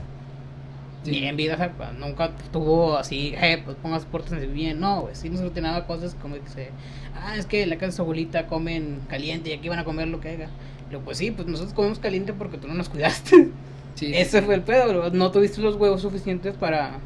[1.03, 1.11] Sí.
[1.11, 4.79] Ni en vida, o sea, pues, nunca tuvo así, eh, pues pongas portas bien.
[4.79, 6.69] No, güey, sí nos rutinaba cosas como que se,
[7.15, 9.83] ah, es que en la casa de su abuelita comen caliente y aquí van a
[9.83, 10.49] comer lo que haga.
[10.87, 13.49] Y luego, pues sí, pues nosotros comemos caliente porque tú no nos cuidaste.
[13.93, 15.09] Sí, Ese fue el pedo, bro.
[15.11, 16.99] No tuviste los huevos suficientes para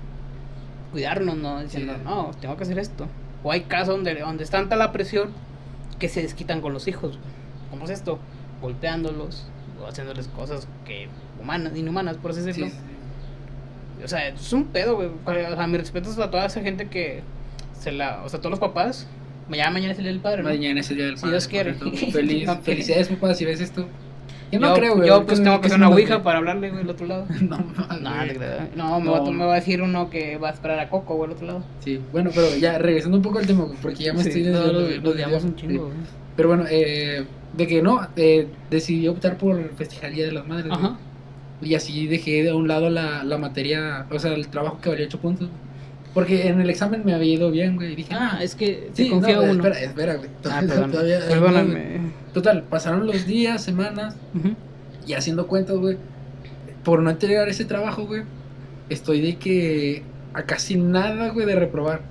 [0.92, 1.62] cuidarnos, ¿no?
[1.62, 2.02] Diciendo, Sí.
[2.06, 3.08] no, tengo que hacer esto.
[3.46, 5.30] O hay casos donde, donde es tanta la presión
[6.00, 7.20] que se desquitan con los hijos.
[7.70, 8.18] ¿Cómo es esto?
[8.60, 9.46] Golpeándolos
[9.80, 12.70] o haciéndoles cosas que humanas, inhumanas, por así sí, decirlo.
[12.70, 14.04] sí.
[14.04, 15.10] O sea, es un pedo, güey.
[15.28, 17.22] O sea, mis respetos a toda esa gente que
[17.80, 18.24] se la.
[18.26, 19.08] O sea, todos los papás.
[19.52, 20.50] Ya mañana es el día del padre, ¿no?
[20.50, 21.34] Mañana es el día del Si padre.
[21.34, 21.74] Dios quiere.
[22.12, 23.88] Feliz, felicidades, papá, si ves esto.
[24.52, 25.08] Yo Yo, no creo, güey.
[25.08, 27.26] yo, pues tengo que hacer una ouija para hablarle, güey, al otro lado.
[27.42, 28.70] No, No, creas.
[28.76, 29.12] no, me, No.
[29.12, 31.36] Va, a- me va a decir uno que va a esperar a Coco, güey, al
[31.36, 31.64] otro lado.
[31.80, 34.66] Sí, bueno, pero ya regresando un poco al tema, porque ya me Sí, estoy no,
[34.68, 35.78] lo- odiamos un chingo, sí.
[35.80, 35.92] güey.
[36.36, 40.46] Pero bueno, eh, de que no, eh, decidí optar por festejar el Día de las
[40.48, 40.68] Madres.
[40.68, 40.78] güey.
[40.80, 40.98] Ajá.
[41.62, 45.06] Y así dejé de un lado la, la materia, o sea, el trabajo que valía
[45.06, 45.48] 8 puntos.
[46.16, 47.92] Porque en el examen me había ido bien, güey.
[47.94, 49.52] y Dije, Ah, es que sí, confía no, uno.
[49.54, 50.30] Espera, espera, güey.
[50.46, 50.92] Ah, perdón.
[50.92, 51.30] Todavía- güey.
[51.30, 52.00] Perdóname.
[52.34, 54.16] Total, pasaron los días, semanas,
[55.06, 55.98] y haciendo cuentas, güey.
[56.84, 58.24] Por no entregar ese trabajo, güey.
[58.90, 60.04] Estoy de que
[60.34, 62.02] a casi nada, güey, de reprobar.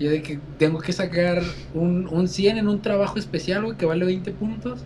[0.00, 1.42] Yo de que tengo que sacar
[1.74, 4.80] un, un 100 en un trabajo especial, güey, que vale 20 puntos.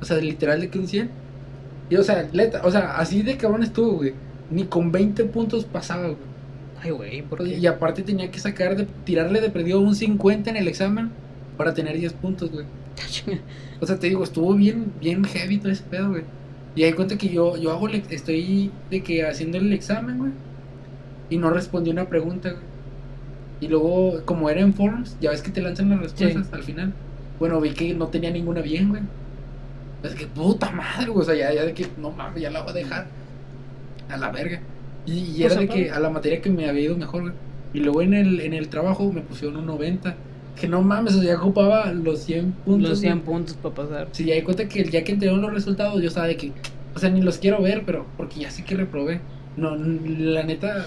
[0.00, 1.10] O sea, literal de que un 100.
[1.88, 4.14] Y, o sea, neta, o sea, así de cabrón estuvo, güey.
[4.50, 6.31] Ni con 20 puntos pasaba, güey.
[6.82, 7.58] Ay, güey, ¿por qué?
[7.58, 11.10] Y aparte tenía que sacar, de, tirarle de perdido un 50 en el examen
[11.56, 12.66] para tener 10 puntos, güey.
[13.80, 16.22] O sea, te digo, estuvo bien, bien heavy todo ese pedo, güey.
[16.74, 20.32] Y ahí cuenta que yo, yo hago, el- estoy de que haciendo el examen, güey.
[21.30, 22.62] Y no respondí una pregunta, güey.
[23.60, 26.92] Y luego, como era en forms, ya ves que te lanzan las respuestas al final.
[27.38, 29.02] Bueno, vi que no tenía ninguna bien, güey.
[30.02, 31.22] Es que puta madre, güey.
[31.22, 33.06] O sea, ya, ya de que no mames, ya la voy a dejar.
[34.08, 34.60] A la verga.
[35.06, 37.34] Y, y Pues, era de que a la materia que me había ido mejor, güey.
[37.74, 40.14] Y luego en el, en el trabajo me pusieron un 90.
[40.60, 42.90] Que no mames, o sea, ya ocupaba los 100 puntos.
[42.90, 43.24] Los 100 güey.
[43.24, 44.08] puntos para pasar.
[44.12, 46.52] Sí, ya di cuenta que el día que entregaron los resultados, yo estaba de que,
[46.94, 49.20] o sea, ni los quiero ver, pero porque ya sé que reprobé.
[49.56, 50.86] No, la neta,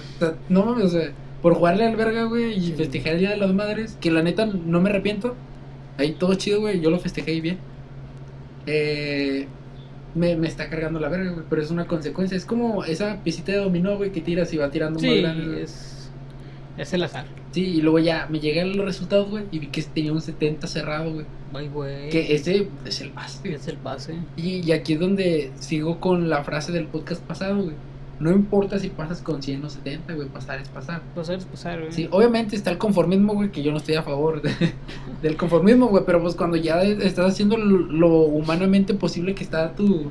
[0.49, 1.11] no mames, o sea,
[1.41, 2.73] por jugarle al verga, güey, y Sí.
[2.73, 5.35] festejar el Día de las Madres, que la neta no me arrepiento.
[5.97, 7.57] Ahí todo chido, güey, yo lo festejé ahí bien.
[8.67, 9.47] Eh,
[10.15, 12.35] me, me está cargando la verga, güey, pero es una consecuencia.
[12.37, 15.45] Es como esa piecita de dominó, güey, que tiras y va tirando más Sí, grande.
[15.45, 15.61] güey.
[15.61, 16.09] es,
[16.77, 17.25] es el azar.
[17.51, 20.67] Sí, y luego ya me llegan los resultados, güey, y vi que tenía un 70
[20.67, 21.25] cerrado, güey.
[21.53, 22.09] Ay, güey.
[22.09, 23.53] Que ese es el base.
[23.53, 24.15] Es el pase.
[24.35, 27.75] Y, y aquí es donde sigo con la frase del podcast pasado, güey.
[28.19, 31.01] No importa si pasas con 100 o 70, güey, pasar es pasar.
[31.13, 31.91] Pasar es pasar, güey.
[31.91, 34.53] Sí, obviamente está el conformismo, güey, que yo no estoy a favor de-
[35.21, 39.65] del conformismo, güey, pero pues cuando ya estás haciendo lo, lo humanamente posible que está
[39.65, 40.09] a tu,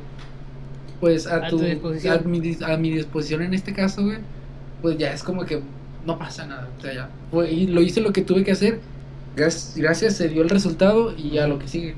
[1.00, 2.18] pues a, A tu, tu disposición.
[2.18, 4.18] a mi, a mi disposición en este caso, güey,
[4.82, 5.60] pues ya es como que
[6.06, 7.10] no pasa nada, o sea, ya,
[7.50, 8.80] y lo hice lo que tuve que hacer,
[9.34, 11.94] gracias, gracias se dio el resultado y a lo que sigue.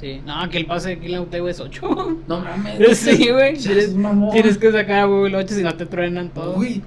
[0.00, 0.22] Sí.
[0.24, 2.18] No, que el pase aquí en la UTV es 8.
[2.26, 2.98] No mames.
[2.98, 3.56] Sí, güey.
[3.58, 3.94] Tienes,
[4.32, 6.54] tienes que sacar, güey, el 8 si no te truenan todo.
[6.54, 6.80] Güey,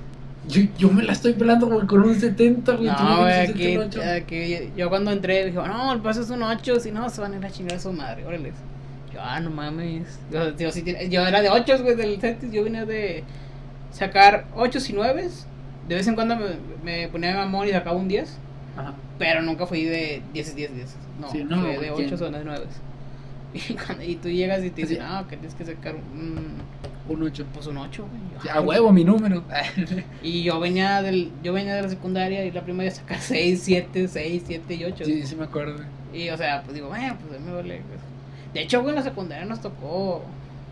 [0.47, 2.87] yo, yo me la estoy pelando, güey, con un 70, güey.
[2.87, 4.01] No, güey, aquí, 78.
[4.23, 7.33] aquí yo cuando entré dije, no, el paso es un 8, si no, se van
[7.33, 8.51] a ir a chingar a su madre, órale.
[9.13, 10.19] Yo, ah, no mames.
[10.31, 13.23] Yo, yo, tiene- yo era de 8, güey, del CETIS, yo vine de
[13.91, 15.29] sacar 8 y 9.
[15.87, 16.45] De vez en cuando me,
[16.83, 18.37] me ponía de mamón y sacaba un 10,
[18.75, 18.93] Ajá.
[19.19, 20.95] pero nunca fui de 10 10 10.
[21.21, 22.13] No, Sí, no, fue de ¿quién?
[22.13, 22.65] 8 o de 9.
[23.53, 26.53] Y, cuando- y tú llegas y te dicen, ah, que tienes que sacar un,
[27.07, 27.45] Un 8.
[27.53, 28.49] pues un 8, güey.
[28.53, 29.43] A "Ah, huevo, mi número.
[30.23, 34.07] Y yo venía del yo venía de la secundaria y la primaria sacar 6, 7,
[34.07, 35.05] 6, 7 y 8.
[35.05, 36.23] sí, sí me acuerdo, güey.
[36.25, 37.81] Y o sea, pues digo, bueno, pues a mí me vale.
[37.87, 37.99] pues".
[38.53, 40.23] De hecho, güey, en la secundaria nos tocó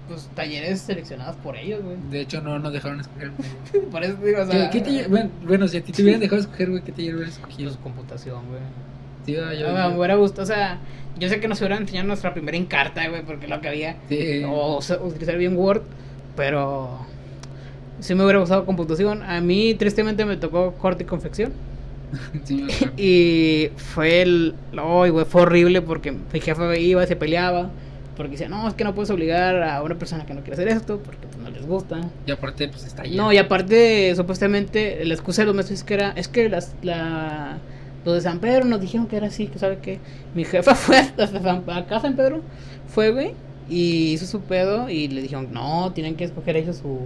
[0.08, 1.96] pues talleres seleccionados por ellos, güey.
[2.10, 3.32] De hecho, no nos dejaron escoger.
[3.32, 3.86] güey.
[3.92, 6.20] Por eso digo, o sea, ¿Qué, qué taller- bueno, bueno, si a ti te hubieran
[6.20, 7.70] dejado escoger, güey, ¿qué taller hubieras escogido?
[7.70, 8.60] pues, computación, güey.
[9.26, 10.80] Sí, yo- Ah, me hubiera gustado, o sea,
[11.20, 14.44] yo sé que nos hubieran enseñado nuestra primera encarta, güey, porque lo que había sí.
[14.46, 15.82] o, o sea, utilizar bien Word,
[16.36, 17.00] pero
[18.00, 19.22] sí me hubiera gustado computación.
[19.24, 21.54] A mí tristemente me tocó corte y confección.
[22.44, 22.66] sí.
[22.98, 24.56] Y fue el.
[24.72, 27.70] Ay, güey, fue horrible porque mi jefe iba y se peleaba.
[28.18, 30.68] Porque decía, no, es que no puedes obligar a una persona que no quiere hacer
[30.68, 32.02] esto porque pues, no les gusta.
[32.28, 33.16] Y aparte, pues está ahí.
[33.16, 36.12] No, y aparte, supuestamente, la excusa de los maestros es que era.
[36.16, 37.58] Es que las, la,
[38.06, 40.00] los de San Pedro nos dijeron que era así, que sabe que
[40.34, 42.42] mi jefa fue hasta San, acá San Pedro,
[42.88, 43.34] fue, güey,
[43.70, 47.00] y hizo su pedo y le dijeron, no, tienen que escoger ellos su.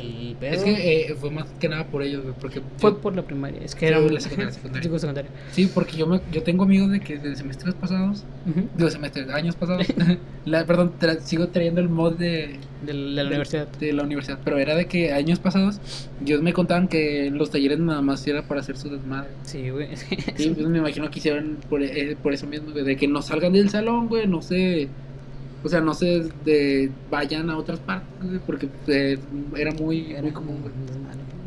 [0.00, 0.52] El pedo.
[0.54, 2.60] Es que eh, fue más que nada por ellos, güey, porque...
[2.78, 4.52] Fue yo- por la primaria, es que era la secundaria,
[4.98, 5.30] secundaria.
[5.52, 8.68] Sí, porque yo, me, yo tengo amigos de que de semestres pasados, Ujú.
[8.76, 9.86] digo semestres, años pasados,
[10.44, 13.68] la, perdón, tra- sigo trayendo el mod de, De la de- universidad.
[13.68, 15.80] de la universidad, pero era de que años pasados,
[16.24, 19.30] ellos me contaban que los talleres nada más era para hacer su desmadre.
[19.42, 19.88] Sí, güey.
[19.96, 23.22] Sí, pues me imagino que hicieron por, eh, por eso mismo, güey, de que no
[23.22, 24.88] salgan del salón, güey, no se,
[25.64, 29.18] O sea, no se de, vayan a otras partes, güey, porque eh,
[29.56, 30.72] era muy, Era muy común, güey.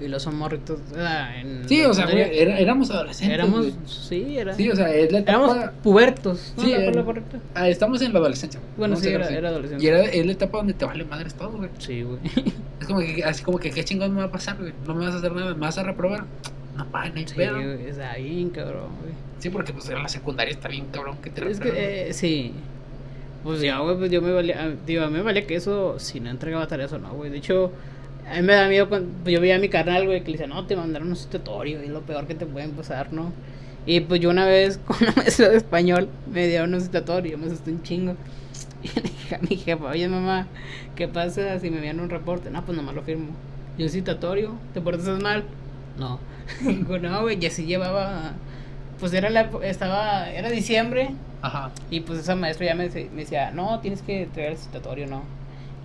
[0.02, 0.80] Y los son morritos.
[0.98, 3.34] ah, en Sí, o sea, secundaria, güey, era- éramos adolescentes.
[3.34, 3.60] Éramos.
[3.66, 3.74] güey.
[3.86, 4.54] Sí, era.
[4.54, 5.38] Sí, o sea, es la etapa.
[5.46, 6.54] éramos pubertos.
[6.56, 6.64] ¿no?
[6.64, 7.40] Sí, ¿La era- correcta?
[7.54, 8.62] ah, estamos en la adolescencia.
[8.78, 9.84] Bueno, sí, era, era adolescente.
[9.84, 11.70] Y era, es la etapa donde te vale madres todo, güey.
[11.80, 12.20] Sí, güey.
[12.80, 14.72] Es como que, así como que, ¿qué chingón me va a pasar, güey?
[14.88, 16.24] No me vas a hacer nada, me vas a reprobar.
[16.78, 17.56] No, pa, no hay Sí, pedo.
[17.56, 19.14] güey, es ahí, cabrón, güey.
[19.40, 22.54] Sí, porque pues en la secundaria está bien cabrón que te Es que, eh, sí.
[23.44, 25.98] Pues ya, güey, pues yo me valía, ah, digo, a mí me valía que eso,
[26.00, 27.30] si no entregaba tareas o no, güey.
[27.30, 27.72] De hecho,
[28.30, 30.38] a mí me da miedo cuando pues, yo veía a mi carnal, güey, que le
[30.38, 33.32] decía, no, te mandaron un citatorio, y es lo peor que te pueden pasar, ¿no?
[33.86, 37.48] Y pues yo una vez con una maestra de español me dieron un citatorio, me
[37.48, 38.16] asusté un chingo.
[38.82, 40.48] Y le dije a mi jefa, oye mamá,
[40.96, 42.50] ¿qué pasa si me envían un reporte?
[42.50, 43.28] No, pues nomás lo firmo.
[43.78, 45.44] Y un citatorio, ¿te portas mal?
[45.98, 46.20] No.
[46.62, 48.34] Digo, no, güey, y así llevaba,
[49.00, 51.72] pues era la, estaba, era diciembre, Ajá.
[51.90, 55.24] y pues esa maestra ya me, me decía, no, tienes que entregar el citatorio, no.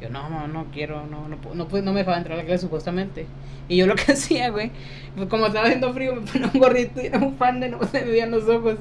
[0.00, 2.46] Yo, no, no, no quiero, no, no, no, pues, no me dejaba entrar a la
[2.46, 3.26] clase supuestamente.
[3.68, 4.70] Y yo lo que hacía, güey,
[5.16, 7.82] pues como estaba haciendo frío, me ponía un gorrito y era un fan de no
[7.84, 8.76] se me veían los ojos.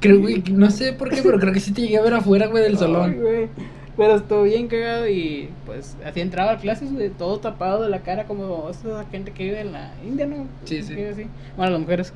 [0.00, 2.46] Creo, güey, no sé por qué, pero creo que sí te llegué a ver afuera,
[2.48, 3.20] güey, del Ay, salón.
[3.20, 3.48] güey.
[3.96, 8.02] Pero estuvo bien cagado y pues así entraba a clases, güey, todo tapado de la
[8.02, 10.46] cara como esa gente que vive en la India, ¿no?
[10.64, 11.00] Sí, sí.
[11.02, 11.26] Así.
[11.56, 12.12] Bueno, las mujeres.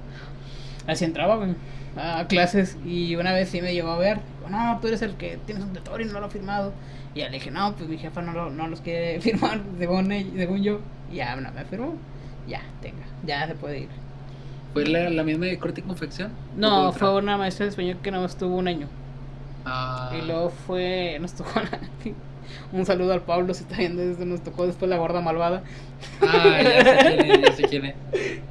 [0.87, 1.55] Así entraba, güey,
[1.97, 4.21] a clases y una vez sí me llegó a ver.
[4.49, 6.73] No, tú eres el que tienes un tutor y no lo has firmado.
[7.15, 10.11] Y ya le dije, no, pues mi jefa no, lo- no los quiere firmar, según,
[10.13, 10.81] ella- según yo.
[11.13, 11.95] Y ya, no, me firmó.
[12.49, 13.89] Ya, tenga, ya se puede ir.
[14.73, 16.33] ¿Fue la, la misma de corte y confección?
[16.57, 18.87] No, ¿O fue una maestra de español que no estuvo un año.
[19.65, 21.51] Ah, Y luego fue, nos tocó
[22.73, 25.63] un saludo al Pablo si está viendo esto, nos tocó después la gorda malvada.
[26.23, 27.95] Ah, ya sé quién es, ya sé quién es.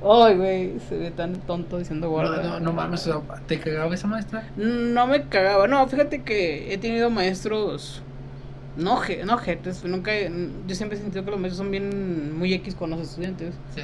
[0.04, 2.42] Ay, güey, se ve tan tonto diciendo gorda.
[2.42, 3.10] No, no, no mames,
[3.48, 4.48] ¿te cagaba esa maestra?
[4.56, 8.04] No me cagaba, no, fíjate que he tenido maestros
[8.80, 10.12] no, no jetes, nunca,
[10.68, 13.56] yo siempre he sentido que los maestros son bien muy X con los estudiantes.
[13.76, 13.82] Sí.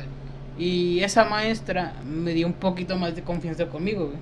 [0.58, 4.18] Y esa maestra me dio un poquito más de confianza conmigo, güey.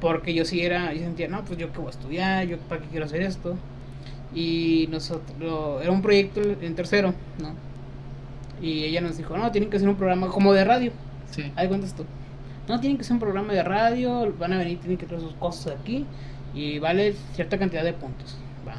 [0.00, 2.82] Porque yo sí era, yo sentía, no, pues yo qué voy a estudiar, yo para
[2.82, 3.56] qué quiero hacer esto.
[4.34, 7.54] Y nosotros, era un proyecto en tercero, ¿no?
[8.66, 10.92] Y ella nos dijo, no, tienen que hacer un programa como de radio.
[11.30, 11.50] Sí.
[11.56, 12.04] Ahí cuentas tú.
[12.68, 15.34] No, tienen que hacer un programa de radio, van a venir, tienen que traer sus
[15.34, 16.06] cosas aquí.
[16.54, 18.36] Y vale cierta cantidad de puntos.
[18.66, 18.76] Va.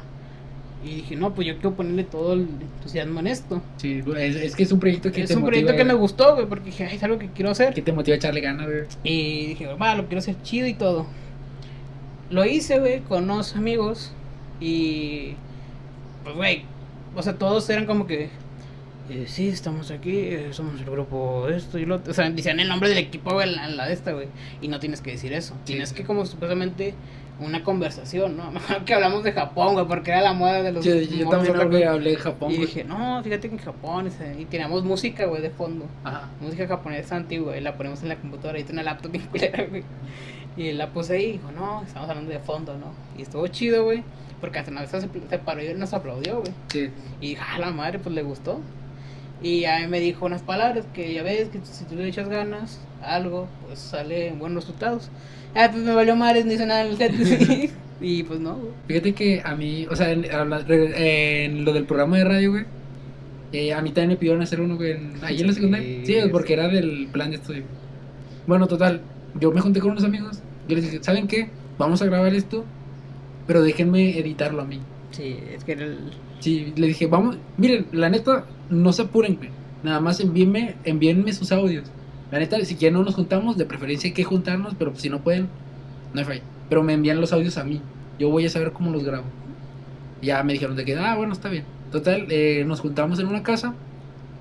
[0.84, 3.60] Y dije, no, pues yo quiero ponerle todo el entusiasmo en esto.
[3.76, 5.94] Sí, es, es que es un proyecto que Es te un motiva, proyecto que me
[5.94, 7.74] gustó, güey, porque dije, "Ay, es algo que quiero hacer.
[7.74, 8.82] Que te motiva a echarle ganas, güey.
[9.02, 11.06] Y dije, va, lo quiero hacer chido y todo.
[12.30, 14.12] Lo hice, güey, con unos amigos.
[14.60, 15.34] Y.
[16.24, 16.64] Pues, güey.
[17.14, 18.28] O sea, todos eran como que.
[19.10, 22.10] eh, sí, estamos aquí, eh, somos el grupo esto y lo otro.
[22.10, 24.28] O sea, decían el nombre del equipo, güey, en la, la de esta, güey.
[24.60, 25.54] Y no tienes que decir eso.
[25.54, 25.94] Sí, tienes sí.
[25.94, 26.94] que, como supuestamente,
[27.40, 28.50] una conversación, ¿no?
[28.52, 30.82] Mejor que hablamos de Japón, güey, porque era la moda de los.
[30.84, 32.66] Sí, yo morros también hablé, de Japón, Y güey.
[32.66, 34.06] dije, no, fíjate que en Japón.
[34.06, 36.30] ese- Y teníamos música, güey, de fondo Ajá.
[36.40, 39.64] música japonesa antigua y la ponemos en la computadora y tengo una laptop bien culera,
[39.64, 39.84] güey.
[40.56, 42.92] Y la puse ahí y dijo, no, estamos hablando de fondo, ¿no?
[43.18, 44.02] Y estuvo chido, güey.
[44.40, 46.52] Porque hasta una vez se, se paró y nos aplaudió, güey.
[46.68, 46.90] Sí.
[47.20, 48.60] Y dije, ah, la madre, pues le gustó.
[49.42, 52.28] Y a mí me dijo unas palabras que ya ves que si tú le echas
[52.28, 55.10] ganas, algo, pues sale buenos resultados.
[55.54, 57.70] Ah, pues me valió madres, no hice nada en el set.
[58.00, 58.70] y pues no, güey.
[58.86, 62.64] Fíjate que a mí, o sea, en, en lo del programa de radio, güey,
[63.52, 65.86] eh, a mí también me pidieron hacer uno, güey, en- ahí en la secundaria.
[66.04, 66.28] Sí, sí.
[66.30, 67.62] porque era del plan de estudio.
[68.46, 69.00] Bueno, total,
[69.40, 71.50] yo me junté con unos amigos, yo les dije, ¿saben qué?
[71.78, 72.64] Vamos a grabar esto,
[73.46, 74.80] pero déjenme editarlo a mí.
[75.10, 76.12] Sí, es que el...
[76.40, 79.38] Sí, le dije, vamos, miren, la neta, no se apuren.
[79.82, 81.84] Nada más envíenme, envíenme sus audios.
[82.30, 85.20] La neta, si quieren no nos juntamos, de preferencia hay que juntarnos, pero si no
[85.20, 85.48] pueden,
[86.12, 86.42] no hay falla.
[86.68, 87.80] Pero me envían los audios a mí.
[88.18, 89.24] Yo voy a saber cómo los grabo.
[90.22, 91.64] Ya me dijeron de que, ah, bueno, está bien.
[91.92, 93.74] Total, eh, nos juntamos en una casa,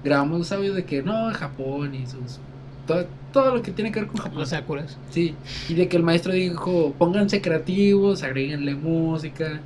[0.03, 2.39] grabamos los audios de que no, Japón y sus.
[2.87, 4.39] Todo, todo lo que tiene que ver con Japón.
[4.39, 4.97] Los Sakuras.
[5.09, 5.35] Sí,
[5.67, 9.59] y de que el maestro dijo, pónganse creativos, agréguenle música.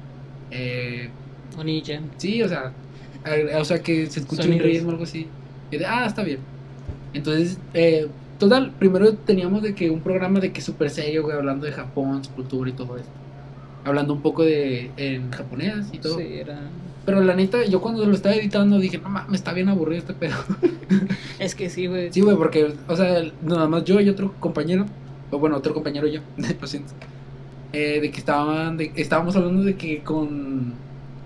[0.49, 1.09] Eh,
[1.55, 2.09] Onichan.
[2.17, 2.71] Sí, o sea,
[3.59, 5.27] o sea que se escuche un ritmo o algo así.
[5.69, 6.39] Y de, ah, está bien.
[7.13, 8.07] Entonces, eh,
[8.39, 12.23] total, primero teníamos de que un programa de que súper serio, güey, hablando de Japón,
[12.23, 13.11] su cultura y todo esto.
[13.83, 16.17] Hablando un poco de en japonés y todo.
[16.17, 16.59] Sí, era...
[17.05, 20.13] Pero la neta, yo cuando lo estaba editando dije, no mames, está bien aburrido este
[20.13, 20.35] pedo.
[21.39, 22.11] Es que sí, güey.
[22.11, 24.85] sí, güey, porque, o sea, nada más yo y otro compañero,
[25.31, 26.21] o bueno, otro compañero y yo,
[26.61, 26.93] lo siento.
[27.73, 30.73] eh, de que estaban, de, estábamos hablando de que con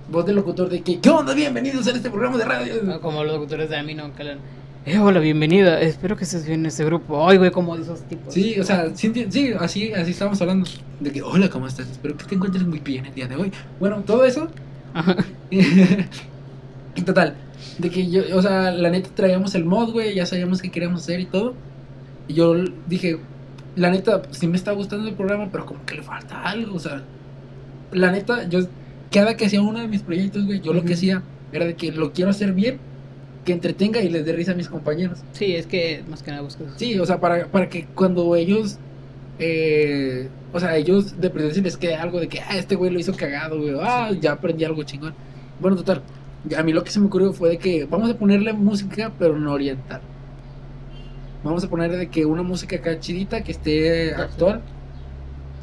[0.09, 1.33] voz de locutor, de que, ¿qué onda?
[1.33, 2.73] Bienvenidos a este programa de radio.
[2.89, 4.37] Ah, Como los locutores de Amino, que le
[4.83, 7.29] eh, hola, bienvenida, espero que estés bien en este grupo.
[7.29, 8.33] Ay, güey, como esos tipos.
[8.33, 9.13] Sí, o sea, sí,
[9.59, 10.67] así, así estábamos hablando.
[10.99, 11.87] De que, hola, ¿cómo estás?
[11.91, 13.51] Espero que te encuentres muy bien el día de hoy.
[13.79, 14.49] Bueno, todo eso,
[14.93, 15.15] Ajá.
[17.05, 17.35] total,
[17.77, 21.01] de que yo, o sea, la neta traíamos el mod, güey, ya sabíamos qué queríamos
[21.01, 21.53] hacer y todo.
[22.27, 22.55] Y yo
[22.87, 23.19] dije,
[23.75, 26.79] la neta, sí me está gustando el programa, pero como que le falta algo, o
[26.79, 27.03] sea,
[27.91, 28.61] la neta, yo,
[29.11, 31.91] cada que hacía uno de mis proyectos, güey, yo lo que hacía era de que
[31.91, 32.79] lo quiero hacer bien,
[33.45, 35.19] que entretenga y les dé risa a mis compañeros.
[35.31, 36.67] Sí, es que más que nada buscas.
[36.77, 38.77] Sí, o sea, para, para que cuando ellos,
[39.39, 42.99] eh, o sea, ellos de presencia les quede algo de que, ah, este güey lo
[42.99, 45.13] hizo cagado, güey, ah, ya aprendí algo chingón.
[45.59, 46.01] Bueno, total,
[46.57, 49.37] a mí lo que se me ocurrió fue de que vamos a ponerle música, pero
[49.37, 50.01] no oriental.
[51.43, 54.61] Vamos a poner de que una música acá chidita que esté actual.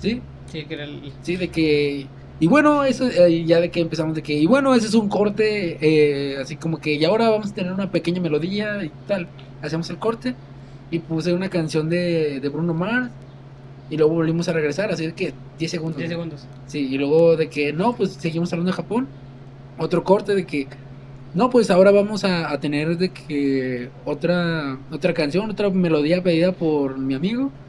[0.01, 0.21] ¿Sí?
[0.47, 1.13] Sí, que era el.
[1.23, 2.07] Sí, de que...
[2.41, 4.33] Y bueno, eso eh, ya de que empezamos de que...
[4.33, 6.95] Y bueno, ese es un corte, eh, así como que...
[6.95, 9.29] Y ahora vamos a tener una pequeña melodía y tal.
[9.61, 10.37] Hacemos el corte
[10.91, 13.11] y puse una canción de, de Bruno Mars.
[13.91, 15.99] Y luego volvimos a regresar, así de que 10 segundos.
[15.99, 16.47] 10 segundos.
[16.67, 19.09] Sí, y luego de que no, pues seguimos hablando de Japón.
[19.79, 20.69] Otro corte de que
[21.35, 26.53] no, pues ahora vamos a, a tener de que otra otra canción, otra melodía pedida
[26.57, 27.61] por mi amigo.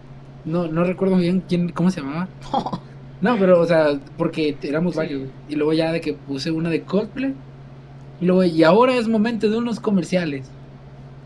[0.46, 2.36] No no recuerdo bien quién cómo se llamaba.
[3.22, 4.98] No, pero o sea, porque éramos Sí.
[4.98, 5.34] varios.
[5.48, 7.36] Y luego ya de que puse una de Coldplay.
[8.20, 10.56] Y luego y ahora es momento de unos comerciales.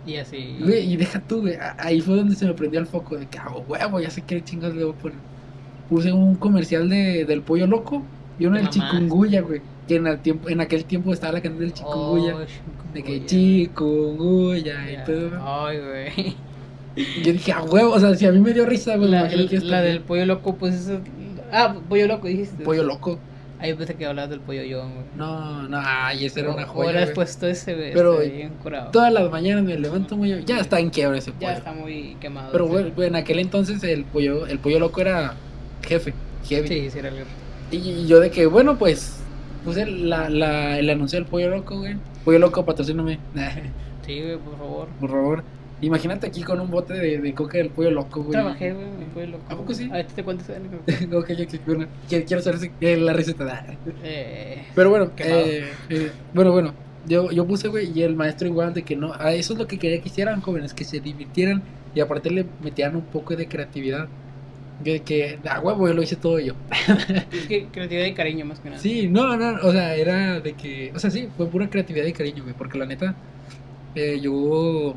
[0.06, 0.38] Y así.
[0.60, 1.56] Y deja tú, güey.
[1.78, 4.44] Ahí fue donde se me prendió el foco de que, ah, huevo, ya sé qué
[4.44, 5.24] chingados le voy a poner.
[5.88, 8.70] Puse un comercial de, del pollo loco y uno del mamaste.
[8.70, 9.62] chikungunya, güey.
[9.88, 12.36] Que en, el tiempo, en aquel tiempo estaba la canción del chikungunya.
[12.36, 14.76] Oh, de que chikungunya.
[14.78, 15.66] chikungunya y todo.
[15.66, 16.36] Ay, güey.
[17.24, 19.10] Yo dije, ah, huevo, o sea, si a mí me dio risa, güey.
[19.10, 19.84] La, la también.
[19.84, 21.00] del pollo loco, pues eso.
[21.52, 22.64] Ah, pollo loco dijiste.
[22.64, 23.20] pollo loco.
[23.60, 25.06] Ahí pensé que hablabas del pollo yo, güey.
[25.16, 26.90] No, no, ay, esa era una joya.
[26.90, 27.16] Hubieras güey.
[27.16, 27.94] puesto ese, güey.
[27.94, 28.92] Pero- está bien curado.
[28.92, 30.44] Todas las mañanas me levanto muy.
[30.46, 31.48] Ya está en quiebra ese pollo.
[31.48, 32.52] Ya está muy quemado.
[32.52, 32.74] Pero ese.
[32.74, 35.36] bueno, güey, en aquel entonces el pollo, el pollo loco era
[35.82, 36.14] jefe,
[36.46, 36.68] heavy.
[36.68, 37.16] Sí, sí, era el.
[37.72, 39.23] Y, y yo de que, bueno, pues,
[39.64, 41.96] puse la, la, el anuncio del pollo loco, güey.
[42.26, 43.20] Pollo loco, patrocíname.
[44.06, 44.88] Sí, güey, por favor.
[45.00, 45.44] Por favor.
[45.80, 48.32] Imagínate aquí con un bote de, de coca del pollo loco, güey.
[48.32, 49.44] Trabajé, güey, en pollo loco.
[49.50, 49.90] ¿A poco sí?
[49.92, 51.18] A ver, te cuento esa anécdota.
[51.18, 51.32] ok,
[51.66, 53.66] bueno, quiero, quiero saber eh, la receta.
[54.04, 56.74] Eh, Pero bueno, eh, eh, bueno, bueno.
[57.06, 59.12] Yo, yo puse, güey, y el maestro igual de que no.
[59.18, 61.62] ah, eso es lo que quería que hicieran, jóvenes, que se divirtieran
[61.94, 64.08] y aparte le metieran un poco de creatividad.
[64.84, 66.54] Que, ah, huevo, yo lo hice todo yo.
[67.32, 68.82] es que creatividad y cariño más que nada.
[68.82, 72.14] Sí, no, no, o sea, era de que, o sea, sí, fue pura creatividad y
[72.14, 73.16] cariño, güey, porque la neta,
[73.96, 74.96] eh, yo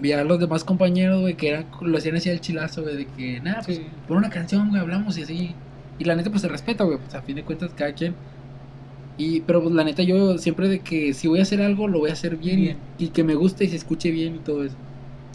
[0.00, 3.06] vi a los demás compañeros, güey, que eran, lo hacían así al chilazo, güey, de
[3.06, 3.86] que, nada, pues, Sí.
[4.08, 5.54] por una canción, güey, hablamos y así,
[5.98, 8.14] y la neta, pues, se respeta, güey, pues, a fin de cuentas, cada quien,
[9.18, 11.98] y, pero, pues, la neta, yo siempre de que si voy a hacer algo, lo
[12.00, 12.76] voy a hacer bien, Bien.
[12.98, 14.76] Y, y que me guste y se escuche bien y todo eso,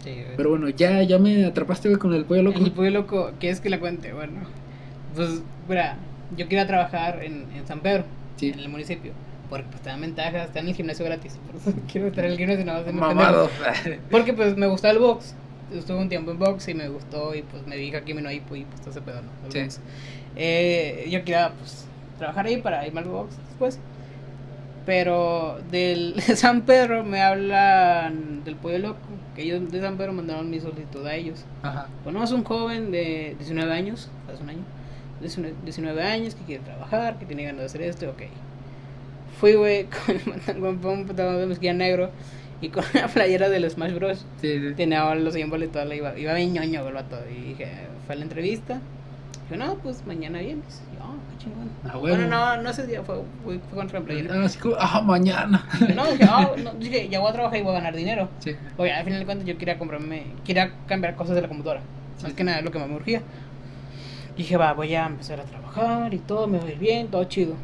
[0.02, 0.36] Sí, güey.
[0.36, 3.60] pero bueno, ya, ya me atrapaste, güey, con el pollo loco, El pollo loco, ¿quieres
[3.60, 4.12] que la cuente?
[4.12, 4.40] Bueno,
[5.14, 5.96] pues, mira,
[6.36, 8.04] yo quería trabajar en, en San Pedro,
[8.36, 9.12] sí, en el municipio.
[9.50, 11.38] Porque pues te dan ventajas, te dan el gimnasio gratis.
[11.46, 13.48] Por eso quiero estar en el gimnasio nada más mamado,
[14.10, 15.34] Porque pues me gustaba el box.
[15.74, 18.30] Estuve un tiempo en box y me gustó y pues me dije aquí me no
[18.30, 19.28] y pues todo ese pedo, ¿no?
[19.46, 19.60] El Sí.
[19.60, 19.80] box.
[20.36, 21.86] Eh, yo quería pues
[22.18, 23.78] trabajar ahí para irme al box después.
[24.88, 29.00] Pero del de San Pedro me hablan del pollo loco.
[29.36, 31.44] Que ellos de San Pedro mandaron mi solicitud a ellos.
[31.62, 34.64] ajá, Conozco un joven de 19 años, hace un año,
[35.20, 38.22] 19, 19 años que quiere trabajar, que tiene ganas de hacer esto, ok.
[39.38, 39.88] Fui, güey,
[40.56, 42.08] con, con un pantalón de mezquilla negro
[42.62, 44.24] y con una playera del Smash Bros.
[44.40, 46.94] sí, sí, Tenía los símbolos y todo, iba, iba bien ñoño, güey.
[47.30, 47.68] Y dije,
[48.06, 48.80] fue a la entrevista.
[49.50, 50.82] Dije, no, pues mañana vienes.
[50.92, 51.70] Y yo, oh, qué chingón.
[51.84, 52.16] Ah, huevo.
[52.16, 54.34] Bueno, no, no ese día, fue, fue, fue con otra playera.
[54.34, 57.62] Ah, así como, ah, mañana, No, dije, oh, no, dije, ya voy a trabajar y
[57.62, 58.28] voy a ganar dinero.
[58.40, 61.80] sí, Oye, al final de cuentas yo quería comprarme, quería cambiar cosas de la computadora.
[62.22, 62.36] Más Sí.
[62.36, 63.22] que nada lo que más me urgía.
[64.36, 67.24] Dije, va, voy a empezar a trabajar y todo, me va a ir bien, todo
[67.24, 67.54] chido.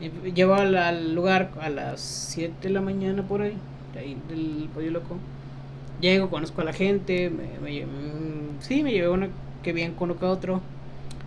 [0.00, 3.54] Y llego al, al lugar a las 7 de la mañana por ahí,
[3.92, 5.16] de ahí del pollo loco.
[6.00, 9.26] Llego, conozco a la gente, me, me lle- mm, sí, me llevé uno
[9.62, 10.60] que bien conozco a otro.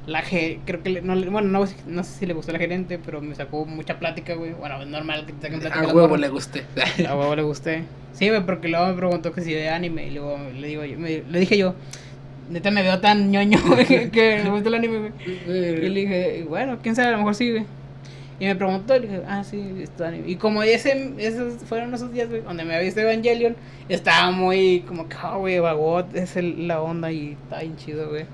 [0.06, 0.22] La
[0.66, 3.34] creo que, le- no, bueno, no, no sé si le gustó la gerente, pero me
[3.36, 4.52] sacó mucha plática, güey.
[4.52, 5.90] Bueno, normal que te saquen plática.
[5.90, 6.64] a huevo le gusté.
[7.08, 7.84] A huevo le gusté.
[8.12, 11.00] Sí, güey, porque luego me preguntó que si de anime y luego le digo yo,
[11.00, 11.74] me- le dije yo,
[12.50, 15.12] neta me veo tan ñoño, güey, que, que le gusta el anime, güey.
[15.86, 17.66] Y le dije, bueno, quién sabe, a lo mejor sí, güey.
[18.44, 20.28] Y me preguntó, y le dije, ah, sí, anime.
[20.30, 23.56] Y como ese, esos fueron esos días, güey, donde me visto Evangelion,
[23.88, 28.26] estaba muy como ah, güey, Vagot es el- la onda y está bien chido, güey.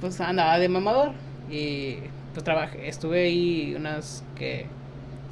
[0.00, 1.10] Pues andaba de mamador.
[1.50, 1.96] Y
[2.34, 4.66] pues trabajé, estuve ahí unas, que,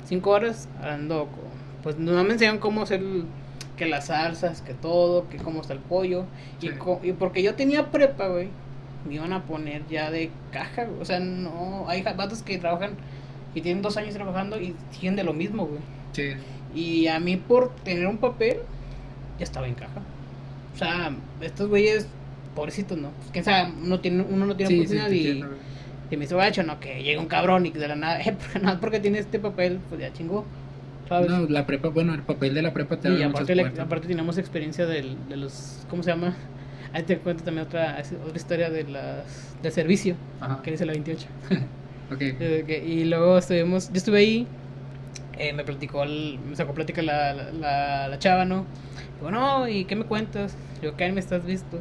[0.08, 1.44] cinco horas hablando con,
[1.84, 3.00] pues no me enseñaron cómo hacer
[3.76, 6.24] que las salsas, que todo, que cómo está el pollo.
[6.60, 6.72] Y, Sí.
[6.74, 8.48] co- y porque yo tenía prepa, güey,
[9.06, 11.00] me iban a poner ya de caja, güey.
[11.00, 12.90] O sea, no, hay vatos que trabajan
[13.56, 15.80] y tienen dos años trabajando y siguen de lo mismo, güey.
[16.12, 16.32] Sí.
[16.74, 18.58] Y a mí por tener un papel,
[19.38, 20.02] ya estaba en caja.
[20.74, 22.06] O sea, estos güeyes,
[22.54, 23.10] pobrecitos, ¿no?
[23.12, 25.60] Pues, quién sabe, uno, tiene, uno no tiene Sí, sí, oportunidad te y, entiendo, güey.
[26.10, 26.78] y me hizo gacho, ¿no?
[26.78, 29.18] Que llega un cabrón y que de la nada, eh, porque nada más porque tiene
[29.20, 30.44] este papel, pues ya chingó.
[31.08, 31.30] ¿Sabes?
[31.30, 34.06] No, la prepa, bueno, el papel de la prepa te y abre aparte, muchas aparte
[34.08, 36.36] tenemos experiencia del, de los, ¿cómo se llama?
[36.92, 40.60] Ahí te cuento también otra, otra historia de las, del servicio, Ajá.
[40.62, 41.26] que dice la 28.
[42.20, 44.46] Eh, y luego estuvimos, yo estuve ahí,
[45.38, 48.64] eh, me platicó, el- me sacó plática la, la, la, la chava, ¿no?
[49.18, 50.54] Digo, no, ¿y qué me cuentas?
[50.80, 51.78] Digo, ¿qué anime estás visto?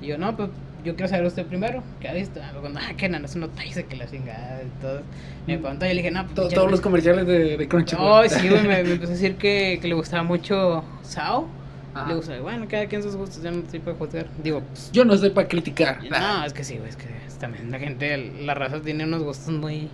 [0.00, 0.50] Y yo, no, pues
[0.84, 2.40] yo quiero saber usted primero, ¿qué ha visto?
[2.52, 5.00] Luego, no, que nada, eso no te dice que la chingada y todo.
[5.46, 5.60] Me Mm.
[5.60, 6.80] preguntó y le dije, no, pues todos los anime".
[6.80, 8.26] comerciales de, de Crunchyroll.
[8.26, 11.48] Oh, sí, güey, me, me empezó a decir que, que le gustaba mucho Sao.
[11.94, 12.08] Ajá.
[12.08, 14.26] Le gusta, bueno, cada quien sus gustos, ya no estoy para juzgar.
[14.42, 15.98] Digo, pues, Yo no estoy para criticar.
[16.08, 17.06] no, es que sí, güey, es que
[17.38, 19.88] también la gente, la raza tiene unos gustos muy,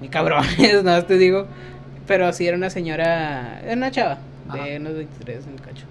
[0.00, 1.46] muy cabrones, no te digo.
[2.06, 4.18] Pero sí era una señora, era una chava,
[4.52, 5.86] de unos 23 en el cacho.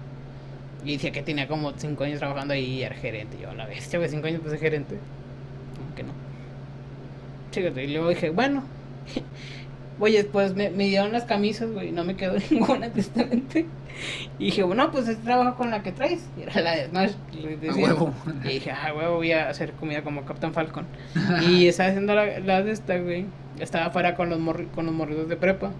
[0.84, 3.38] Y decía que tenía como 5 años trabajando ahí y era gerente.
[3.40, 4.98] Yo, a la bestia, güey, 5 años pues es gerente.
[5.76, 6.12] Como que no.
[7.52, 8.64] Fíjate, y luego dije, bueno.
[10.00, 13.66] Oye, pues me, me dieron las camisas, güey, no me quedó ninguna, tristemente.
[14.38, 16.26] Y dije, bueno, pues es trabajo con la que traes.
[16.38, 17.12] Y era la de Smash.
[17.32, 18.14] le A huevo.
[18.44, 20.86] Y dije, ah, huevo, voy a hacer comida como Captain Falcon.
[21.48, 23.26] y estaba haciendo la, la de esta, güey.
[23.60, 25.70] Estaba afuera con los, morri- con los morridos de prepa.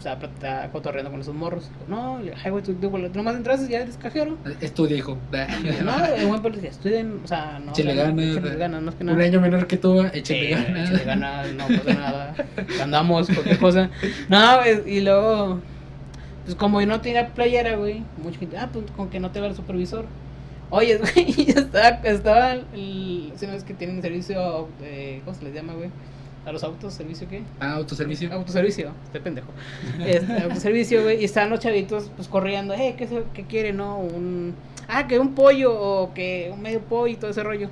[0.00, 1.70] Estaba, plat- estaba cotorreando con esos morros.
[1.86, 4.38] No, le dije, ay, güey, tú, tú, nomás entras y ya eres cajero.
[4.62, 5.18] Estudia, hijo.
[5.84, 7.72] No, el buen pues decía, estudien, o sea, no.
[7.72, 8.56] Échale o ganas, échale eh.
[8.56, 9.18] ganas, no es que nada.
[9.18, 10.88] Un año menor que tú, Sí, échale ganas.
[10.88, 12.34] échale ganas, no pasa nada.
[12.82, 13.90] Andamos, cualquier cosa.
[14.30, 15.60] No, es- y luego,
[16.46, 19.40] pues como yo no tenía playera, güey, mucha gente, ah, pues con que no te
[19.40, 20.06] va el supervisor.
[20.70, 25.52] Oye, güey, ya estaba, estaba el, ¿sí ves que tienen servicio, eh, ¿cómo se les
[25.52, 25.90] llama, güey?
[26.50, 27.42] A los autos, servicio qué?
[27.60, 28.32] Ah, autoservicio.
[28.32, 29.46] Autoservicio, este pendejo.
[30.04, 33.98] Este, autoservicio, güey, y estaban los chavitos, pues corriendo, eh, ¿qué, se- qué quiere, no?
[34.00, 34.56] Un,
[34.88, 37.68] ah, que un pollo, o que un medio pollo y todo ese rollo.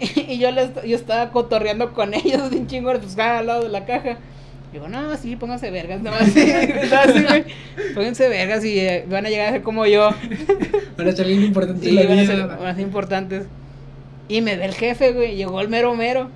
[0.16, 3.68] Y yo, les, yo estaba cotorreando con ellos, bien chingón, pues estaba al lado de
[3.68, 4.18] la caja.
[4.72, 7.44] Digo, no, sí, pónganse vergas, nada más estaba así, güey.
[7.94, 10.10] Pónganse vergas y eh, van a llegar a ser como yo.
[11.80, 12.56] Sí, van a ser, vida.
[12.56, 13.46] van a ser importantes.
[14.28, 16.28] Y me ve el jefe, güey, llegó el mero mero.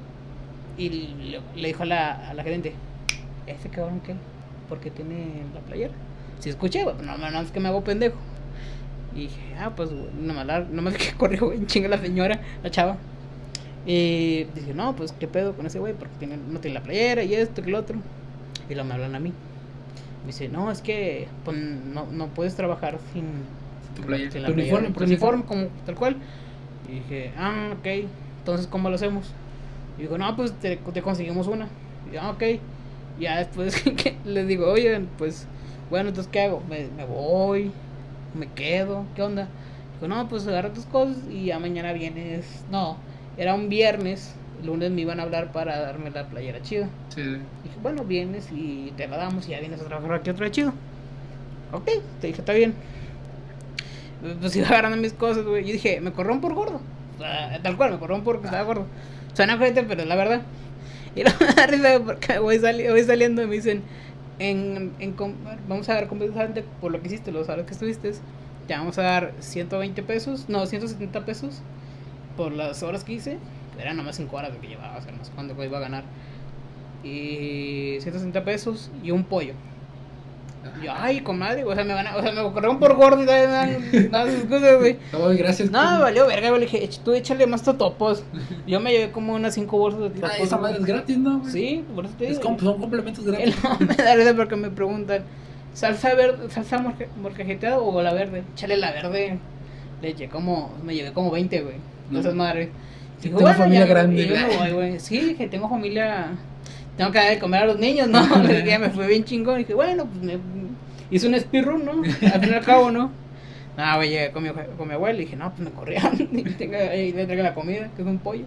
[0.76, 2.74] Y le, le dijo a la, a la gerente,
[3.46, 4.14] ese cabrón que,
[4.68, 5.92] porque tiene la playera.
[6.40, 8.16] Si escuché, güey, no, no, es que me hago pendejo.
[9.14, 12.70] Y dije, ah, pues, güey, nomás, la, nomás que corrió, güey, chinga la señora, la
[12.70, 12.96] chava.
[13.86, 15.94] Y dije, no, pues, ¿qué pedo con ese güey?
[15.94, 17.98] Porque tiene, no tiene la playera y esto y lo otro.
[18.68, 19.32] Y luego me hablan a mí.
[20.22, 23.24] Me dice, no, es que pues, no, no puedes trabajar sin,
[23.94, 24.30] Tu playera.
[24.30, 25.28] sin la Tu playera, uniforme, tu por ejemplo.
[25.34, 26.16] uniforme, como tal cual.
[26.88, 27.86] Y dije, ah, ok,
[28.38, 29.34] entonces, ¿cómo lo hacemos?
[29.98, 31.68] Y digo, no, pues te, te conseguimos una.
[32.10, 32.42] Y yo, ah, ok.
[33.18, 35.46] Ya después que le digo, oye, pues,
[35.90, 36.62] bueno, entonces, ¿qué hago?
[36.68, 37.70] ¿Me, me voy?
[38.34, 39.04] ¿Me quedo?
[39.14, 39.48] ¿Qué onda?
[39.94, 42.64] Digo, no, pues agarra tus cosas y ya mañana vienes.
[42.70, 42.96] No,
[43.36, 44.34] era un viernes.
[44.60, 46.88] El lunes me iban a hablar para darme la playera chida.
[47.14, 47.22] Sí.
[47.22, 50.52] Dije, bueno, vienes y te la damos y ya vienes a trabajar aquí otro día
[50.52, 50.72] chido.
[51.72, 51.90] Ok,
[52.20, 52.74] te dije, está bien.
[54.40, 55.64] Pues iba agarrando mis cosas, güey.
[55.64, 56.80] Yo dije, me corrieron por gordo.
[57.16, 58.86] O sea, tal cual, me corrieron porque estaba gordo.
[59.34, 60.42] Suena fuerte, pero la verdad.
[61.16, 63.82] Y no me da risa porque voy, sali- voy saliendo y me dicen,
[64.38, 65.14] en, en
[65.68, 68.12] vamos a dar completamente por lo que hiciste, los horas que estuviste.
[68.66, 71.60] Te vamos a dar 120 pesos, no, 170 pesos
[72.36, 73.38] por las horas que hice.
[73.80, 75.32] Eran nomás 5 horas lo que llevaba, o sea, no sé
[75.66, 76.04] iba a ganar.
[77.02, 79.54] Y 160 pesos y un pollo.
[80.82, 83.26] Yo, ay, comadre, o sea, me van a, o sea, me corrieron por gordo y
[83.26, 84.96] me dan excusas, güey.
[85.12, 85.70] Ay, gracias.
[85.70, 86.60] No, me valió verga, güey.
[86.60, 88.24] Le dije, "Ech- tú échale más totopos.
[88.66, 90.38] Yo me llevé como unas 5 bolsas de Ah, totopos.
[90.40, 91.38] esa madre es gratis, ¿no?
[91.40, 91.52] güey?
[91.52, 92.58] Sí, por eso te Es digo.
[92.58, 93.54] son complementos gratis.
[93.62, 95.22] no me da risa porque me preguntan,
[95.72, 98.42] ¿salsa verde, salsa morca- morcajeteada o la verde?
[98.54, 99.38] Échale la verde.
[100.02, 101.76] Le eché como, me llevé como 20, güey.
[102.10, 102.20] No.
[102.34, 102.68] Madres.
[103.20, 104.58] Sí, Digo, tengo bueno, familia ya, grande, y yo me güey.
[104.58, 105.00] voy, güey.
[105.00, 106.26] Sí, dije, tengo familia.
[106.96, 108.24] Tengo que dar de comer a los niños, ¿no?
[108.42, 109.56] Le dije, me fue bien chingón.
[109.56, 110.38] Y dije, bueno, pues me
[111.10, 111.92] hice un speedrun, ¿no?
[112.02, 113.10] Al fin y al cabo, ¿no?
[113.76, 116.16] No, güey, llegué con mi, con mi abuela y dije, no, pues me corrieron.
[116.32, 118.44] Y le traje la comida, que es un pollo.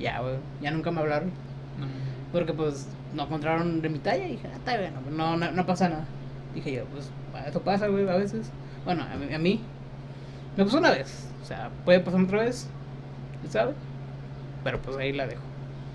[0.00, 1.28] Ya, güey, ya nunca me hablaron.
[1.78, 1.86] No.
[2.32, 5.66] Porque pues no encontraron de mi talla y dije, ah, está bien, no, no, no
[5.66, 6.04] pasa nada.
[6.54, 7.10] Dije yo, pues
[7.46, 8.50] eso pasa, güey, a veces.
[8.84, 9.60] Bueno, a mí, a mí
[10.56, 11.28] me pasó una vez.
[11.42, 12.68] O sea, puede pasar otra vez,
[13.40, 13.72] ¿quién sabe?
[14.64, 15.42] Pero pues ahí la dejo.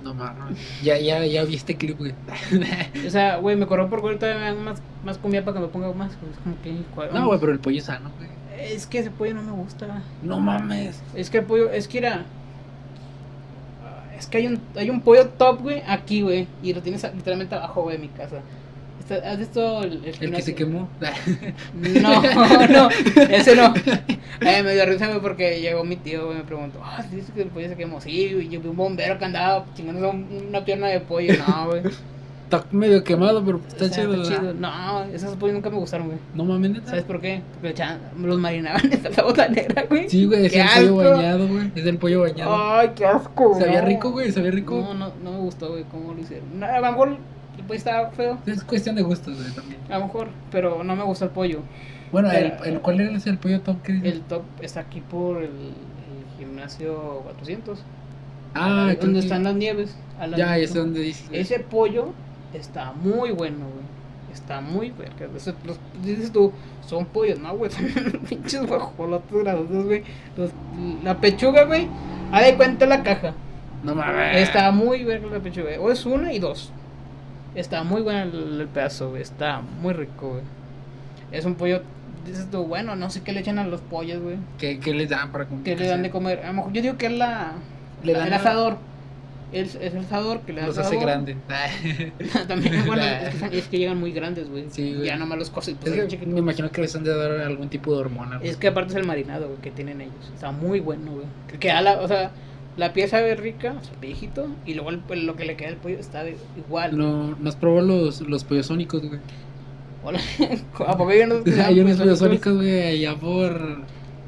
[0.03, 0.57] No mames.
[0.83, 2.13] Ya, ya, ya vi este clip, güey.
[3.07, 5.61] O sea, güey, me corrió por güey, todavía me dan más, más comida para que
[5.61, 6.11] me ponga más.
[6.11, 6.75] Es como que.
[6.95, 8.29] ¿cuál- No, güey, pero el pollo es sano, güey.
[8.59, 10.03] Es que ese pollo no me gusta.
[10.21, 11.01] No mames.
[11.15, 12.25] Es que el pollo, es que era.
[14.17, 16.47] Es que hay un, hay un pollo top, güey, aquí, güey.
[16.61, 18.41] Y lo tienes literalmente abajo, güey, de mi casa.
[19.15, 20.89] ¿Has visto el, el El que se quemó.
[22.01, 22.21] No,
[22.69, 22.89] no,
[23.29, 23.73] ese no.
[24.41, 27.31] Eh, me dio risa, güey, porque llegó mi tío, güey, me preguntó, ah, ¿sí dice
[27.33, 28.01] que el pollo se quemó?
[28.01, 31.33] Sí, güey, yo vi un bombero que andaba chingando un- una pierna de pollo.
[31.47, 31.81] No, güey.
[32.43, 34.21] Está medio quemado, pero está O sea, chido.
[34.23, 34.53] está ¿verdad?
[34.55, 36.19] No, esos pollos nunca me gustaron, güey.
[36.33, 36.89] No mames, neta.
[36.89, 37.41] ¿Sabes por qué?
[37.61, 37.73] Porque
[38.19, 40.09] los marinaban en la bota negra, güey.
[40.09, 41.71] Sí, güey, es ¡Qué el pollo bañado, güey.
[41.75, 42.73] Es el pollo bañado.
[42.73, 43.57] Ay, qué asco.
[43.57, 44.81] Sabía rico, güey, sabía rico.
[44.81, 46.59] No, no, no me gustó, güey, cómo lo hicieron.
[46.59, 47.17] No, a lo mejor
[47.63, 48.37] pollo estaba feo.
[48.45, 49.79] Es cuestión de gustos, güey, también.
[49.89, 51.59] A lo mejor, pero no me gustó el pollo.
[52.11, 54.13] Bueno, el, el, ¿cuál es el pollo top que dices?
[54.13, 57.79] El top está aquí por el, el gimnasio 400.
[58.53, 59.95] Ah, creo donde que- están las nieves.
[60.19, 61.29] a la- Ya, ese donde dices.
[61.29, 61.39] güey.
[61.41, 62.09] Ese pollo
[62.53, 63.91] está muy bueno, güey.
[64.33, 65.13] Está muy bueno.
[65.37, 66.51] Ese- Los, dices tú,
[66.85, 67.71] son pollos, no, güey.
[68.29, 70.03] Pinches guajolotes grasosos, güey.
[70.35, 70.51] Los-
[71.03, 71.87] La pechuga, güey.
[72.31, 73.33] Haz de cuenta la caja.
[73.83, 74.37] No mames.
[74.37, 75.69] Está muy buena la pechuga.
[75.79, 76.71] O es una y dos.
[77.55, 79.21] Está muy buena el, el pedazo, güey.
[79.21, 80.43] Está muy rico, güey.
[81.31, 81.81] Es un pollo.
[82.25, 84.37] Dices tú, bueno, no sé qué le echan a los pollos, güey.
[84.57, 85.63] ¿Qué, ¿Qué les dan para comer?
[85.63, 86.39] ¿Qué le dan de comer?
[86.43, 87.53] A lo mejor yo digo que es la.
[88.03, 88.77] Le dan el asador.
[89.51, 91.35] Es, es el asador que le da Los el hace grandes.
[92.47, 94.67] También, bueno, es que, es que llegan muy grandes, güey.
[94.69, 94.97] Sí.
[95.03, 95.75] Ya nomás los cosas.
[95.81, 98.39] Pues, Es que me imagino que les han de dar algún tipo de hormona.
[98.41, 100.31] Es que aparte es el marinado, güey, que tienen ellos.
[100.33, 101.25] Está muy bueno, güey.
[101.47, 102.31] Que queda la, o sea,
[102.77, 105.77] la pieza sabe rica, o sea, viejito, y luego el- lo que le queda al
[105.77, 106.97] pollo está de- igual.
[106.97, 109.19] No, nos probó los, los pollos sónicos, güey.
[110.03, 110.19] Hola.
[110.87, 112.19] ¿A poco hay unos, Hay unos pollos sónicos?
[112.19, 113.81] sónicos, güey, allá por.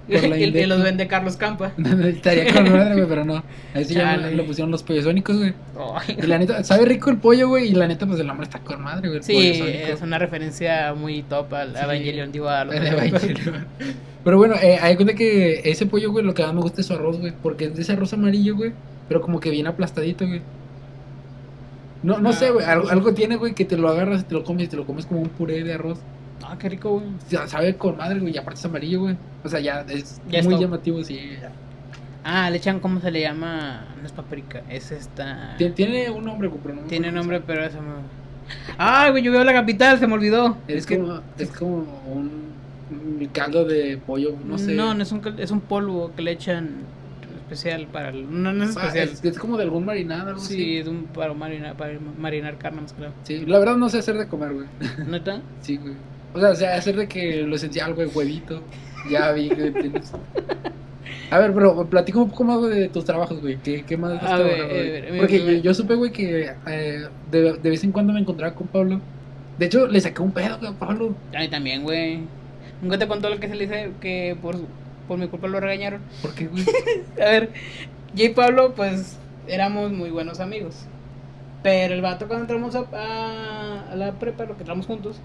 [0.07, 1.71] Por la El que los vende Carlos Campa.
[2.05, 3.43] Estaría con madre, güey, pero no.
[3.73, 5.53] Ahí se llama, le pusieron los pollos sónicos, güey.
[6.17, 7.69] Y la neta, sabe rico el pollo, güey.
[7.69, 9.23] Y la neta, pues el nombre está con madre, güey.
[9.23, 11.83] Sí, es una referencia muy top al Sí.
[11.83, 13.65] Evangelion, digo, a los El Evangelion.
[14.23, 16.87] Pero bueno, eh, hay cuenta que ese pollo, güey, lo que más me gusta es
[16.87, 17.33] su arroz, güey.
[17.43, 18.71] Porque es de ese arroz amarillo, güey.
[19.07, 20.41] Pero como que bien aplastadito, güey.
[22.03, 22.65] No, no Ah, sé, güey.
[22.65, 24.85] Algo, algo tiene, güey, que te lo agarras y te lo comes y te lo
[24.85, 25.99] comes como un puré de arroz.
[26.53, 27.47] Ah, qué rico, güey.
[27.47, 28.33] Sabe con madre, güey.
[28.33, 29.17] Y aparte es amarillo, güey.
[29.43, 31.19] O sea, ya es Ya muy llamativo, sí.
[31.41, 31.51] ya.
[32.23, 33.85] Ah, le echan, ¿cómo se le llama?
[33.99, 35.55] No es paprika, es esta...
[35.57, 37.87] Tien- Tiene un nombre, güey, pero no Tiene nombre, pero eso me...
[38.77, 40.57] Ay, güey, yo veo la capital, se me olvidó.
[40.67, 41.77] Es, como, es como
[42.07, 42.53] un,
[42.91, 44.73] un caldo de pollo, no sé.
[44.73, 46.69] No, no es un, es un polvo que le echan
[47.41, 48.09] especial para...
[48.09, 49.09] el- No, no es Ah, especial.
[49.09, 50.77] es, es como de algún marinado, algo Sí, así.
[50.77, 53.11] es un para marinar, para marinar carne más claro.
[53.23, 54.67] Sí, la verdad no sé hacer de comer, güey.
[55.07, 55.41] ¿No está?
[55.61, 55.93] Sí, güey.
[56.33, 58.61] O sea, o sea, hacer de que lo esencial, güey, huevito.
[59.09, 60.11] Ya vi que tienes.
[61.29, 63.57] A ver, pero platica un poco más güey, de tus trabajos, güey.
[63.57, 65.19] ¿Qué, qué más has A ver, trabajado, güey?
[65.19, 68.67] Porque yo, yo supe, güey, que eh, de, de vez en cuando me encontraba con
[68.67, 68.99] Pablo.
[69.57, 71.15] De hecho, le saqué un pedo, güey, a Pablo.
[71.35, 72.21] A mí también, güey.
[72.81, 74.57] Nunca te contó lo que se le dice que por,
[75.07, 76.01] por mi culpa lo regañaron.
[76.21, 76.63] ¿Por qué, güey?
[77.21, 77.49] A ver,
[78.15, 79.17] yo y Pablo, pues,
[79.47, 80.85] éramos muy buenos amigos.
[81.61, 85.17] Pero el vato cuando entramos a, a- a la prepa, lo que entramos juntos,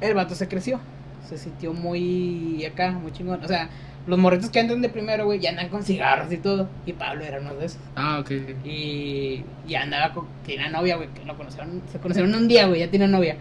[0.00, 0.80] el vato se creció.
[1.28, 3.44] Se sintió muy acá, muy chingón.
[3.44, 3.68] O sea,
[4.06, 6.68] los morritos que andan de primero, güey, ya andan con cigarros y todo.
[6.86, 7.80] Y Pablo era uno de esos.
[7.94, 8.30] Ah, ok.
[8.64, 12.80] Y ya andaba con, tenía novia, güey, que lo conocieron, se conocieron un día, güey,
[12.80, 13.36] ya tiene novia.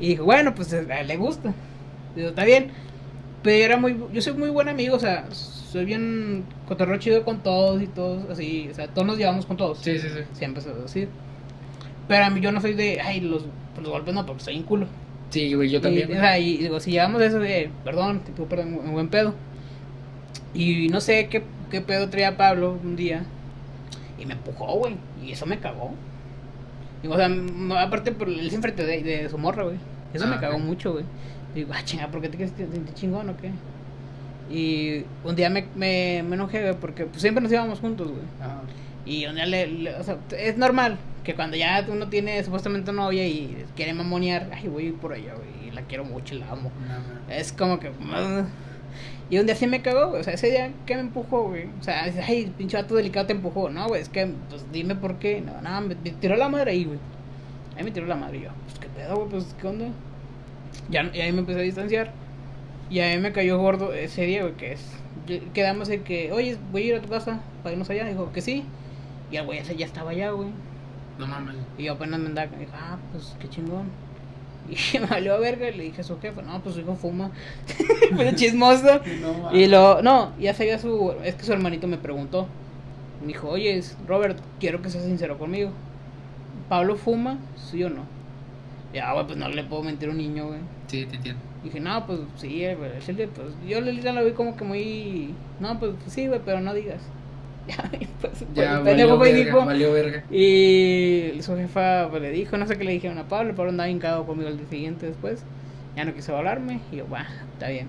[0.00, 1.54] Y dijo, bueno, pues a él le gusta.
[2.16, 2.72] Digo, está bien.
[3.42, 7.40] Pero era muy, yo soy muy buen amigo, o sea, soy bien cotorreo chido con
[7.42, 9.78] todos y todos, así, o sea, todos nos llevamos con todos.
[9.78, 10.22] Sí, sí, sí.
[10.32, 11.08] Siempre se así.
[12.08, 13.44] Pero a mí yo no soy de, ay, los,
[13.80, 14.86] los golpes no, porque soy un culo.
[15.30, 16.08] Sí, güey, yo también.
[16.10, 19.08] Y, o sea, y digo, si llevamos eso de, perdón, te pido perdón, en buen
[19.08, 19.34] pedo.
[20.54, 23.24] Y no sé qué, qué pedo traía Pablo un día.
[24.18, 24.96] Y me empujó, güey.
[25.22, 25.92] Y eso me cagó.
[27.02, 27.28] Digo, o sea,
[27.80, 29.76] aparte por el enfrente de, de su morra, güey.
[30.14, 30.62] Eso Ah, me cagó ok.
[30.62, 31.04] mucho, güey.
[31.54, 33.50] Digo, ah, chinga, ¿por qué te sentir chingón o qué?
[34.50, 38.22] Y un día me, me, me enojé, güey, porque pues, siempre nos íbamos juntos, güey.
[38.40, 38.62] Ah,
[39.04, 40.96] Y un día le, le- o sea, es normal
[41.28, 45.68] que cuando ya uno tiene supuestamente novia y quiere mamonear, ay, voy por allá, güey,
[45.68, 46.72] y la quiero mucho y la amo.
[46.88, 47.34] no.
[47.34, 47.90] Es como que.
[47.90, 48.46] "Ugh".
[49.28, 50.22] Y un día sí me cagó, güey.
[50.22, 51.66] O sea, ese día que me empujó, güey.
[51.78, 53.68] O sea, dice, ay, pinche vato delicado te empujó.
[53.68, 55.42] No, güey, es que, pues dime por qué.
[55.42, 56.98] No, no, me, me tiró la madre ahí, güey.
[57.76, 59.88] Ahí me tiró la madre y yo, pues qué pedo, güey, pues qué onda.
[60.88, 62.10] Ya, y ahí me empecé a distanciar.
[62.88, 64.80] Y a mí me cayó gordo ese día, güey, que es.
[65.52, 68.06] Quedamos en que, oye, voy a ir a tu casa para irnos allá.
[68.06, 68.64] Dijo que sí.
[69.30, 70.48] Y el güey ese ya estaba allá, güey.
[71.18, 71.56] No mames.
[71.76, 73.90] Y yo apenas me andaba, dijo, ah, pues qué chingón.
[74.68, 76.94] Y me valió a verga y le dije a su jefe, no, pues su hijo
[76.94, 77.30] fuma.
[78.14, 79.00] Fue chismoso.
[79.20, 82.46] No, Y lo, no, ya sabía su, es que su hermanito me preguntó.
[83.22, 85.70] Me dijo, oye, Robert, quiero que seas sincero conmigo.
[86.68, 87.38] ¿Pablo fuma?
[87.56, 88.02] ¿Sí o no?
[88.92, 90.60] Ya, güey, pues no le puedo mentir a un niño, güey.
[90.86, 91.40] Sí, te entiendo.
[91.64, 92.90] Dije, no, pues sí, güey.
[93.34, 95.34] Pues, yo la vi como que muy.
[95.60, 97.00] No, pues sí, güey, pero no digas.
[97.76, 97.90] Ya,
[98.20, 100.24] pues, Ya, valió verga, dijo, valió verga.
[100.30, 103.88] Y su jefa pues, le dijo, no sé qué le dijeron a Pablo, Pablo andaba
[103.88, 105.44] hincado conmigo el día siguiente después.
[105.96, 107.88] Ya no quiso hablarme y yo, va, está bien.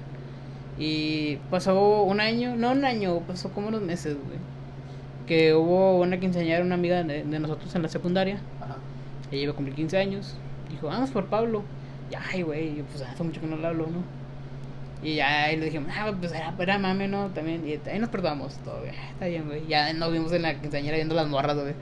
[0.77, 4.37] Y pasó un año, no un año, pasó como unos meses, güey.
[5.27, 8.39] Que hubo una quinceañera, una amiga de, de nosotros en la secundaria.
[8.61, 8.77] Ajá.
[9.31, 10.35] Ella iba a cumplir 15 años.
[10.69, 11.63] Dijo, vamos por Pablo.
[12.11, 14.18] Y ay, güey, pues hace mucho que no le hablo, ¿no?
[15.01, 17.27] Y ya ahí le dijimos, ah, pues era, era mame, ¿no?
[17.29, 17.65] También.
[17.67, 18.91] Y ahí nos perdonamos todo, güey.
[19.13, 19.65] Está bien, güey.
[19.67, 21.73] Ya nos vimos en la quinceañera viendo las morras, güey.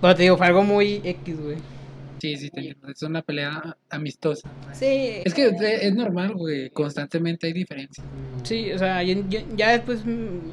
[0.00, 1.56] Pero te digo, fue algo muy X, güey.
[2.20, 2.88] Sí, sí, te entiendo.
[2.88, 4.48] Es una pelea amistosa.
[4.72, 5.22] Sí.
[5.24, 6.70] Es que es, normal, güey.
[6.70, 8.06] Constantemente hay diferencias.
[8.44, 10.02] Sí, o sea, yo- yo- ya después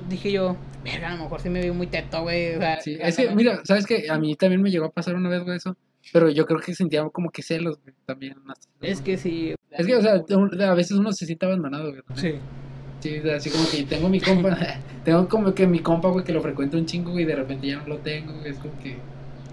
[0.10, 2.56] dije yo, verga, a lo mejor sí me veo muy teto, güey.
[2.56, 4.10] O sea, Sí, es que, mira, ¿sabes qué?
[4.10, 5.76] A mí también me llegó a pasar una vez, güey, eso.
[6.14, 8.36] Pero yo creo que sentía como que celos, güey, también.
[8.82, 9.56] Es que sí.
[9.72, 10.24] Es que, o sea,
[10.70, 12.02] a veces uno se siente abandonado, güey.
[12.16, 12.36] Sí.
[13.00, 14.58] Sí, así como que tengo mi compa,
[15.04, 17.68] tengo como que mi compa, güey, que lo frecuento un chingo, güey, y de repente
[17.68, 18.50] ya no lo tengo, güey.
[18.52, 18.98] Es como que,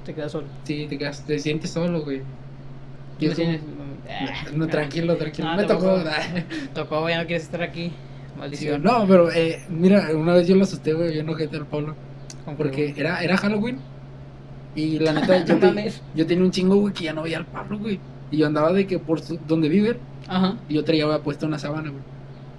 [0.05, 0.46] Te quedas solo.
[0.64, 2.18] sí, te, quedas, te sientes solo, güey.
[2.18, 2.22] Y
[3.18, 3.62] ¿Qué es como- tienes?
[4.55, 5.48] No, tranquilo, tranquilo.
[5.48, 5.94] No, me tocó.
[6.02, 6.11] tampoco.
[6.74, 7.88] Tocó, ya no quieres estar aquí.
[7.88, 8.82] Sí, Maldición.
[8.82, 11.94] no, pero eh, mira, una vez yo lo asusté, güey, yo enojé al Pablo.
[12.44, 13.78] ¿Cómo Porque era, era Halloween.
[14.75, 17.47] Y la neta, yo, te- yo tenía un chingo, güey, que ya no veía al
[17.47, 17.99] Pablo, güey.
[18.31, 19.99] Y yo andaba de que por donde vive?
[20.27, 20.57] Ajá.
[20.70, 22.03] y yo traía, güey, puesto una sábana, güey.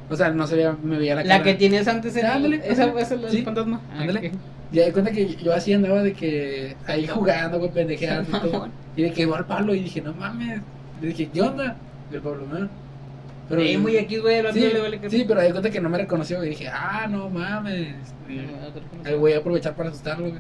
[0.09, 1.43] O sea, no se veía, me veía la La cara.
[1.43, 3.81] que tienes antes en Ándale, el, esa, es la Sí, fantasma.
[3.91, 4.27] Ah, ándale.
[4.29, 4.35] ok.
[4.71, 8.67] Ya de cuenta que yo así andaba de que ahí jugando, güey, pendejeando y todo.
[8.95, 10.61] Y de que va al Pablo y dije, no mames.
[11.01, 11.75] Le dije, ¿qué onda?
[12.11, 12.69] Y el Pablo, no.
[13.49, 15.81] Pero eh, muy X, güey, el Sí, le vale que sí, pero de cuenta que
[15.81, 16.49] no me reconoció, güey.
[16.49, 17.95] Dije, ah, no mames.
[18.29, 20.39] Y- Ahí voy a aprovechar para asustarlo, güey.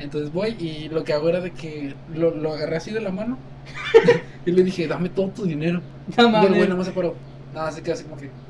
[0.00, 3.10] Entonces voy y lo que hago era de que lo, lo agarré así de la
[3.10, 3.38] mano
[4.46, 5.80] y le dije, dame todo tu dinero.
[6.16, 6.76] No y el güey mames.
[6.76, 7.14] no se paró.
[7.54, 8.30] Nada, se quedó así como que.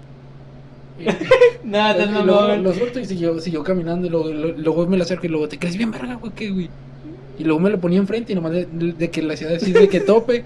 [1.01, 2.63] Y, y estás luego mamón.
[2.63, 4.07] lo suelto y siguió, siguió caminando.
[4.07, 6.33] Y luego, lo- luego me lo acerco y luego, ¿te crees bien verga, güey?
[6.35, 6.69] ¿Qué, güey?
[7.39, 10.01] Y luego me lo ponía enfrente y nomás de, de que hacía decir de que
[10.01, 10.45] tope.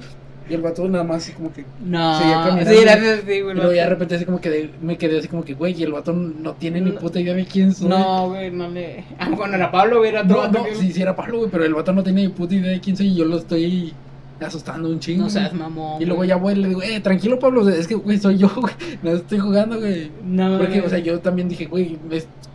[0.49, 1.64] Y el vato nada más así como que.
[1.84, 2.70] No, Seguía caminando.
[2.70, 3.55] sí, gracias, sí, Y güey.
[3.55, 3.76] luego no.
[3.76, 5.92] ya de repente así como que de- me quedé así como que, güey, y el
[5.92, 7.88] vato no tiene ni puta idea de quién soy.
[7.88, 9.05] No, güey, no le.
[9.18, 11.38] Ah, cuando era Pablo, güey, era otro No, vato no, que- sí, sí era Pablo,
[11.38, 13.36] güey, pero el vato no tenía ni puta idea de quién soy y yo lo
[13.38, 13.95] estoy
[14.40, 15.22] asustando un chingo.
[15.24, 15.62] No seas güey.
[15.62, 16.03] mamón.
[16.03, 16.28] Y luego güey.
[16.28, 19.12] ya voy y le digo, eh, tranquilo, Pablo, es que, güey, soy yo, güey, no
[19.12, 20.11] estoy jugando, güey.
[20.24, 20.86] No, Porque, güey.
[20.86, 21.97] o sea, yo también dije, güey,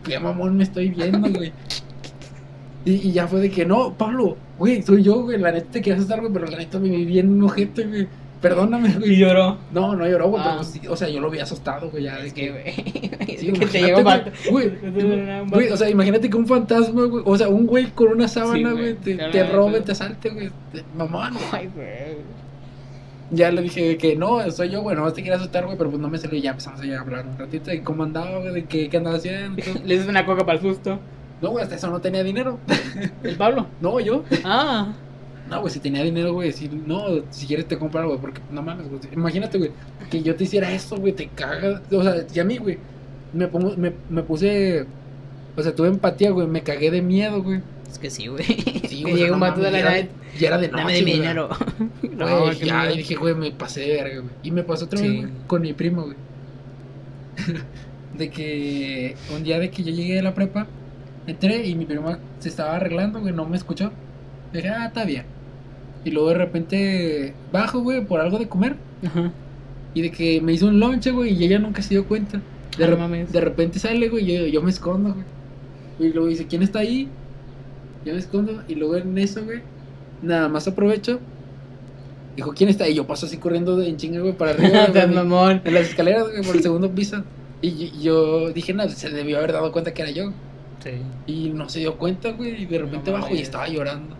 [0.04, 1.52] qué mamón me estoy viendo, güey.
[2.84, 5.80] Y, y ya fue de que, no, Pablo, güey, soy yo, güey, la neta te
[5.80, 8.06] quería asustar, güey, pero la neta me vi bien un ojete, güey.
[8.40, 9.16] Perdóname, Y güey.
[9.16, 9.58] lloró.
[9.72, 10.50] No, no lloró, güey, Ah.
[10.52, 12.16] pero sí, o sea, yo lo había asustado, güey, ya.
[12.18, 12.64] de Es que, güey.
[13.40, 14.32] Sí, que te llegó güey, mal.
[14.50, 14.70] güey,
[15.50, 18.56] Güey, o sea, imagínate que un fantasma, güey, o sea, un güey con una sábana,
[18.56, 21.34] Sí, güey, güey, te, claro, te robe, pero- te asalte, güey, te- mamón.
[21.52, 22.40] Ay, güey.
[23.32, 26.02] Ya le dije que no, soy yo, güey, nomás te quería asustar, güey, pero pues
[26.02, 28.64] no me salió y ya empezamos a hablar un ratito de cómo andaba, güey, de
[28.64, 29.62] qué, qué andaba haciendo.
[29.84, 30.98] Le dices una coca para el susto.
[31.42, 32.58] No, güey, hasta eso no tenía dinero.
[33.22, 33.66] ¿El Pablo?
[33.80, 34.24] No, yo.
[34.44, 34.92] Ah.
[35.48, 38.40] No, güey, si tenía dinero, güey, si no, si quieres te compro algo, güey, porque
[38.52, 39.00] no mames, güey.
[39.12, 39.70] Imagínate, güey,
[40.10, 41.82] que yo te hiciera eso, güey, te cagas.
[41.92, 42.78] O sea, y a mí, güey,
[43.32, 44.86] me, pongo, me, me puse,
[45.56, 47.62] o sea, tuve empatía, güey, me cagué de miedo, güey.
[47.90, 48.44] Es que sí, güey.
[48.44, 50.10] Sí, güey, llega no un vato de la night.
[50.38, 51.20] Ya era de noche, Dame de mi güey.
[51.20, 51.48] dinero.
[52.02, 54.30] Güey, qué ya, y dije, güey, me pasé de verga, güey.
[54.44, 55.08] Y me pasó otra Sí.
[55.08, 56.16] vez güey, con mi primo, güey.
[58.16, 60.66] de que un día de que yo llegué a la prepa,
[61.30, 63.90] entré y mi prima se estaba arreglando, güey, no me escuchó.
[64.52, 65.24] Dije, ah, está bien.
[66.04, 68.76] Y luego de repente bajo, güey, por algo de comer.
[69.06, 69.30] Ajá.
[69.94, 72.40] Y de que me hizo un lonche, güey, y ella nunca se dio cuenta.
[72.78, 73.32] De, Ah, no re- mames.
[73.32, 75.24] de repente sale, güey, y yo, yo me escondo, güey.
[75.98, 77.08] Y luego dice, ¿quién está ahí?
[78.04, 78.62] Yo me escondo.
[78.68, 79.60] Y luego en eso, güey,
[80.22, 81.20] nada más aprovecho.
[82.36, 82.94] Dijo, ¿quién está ahí?
[82.94, 84.86] Yo paso así corriendo de en chinga, güey, para arriba.
[84.92, 85.60] Güey, mamón.
[85.64, 87.22] en las escaleras, güey, por el segundo piso.
[87.60, 90.32] Y yo, yo dije, no, se debió haber dado cuenta que era yo.
[90.82, 90.90] Sí.
[91.26, 94.16] Y no se dio cuenta, güey, y de repente No bajo y estaba llorando.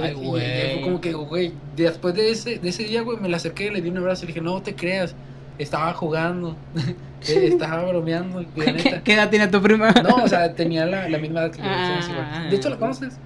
[0.00, 0.72] Ay, güey.
[0.74, 3.80] fue como que, güey, después de ese, de ese día, güey, me la acerqué, le
[3.80, 5.14] di un abrazo y le dije, no te creas,
[5.58, 6.54] estaba jugando,
[7.28, 9.02] eh, estaba bromeando, la ¿Qué, neta.
[9.02, 9.90] qué edad tiene tu prima?
[10.06, 11.64] No, o sea, tenía la, la misma edad que yo.
[11.66, 12.46] Ah.
[12.50, 13.16] De hecho, ¿la conoces?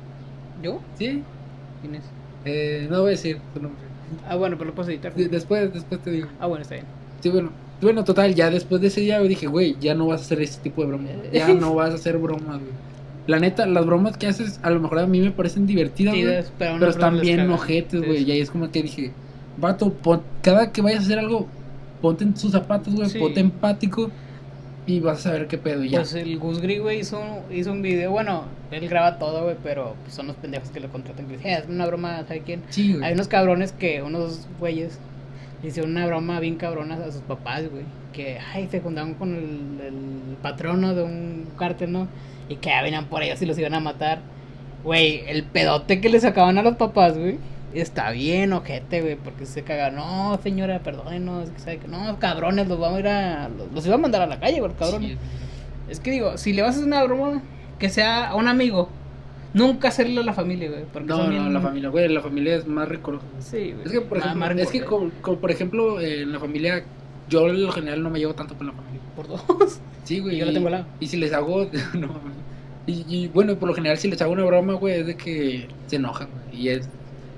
[0.63, 0.81] ¿Yo?
[0.97, 1.25] Sí.
[1.81, 2.05] ¿Quién es?
[2.45, 3.83] Eh, no voy a decir tu nombre.
[4.29, 5.13] Ah, bueno, pero lo puedo editar.
[5.13, 6.29] De- después, después te digo.
[6.39, 6.87] Ah, bueno, está bien.
[7.21, 7.51] Sí, bueno.
[7.81, 10.41] Bueno, total, ya después de ese día, güey, dije, güey, ya no vas a hacer
[10.43, 11.11] ese tipo de bromas.
[11.33, 12.91] Ya no vas a hacer bromas, güey.
[13.27, 16.23] La neta, las bromas que haces, a lo mejor a mí me parecen divertidas, Sí,
[16.25, 16.43] güey.
[16.59, 18.19] pero, Pero están bien ojetes, güey.
[18.19, 18.25] sí.
[18.25, 19.13] Y ahí es como que dije,
[19.57, 21.47] vato, pon- cada que vayas a hacer algo,
[22.03, 23.19] ponte en tus zapatos, güey, Sí.
[23.19, 24.11] ponte empático
[24.87, 25.85] y vas a saber qué pedo.
[25.85, 25.99] Ya.
[26.01, 28.11] Pues el Gus Gris, güey, hizo, un- hizo un video.
[28.11, 31.27] Bueno, él graba todo, güey, pero pues, son los pendejos que lo contratan.
[31.27, 32.63] Que dicen, "Eh, es una broma, ¿sabe quién?
[32.71, 32.97] sí.
[33.03, 34.99] Hay unos cabrones que, unos güeyes,
[35.63, 37.85] hicieron una broma bien cabrona a sus papás, güey.
[38.13, 42.09] Que, ay, se juntaban con el, el patrono de un cártel, ¿no?
[42.49, 44.21] Y que ya venían por ellos y los iban a matar.
[44.83, 47.39] Güey, el pedote que le sacaban a los papás, güey.
[47.75, 49.91] Está bien, ojete, güey, porque se caga.
[49.91, 51.51] No, señora, perdónenos.
[51.51, 53.49] que sabe que no, cabrones, los vamos a ir a.
[53.49, 55.13] Los, los iba a mandar a la calle, güey, cabrones.
[55.13, 55.19] Sí.
[55.89, 57.43] Es que digo, si le vas a hacer una broma,
[57.79, 58.89] que sea a un amigo.
[59.53, 60.85] Nunca hacerlo a la familia, güey.
[60.93, 63.27] Porque No, son no, la familia, güey, la familia es más recorosa.
[63.41, 63.85] Sí, güey.
[63.87, 66.85] Es que, por ejemplo, es que, rencor, como, como, por ejemplo, eh, en la familia,
[67.29, 69.01] yo en lo general no me llevo tanto con la familia.
[69.17, 69.43] Por dos.
[70.05, 70.39] Sí, güey.
[70.39, 70.87] Yo la tengo al lado.
[70.99, 72.09] Y si les hago, no,
[72.87, 75.69] y, y bueno, por lo general si les hago una broma, güey, es de que
[75.87, 76.63] se enojan, güey.
[76.63, 76.89] Y es,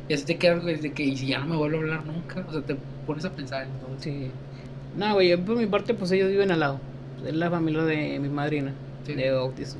[0.09, 2.07] y así te quedas, güey, de que, y si ya no me vuelvo a hablar
[2.07, 2.77] nunca, o sea, te
[3.07, 3.91] pones a pensar en todo.
[3.99, 4.31] Sí.
[4.97, 6.81] No, güey, yo por mi parte, pues ellos viven al lado.
[7.27, 8.73] Es la familia de mi madrina,
[9.05, 9.15] Sí.
[9.15, 9.77] de Otis.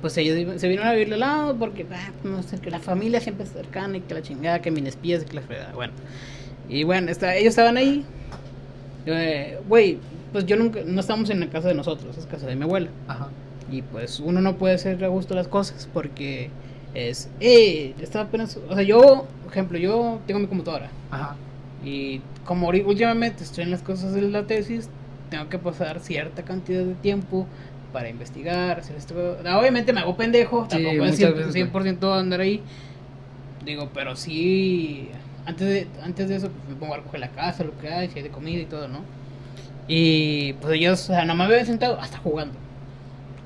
[0.00, 3.20] Pues ellos se vinieron a vivir al lado porque, ah, no sé, que la familia
[3.20, 5.72] siempre es cercana y que la chingada, que mis espías y que la fregada.
[5.72, 5.92] Bueno.
[6.68, 8.04] Y bueno, está, ellos estaban ahí.
[9.06, 9.98] Eh, Güey,
[10.32, 12.90] pues yo nunca, no estamos en la casa de nosotros, es casa de mi abuela.
[13.08, 13.28] Ajá.
[13.70, 16.50] Y pues uno no puede hacer a gusto las cosas porque
[16.94, 20.90] es, eh, estaba apenas, o sea, yo, por ejemplo, yo tengo mi computadora.
[21.10, 21.36] Ajá.
[21.84, 24.88] Y como últimamente estoy en las cosas de la tesis,
[25.30, 27.46] tengo que pasar cierta cantidad de tiempo
[27.92, 29.14] para investigar, hacer esto.
[29.58, 31.84] Obviamente me hago pendejo, Sí, tampoco es muchas 100%, veces, güey.
[31.98, 32.62] 100% andar ahí.
[33.64, 35.08] Digo, pero sí,
[35.46, 38.08] antes de, antes de eso pues, me pongo a recoger la casa, lo que hay,
[38.08, 39.00] si hay de comida y todo, ¿no?
[39.86, 42.54] Y pues ellos, o sea, no me habían sentado hasta jugando.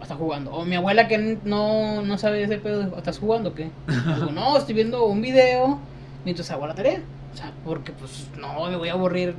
[0.01, 0.51] Hasta jugando.
[0.53, 3.71] O mi abuela que no, no sabe ese pedo, ¿estás jugando o qué?
[3.87, 5.79] Digo, no, estoy viendo un video
[6.25, 7.01] mientras hago la tarea.
[7.33, 9.35] O sea, porque pues no me voy a aburrir.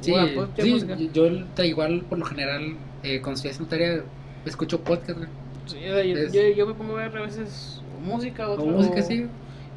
[0.00, 4.02] Sí, Bueno, pues, sí, yo ta- igual por lo general eh, cuando estoy haciendo tarea
[4.46, 5.30] escucho podcast, güey.
[5.66, 8.66] Sí, yo, yo- Es- yo, yo me pongo a ver a veces música, O otro,
[8.66, 9.26] música, sí.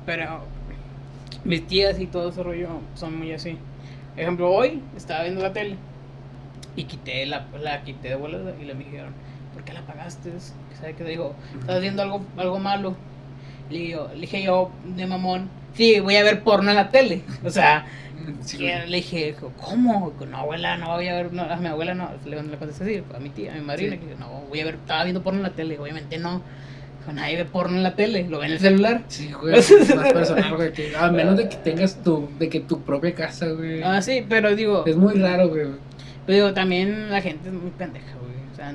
[0.05, 0.41] Pero
[1.43, 3.57] mis tías y todo ese rollo son muy así.
[4.15, 5.75] Ejemplo, hoy estaba viendo la tele
[6.75, 9.13] y quité la, la quité de volada y le me dijeron,
[9.53, 10.31] ¿por qué la apagaste?
[10.79, 11.33] ¿Sabe qué dijo?
[11.59, 12.95] Estás haciendo algo, algo malo.
[13.69, 17.21] Le, digo- le dije yo, de mamón, sí, voy a ver porno en la tele.
[17.43, 17.85] O sea,
[18.41, 20.13] Sí, le dije, ¿cómo?
[20.29, 23.03] No, abuela, no voy a ver, no, a mi abuela no, le, le contesté así,
[23.15, 23.99] a mi tía, a mi madrina, Sí.
[23.99, 26.41] que no, voy a ver, estaba viendo porno en la tele, obviamente no.
[27.13, 29.03] Nadie ve porno en la tele, lo ve en el celular.
[29.07, 30.73] Sí, güey, es más personal, güey.
[30.73, 33.81] que- A menos de que tengas tu, de que tu propia casa, güey.
[33.81, 35.67] Ah, sí, pero digo, Es muy raro, güey.
[36.25, 38.33] pero digo, también la gente es muy pendeja, güey.
[38.51, 38.73] O sea,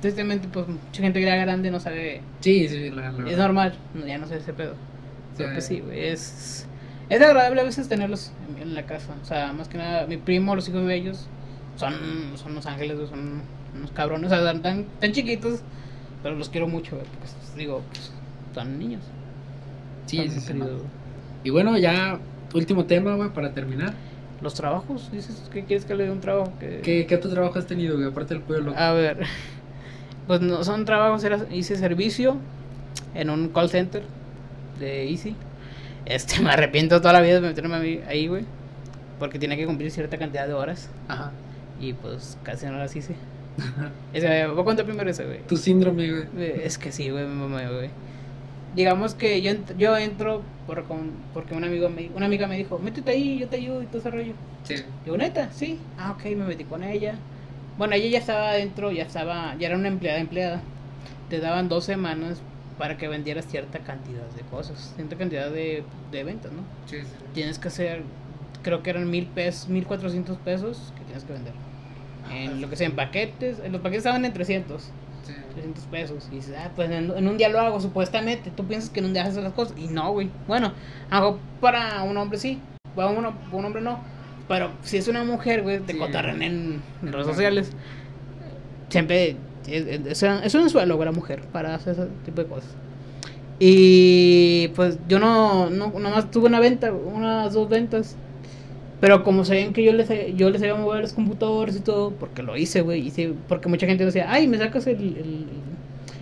[0.00, 4.06] tristemente, pues mucha gente ya grande no sabe, Sí, sí, la, la- es normal, no,
[4.06, 4.74] ya no sé ese pedo.
[5.36, 5.54] Pero Sí.
[5.54, 6.66] pues sí, güey, es,
[7.08, 9.14] es agradable a veces tenerlos en, en la casa.
[9.22, 11.26] O sea, más que nada, mi primo, los hijos de ellos,
[11.76, 11.94] son,
[12.36, 13.42] son unos ángeles, son
[13.76, 15.60] unos cabrones, o sea, tan, tan, chiquitos,
[16.22, 18.12] pero los quiero mucho, güey, porque pues, digo, pues,
[18.54, 19.02] son niños.
[20.06, 20.54] Sí, sí, sí.
[21.44, 22.18] Y bueno, ya
[22.54, 23.94] último tema, güey, para terminar.
[24.40, 26.52] Los trabajos, dices, ¿qué quieres que le dé un trabajo?
[26.60, 26.80] Que...
[26.80, 28.08] ¿Qué, qué otro trabajo has tenido, güey?
[28.08, 28.72] Aparte del pueblo.
[28.76, 29.26] A ver,
[30.28, 32.36] pues no son trabajos, era, hice servicio
[33.14, 34.02] en un call center
[34.78, 35.34] de Easy.
[36.06, 38.44] Este, me arrepiento toda la vida de meterme ahí, güey,
[39.18, 41.32] porque tenía que cumplir cierta cantidad de horas Ajá.
[41.80, 43.14] y pues casi no las hice.
[44.12, 45.40] Es que, voy a contar primero eso, güey.
[45.48, 46.22] Tu síndrome, güey.
[46.38, 47.90] Eh, Es que sí, güey, me mamé, güey.
[48.76, 52.56] Digamos que yo, ent- yo entro por, con- porque un amigo me, una amiga me
[52.56, 54.34] dijo, métete ahí, yo te ayudo y todo ese rollo.
[54.62, 54.74] Sí.
[55.04, 55.78] Digo, neta, sí.
[55.98, 57.16] Ah, ok, me metí con ella.
[57.78, 60.60] Bueno, ella ya estaba adentro, ya estaba, ya era una empleada empleada.
[61.30, 62.40] Te daban dos semanas
[62.76, 66.62] para que vendieras cierta cantidad de cosas, cierta cantidad de, de ventas, ¿no?
[66.86, 67.08] Sí, sí.
[67.34, 68.02] Tienes que hacer,
[68.62, 71.52] creo que eran mil pesos, mil cuatrocientos pesos que tienes que vender.
[72.32, 74.90] En lo que sea, en paquetes, en los paquetes estaban en 300,
[75.24, 75.34] Sí.
[75.54, 76.28] 300 pesos.
[76.32, 78.50] Y dices, ah, pues en, en un día lo hago, supuestamente.
[78.50, 79.76] Tú piensas que en un día haces las cosas.
[79.76, 80.30] Y no, güey.
[80.46, 80.72] Bueno,
[81.10, 82.60] hago para un hombre sí,
[82.96, 83.98] para uno, para un hombre no.
[84.48, 85.98] Pero si es una mujer, güey, te Sí.
[85.98, 87.70] cotarran en, en redes sociales.
[88.88, 89.36] Siempre
[89.68, 92.70] es, es, un- suelo, güey, la mujer, para hacer ese tipo de cosas.
[93.58, 98.16] Y pues yo no, no, nomás tuve una venta, unas dos ventas.
[99.00, 102.42] Pero como sabían que yo les, yo les sabía mover los computadores y todo, porque
[102.42, 103.06] lo hice, güey.
[103.06, 105.46] hice- Porque mucha gente decía, ay, me sacas el, el,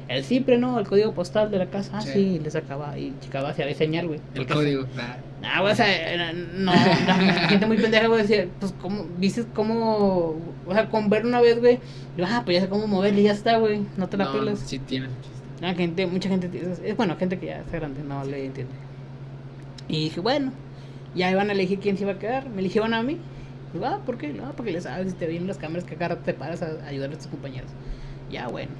[0.09, 0.79] el cifre, ¿no?
[0.79, 1.93] El código postal de la casa.
[1.95, 2.11] Ah, Sí.
[2.13, 2.99] sí, le sacaba.
[2.99, 4.21] Y chicaba hacia señal, güey.
[4.35, 4.83] El código.
[4.97, 5.17] nah.
[5.47, 6.73] Ah, o sea, no,
[7.07, 7.15] la
[7.49, 10.37] gente muy pendeja, güey, decía, pues, ¿cómo, viste cómo,
[10.67, 11.79] o sea, con ver una vez, güey,
[12.17, 14.59] yo, ah, pues ya sé cómo moverle, ya está, güey, no te la No, pelas.
[14.61, 15.09] Sí, tiene.
[15.61, 16.51] La gente, mucha gente,
[16.85, 18.75] es, bueno, gente que ya está grande, no le entiende.
[19.89, 20.53] Y dije, bueno,
[21.15, 23.19] ya iban a elegir quién se iba a quedar, me eligieron a mí.
[23.73, 24.29] Digo, ah, ¿por qué?
[24.29, 27.13] No, porque le sabes, si te vienen las cámaras que acá te paras a ayudar
[27.13, 27.71] a tus compañeros.
[28.31, 28.73] Ya, bueno.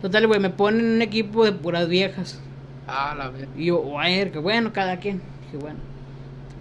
[0.00, 2.40] Total, güey, me ponen un equipo de puras viejas.
[2.86, 3.48] Ah, la ver.
[3.56, 5.20] Y yo, a ver, que bueno, cada quien.
[5.44, 5.78] Dije, bueno.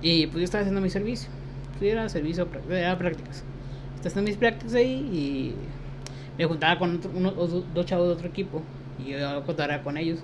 [0.01, 1.29] Y pues yo estaba haciendo mi servicio.
[1.81, 3.43] Era servicio, era prácticas.
[3.95, 5.55] Estás en mis prácticas ahí y
[6.37, 8.61] me juntaba con otro- uno- dos chavos de otro equipo
[9.03, 10.19] y yo contara con ellos.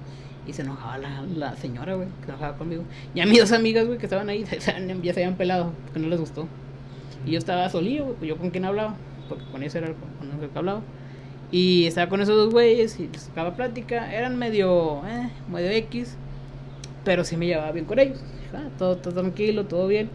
[0.46, 2.84] Y se enojaba la, la señora, güey, que trabajaba conmigo.
[3.16, 5.72] Y a mis dos amigas, güey, que estaban ahí, se- se- ya se habían pelado,
[5.86, 6.48] porque no les gustó.
[7.26, 8.96] Y yo estaba solillo, güey, pues yo con quién hablaba,
[9.30, 10.82] porque con ese era con el que hablaba.
[11.52, 14.12] Y estaba con esos dos güeyes y les sacaba plática.
[14.14, 16.18] Eran medio, eh, medio X,
[17.04, 18.20] pero sí me llevaba bien con ellos.
[18.54, 20.10] "Ah, todo, todo tranquilo, todo bien.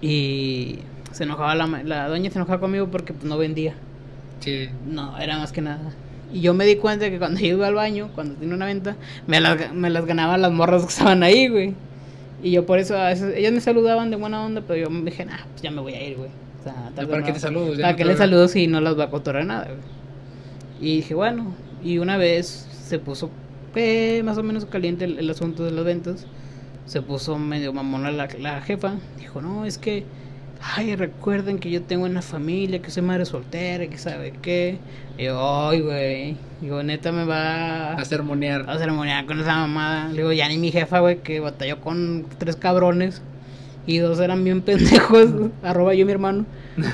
[0.00, 0.78] Y
[1.12, 3.74] se enojaba la, la doña, se enojaba conmigo porque pues, no vendía.
[4.40, 4.68] Sí.
[4.88, 5.92] No, era más que nada.
[6.32, 8.96] Y yo me di cuenta que cuando yo iba al baño, cuando tenía una venta,
[9.26, 11.74] me las, me las ganaban las morras que estaban ahí, güey.
[12.42, 15.08] Y yo por eso a veces, ellas me saludaban de buena onda, pero yo me
[15.10, 16.30] dije, nah, pues ya me voy a ir, güey.
[16.60, 17.76] O sea, o ¿Para qué no- te saludo?
[17.80, 18.16] ¿Para no les veo.
[18.16, 19.78] saludo si no las va a cotorrear nada, güey?
[20.80, 23.30] Y dije, bueno, y una vez se puso
[24.22, 26.26] más o menos caliente el, el asunto de las ventas.
[26.86, 28.94] Se puso medio mamona la, la jefa.
[29.18, 30.04] Dijo, no, es que,
[30.60, 34.78] ay, recuerden que yo tengo una familia, que soy madre soltera, que sabe qué.
[35.16, 36.36] Y yo, ay, güey.
[36.60, 38.68] Digo, neta me va A sermonear.
[38.68, 40.08] a ceremoniar con esa mamada.
[40.08, 43.22] Le digo, ya ni mi jefa, güey, que batalló con tres cabrones.
[43.86, 45.28] Y dos eran bien pendejos.
[45.62, 46.46] arroba yo mi hermano.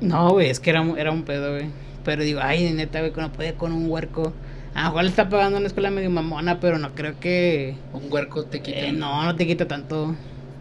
[0.00, 1.66] No, güey, es que era, era un pedo, güey.
[2.04, 4.34] Pero digo, ay, neta, güey, que no puede con un huerco.
[4.74, 7.76] A lo mejor le está pagando una escuela medio mamona, pero no creo que.
[7.92, 8.78] Un huerco te quita.
[8.78, 10.16] eh, no, no te quita tanto.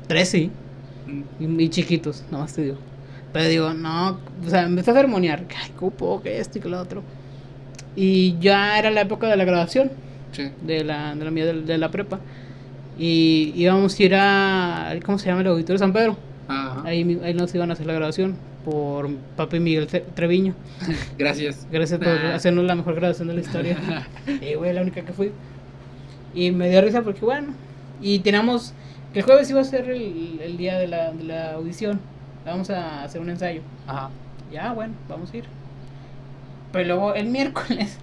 [0.08, 0.52] Tres sí.
[1.08, 1.60] Mm.
[1.60, 2.78] Y, y chiquitos, nomás te digo.
[3.32, 5.48] Pero digo, no, o sea, empecé a ceremoniar.
[5.48, 7.04] Que ay, cupo, que esto y que lo otro.
[7.96, 9.92] Y ya era la época de la graduación
[10.32, 10.52] Sí.
[10.62, 12.20] de la, de la mía de, de la prepa.
[12.98, 14.94] Y íbamos a ir a.
[15.06, 16.18] ¿Cómo se llama el auditorio San Pedro?
[16.48, 16.82] Ajá.
[16.86, 20.54] Ahí, ahí nos iban a hacer la graduación por papi Miguel Tre- Treviño.
[21.18, 21.68] Gracias.
[21.72, 22.36] Gracias por Ah.
[22.36, 23.78] hacernos la mejor graduación de la historia.
[24.42, 25.32] y güey, la única que fui.
[26.34, 27.54] Y me dio risa porque, bueno,
[28.02, 28.74] y teníamos.
[29.14, 32.00] Que el jueves iba a ser el, el día de la, de la audición.
[32.46, 33.62] Vamos a hacer un ensayo.
[33.88, 34.10] Ajá.
[34.52, 35.46] Ya, bueno, vamos a ir.
[36.72, 37.98] Pero luego el miércoles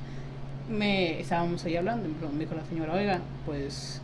[0.70, 2.08] me estábamos ahí hablando.
[2.32, 4.00] Me dijo la señora, oiga, pues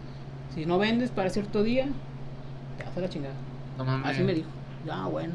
[0.54, 1.86] si no vendes para cierto día,
[2.76, 3.34] te vas a la chingada.
[4.02, 4.48] Así me dijo.
[4.84, 5.34] Ya, bueno.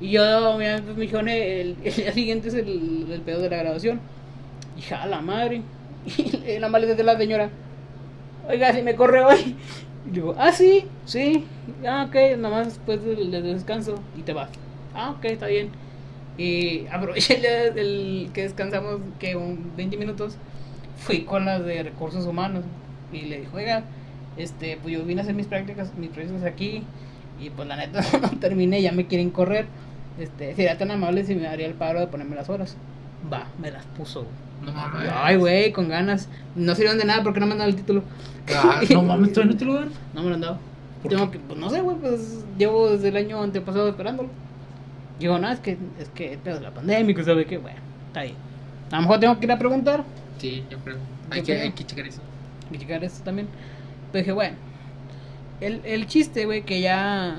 [0.00, 3.58] Y yo me, me dijeron, el, el día siguiente es el, el pedo de la
[3.58, 4.00] graduación.
[4.76, 5.62] Y ja, la madre.
[6.04, 7.50] Y la madre de la señora,
[8.48, 9.56] oiga, si me corre hoy.
[10.04, 11.46] Y digo, ah, sí, sí.
[11.86, 14.50] Ah, ok, nomás después del, del descanso y te vas.
[14.94, 15.70] Ah, ok, está bien.
[16.36, 17.36] Y aproveché
[17.68, 20.38] el, el que descansamos, que un 20 minutos,
[20.96, 22.64] fui con las de recursos humanos.
[23.12, 23.84] Y le dije, oiga,
[24.36, 26.84] este, pues yo vine a hacer mis prácticas, mis prácticas aquí.
[27.42, 29.66] Y pues la neta no terminé, ya me quieren correr.
[30.18, 32.76] Este, sería tan amable si me daría el paro de ponerme las horas.
[33.32, 34.26] Va, me las puso.
[34.64, 35.10] No mames.
[35.12, 36.28] Ay, güey, con ganas.
[36.54, 38.02] No sirvieron de nada porque no me han dado el título.
[38.54, 39.90] Ah, no mames, ¿todavía no te lo dan?
[40.14, 40.58] No me lo han dado.
[41.02, 44.28] ¿Por Tengo que, pues no sé, güey, pues llevo desde el año antepasado esperándolo.
[45.18, 47.78] Digo, no, es que es que de la pandemia, que sabe que, bueno,
[48.08, 48.36] está bien.
[48.90, 50.04] A lo mejor tengo que ir a preguntar,
[50.38, 50.96] Sí, yo creo.
[51.30, 51.62] Hay Yo que, creo.
[51.64, 52.20] hay que checar eso.
[52.72, 53.48] y checar esto también.
[54.10, 54.56] Pero dije, bueno,
[55.66, 57.36] el, el chiste, güey, que ya.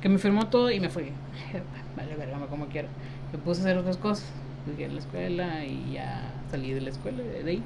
[0.00, 1.12] que me firmó todo y me fui.
[1.96, 2.88] Vale, verga, como quiera.
[3.32, 4.26] Me puse a hacer otras cosas.
[4.74, 7.62] Fui a la escuela y ya salí de la escuela, de ahí.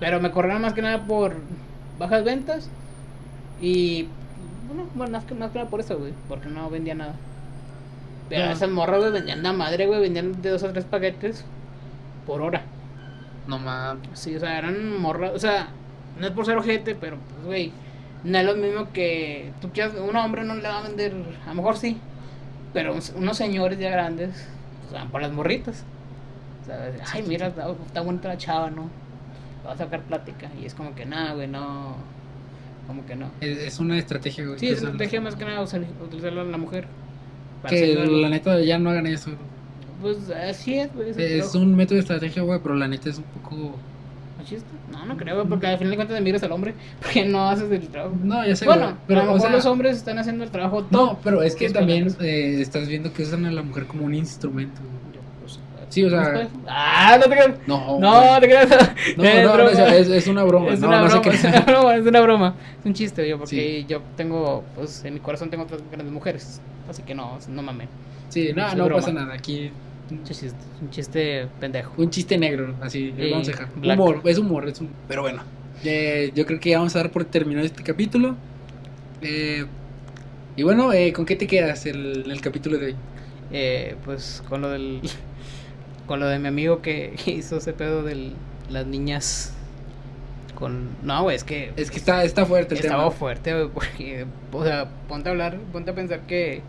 [0.00, 1.36] Pero me corrieron más que nada por
[1.98, 2.68] bajas ventas
[3.60, 4.08] y.
[4.66, 7.14] Bueno, bueno, más que, más que nada por eso, güey, porque no vendía nada.
[8.28, 8.52] Pero Ah.
[8.52, 11.44] esas morras, güey, vendían la madre, güey, vendían de dos a tres paquetes
[12.26, 12.62] por hora.
[13.46, 14.08] No mames.
[14.14, 15.68] Sí, o sea, eran morras, o sea,
[16.18, 17.72] no es por ser ojete, pero pues, güey,
[18.24, 21.48] no es lo mismo que tú quieras, un hombre no le va a vender, a
[21.48, 21.98] lo mejor sí,
[22.72, 24.30] pero unos señores ya grandes,
[24.90, 25.84] sea, por las morritas.
[26.62, 28.88] O sea, ay, mira, está, está bonita la chava, ¿no?
[29.66, 31.96] Va a sacar plática, y es como que nada, güey, no,
[32.86, 33.30] como que no.
[33.40, 34.58] Es, es una estrategia, güey.
[34.58, 34.90] Sí, es usan.
[34.92, 36.86] estrategia más que nada usar- utilizarla a la mujer.
[37.68, 39.30] Que la neta ya no hagan eso.
[40.00, 41.10] Pues así es, güey.
[41.10, 43.76] es Es un método de estrategia, güey, pero la neta es un poco.
[44.42, 44.66] ¿Machista?
[44.90, 47.88] No, no creo, porque al final de cuentas migras al hombre, porque no haces el
[47.88, 48.16] trabajo.
[48.22, 50.44] No, ya sé, Bueno, güey, pero a lo o mejor sea, los hombres están haciendo
[50.44, 51.06] el trabajo todo.
[51.06, 54.14] No, pero es que también eh, estás viendo que usan a la mujer como un
[54.14, 54.80] instrumento.
[55.40, 55.58] Pues,
[55.88, 57.50] Sí, o sea- Ah, no te creas.
[57.66, 58.68] No, No, te creas.
[59.16, 60.70] No, Es no, no, es, es una broma.
[60.72, 62.54] Es no, una no sé broma, es una broma, es una broma.
[62.80, 63.86] Es un chiste, yo, porque Sí.
[63.88, 66.60] yo tengo, pues en mi corazón tengo otras grandes mujeres.
[66.88, 67.88] Así que no, no mames.
[68.30, 69.00] Sí, no, no broma.
[69.02, 69.34] pasa nada.
[69.34, 69.70] Aquí
[70.10, 70.50] Un chiste,
[70.80, 71.92] un chiste pendejo.
[71.96, 73.68] un chiste negro, así, Sí, vamos a dejar.
[73.76, 73.98] black.
[73.98, 74.90] Humor, es humor, es un...
[75.08, 75.42] Pero bueno,
[75.84, 78.36] eh, yo creo que ya vamos a dar por terminado este capítulo.
[79.22, 79.64] Eh,
[80.56, 82.96] y bueno, eh, ¿con qué te quedas el, el capítulo de hoy?
[83.52, 85.00] Eh, pues con lo del.
[86.06, 88.32] Con lo de mi amigo que hizo ese pedo de
[88.68, 89.54] las niñas
[90.56, 90.88] con...
[91.02, 91.72] No, güey, es que...
[91.76, 93.10] Es que está, está fuerte el Estaba tema.
[93.16, 96.60] fuerte, güey, porque, o sea, ponte a hablar, ponte a pensar que,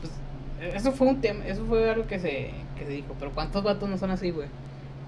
[0.00, 3.62] pues, eso fue un tema, eso fue algo que se, que se dijo, pero ¿cuántos
[3.62, 4.48] vatos no son así, güey?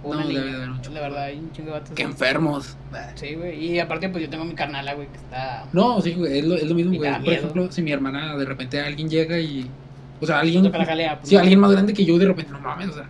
[0.02, 1.90] No, una debe niña, de haber un chingo la verdad, hay un chingo de vatos.
[1.94, 2.10] Qué así.
[2.12, 2.76] enfermos.
[3.16, 5.64] Sí, güey, y aparte, pues, yo tengo mi carnala, güey, que está...
[5.72, 7.10] No, sí, güey, es lo, es lo mismo, güey.
[7.10, 7.32] Por miedo.
[7.34, 9.68] ejemplo, si mi hermana de repente alguien llega y.
[10.22, 10.62] O sea, alguien.
[10.64, 11.40] toca la jalea, pues, Sí, no.
[11.42, 13.06] alguien más grande que yo de repente, no mames, o sea.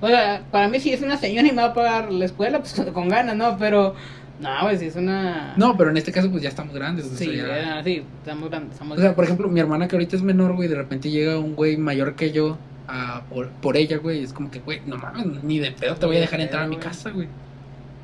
[0.00, 2.58] O sea, para mí si es una señora y me va a pagar la escuela,
[2.58, 3.56] pues con ganas, ¿no?
[3.58, 3.94] Pero,
[4.38, 5.54] no, güey, si es una...
[5.56, 7.06] No, pero en este caso, pues ya estamos grandes.
[7.06, 9.96] O sea, Sí, ya- sí, estamos grandes, estamos O sea, por ejemplo, mi hermana que
[9.96, 12.58] ahorita es menor, güey, de repente llega un güey mayor que yo
[12.88, 14.22] a, por, por ella, güey.
[14.22, 16.66] Es como que, güey, no mames, ni de pedo te voy a dejar entrar a
[16.66, 17.28] mi casa, güey.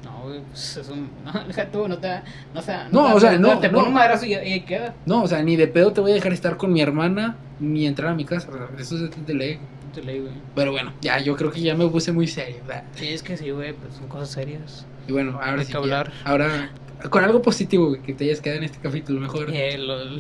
[0.04, 1.09] No, güey, pues es un...
[1.24, 2.09] No, deja tú, no te...
[2.54, 3.84] No, o sea, No, te- o sea, no, Te no.
[3.84, 4.94] un madrazo y, y ahí queda.
[5.06, 7.86] No, o sea, ni de pedo te voy a dejar estar con mi hermana ni
[7.86, 8.48] entrar a mi casa.
[8.50, 9.59] o sea, eso es de ley.
[9.94, 10.32] Te leí, güey.
[10.54, 12.84] Pero bueno, ya, yo creo que ya me puse muy serio, ¿verdad?
[12.94, 14.86] Sí, es que sí, güey, pues son cosas serias.
[15.06, 15.66] Y bueno, ahora Hay sí.
[15.66, 15.78] que ya.
[15.78, 16.12] hablar.
[16.24, 16.70] Ahora,
[17.10, 19.50] con algo positivo, güey, que te hayas quedado en este capítulo mejor.
[19.52, 20.16] Eh, lo-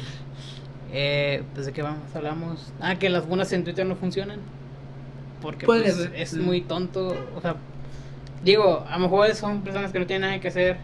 [0.92, 2.72] eh, pues de qué vamos, hablamos.
[2.80, 4.40] Ah, que las buenas en Twitter no funcionan.
[5.40, 7.16] Porque pues, es muy tonto.
[7.36, 7.56] O sea,
[8.44, 10.76] digo, a lo mejor son personas que no tienen nada que hacer.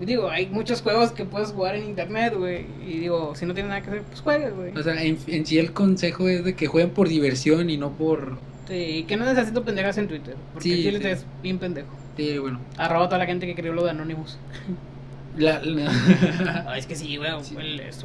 [0.00, 2.66] Digo, hay muchos juegos que puedes jugar en internet, güey.
[2.84, 4.76] Y digo, si no tienes nada que hacer, pues juegas, güey.
[4.76, 7.92] O sea, en, en sí el consejo es de que jueguen por diversión y no
[7.92, 8.36] por...
[8.66, 10.34] Sí, y que no necesito pendejas en Twitter.
[10.52, 11.06] Porque Sí, Chile sí.
[11.08, 11.88] es bien pendejo.
[12.16, 12.60] Sí, bueno.
[12.76, 14.38] Arroba a toda la gente que creyó lo de Anonymous.
[15.36, 17.30] La, la- Ah, es que sí, güey.
[17.42, 17.56] Sí.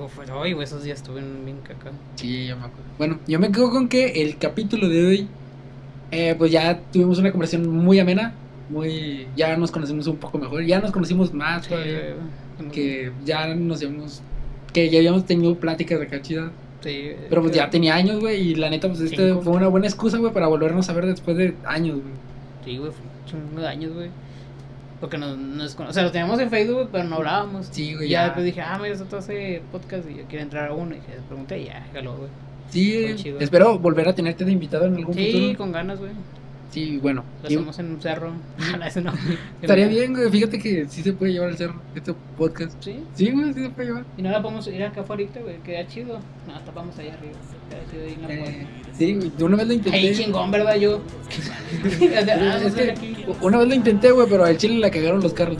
[0.08, 0.64] fue hoy, güey.
[0.66, 1.92] Esos días estuvieron bien caca.
[2.16, 2.84] Sí, ya me acuerdo.
[2.98, 5.28] Bueno, yo me quedo con que el capítulo de hoy,
[6.12, 8.34] eh, pues ya tuvimos una conversación muy amena,
[8.70, 12.16] muy, ya nos conocimos un poco mejor, ya nos conocimos más, Sí, todavía,
[12.72, 14.22] que ya nos habíamos,
[14.74, 16.52] que ya habíamos tenido pláticas acá chidas,
[16.82, 19.42] Sí, pero pues que- ya tenía años, güey, y la neta, pues este Cinco.
[19.42, 22.14] fue una buena excusa, güey, para volvernos a ver después de años, güey.
[22.66, 23.02] Sí, güey, fue
[23.42, 24.10] un chingo de años, güey.
[25.00, 27.68] Porque nos, nos o sea, lo teníamos en Facebook, pero no hablábamos.
[27.72, 28.24] Sí, güey, ya ya.
[28.26, 30.92] después dije, ah, mira, esto hace podcast y yo quiero entrar a uno.
[30.92, 32.30] Y dije, pregunté y ya, jaló, güey.
[32.70, 33.40] Sí, chido.
[33.40, 35.58] espero volver a tenerte de invitado en algún Sí, futuro.
[35.58, 36.12] con ganas, güey.
[36.72, 37.24] Sí, bueno.
[37.44, 38.32] Lo y- hacemos en un cerro.
[39.04, 39.14] No,
[39.62, 42.74] estaría bien, güey, fíjate que sí se puede llevar el cerro, este podcast.
[42.84, 43.00] Sí.
[43.16, 44.06] Sí, güey, sí se puede llevar.
[44.18, 45.58] Y no la podemos ir acá afuera, güey.
[45.64, 46.20] Queda chido.
[46.48, 47.34] No, hasta vamos allá arriba.
[47.70, 48.68] Queda chido ahí en la Eh,
[48.98, 49.98] sí, güey, una vez lo intenté.
[49.98, 50.76] Ahí chingón, ¿verdad?
[50.76, 51.02] Yo.
[52.42, 52.94] Ah, es que
[53.42, 55.58] una vez lo intenté, güey, pero al chile la cagaron los carros.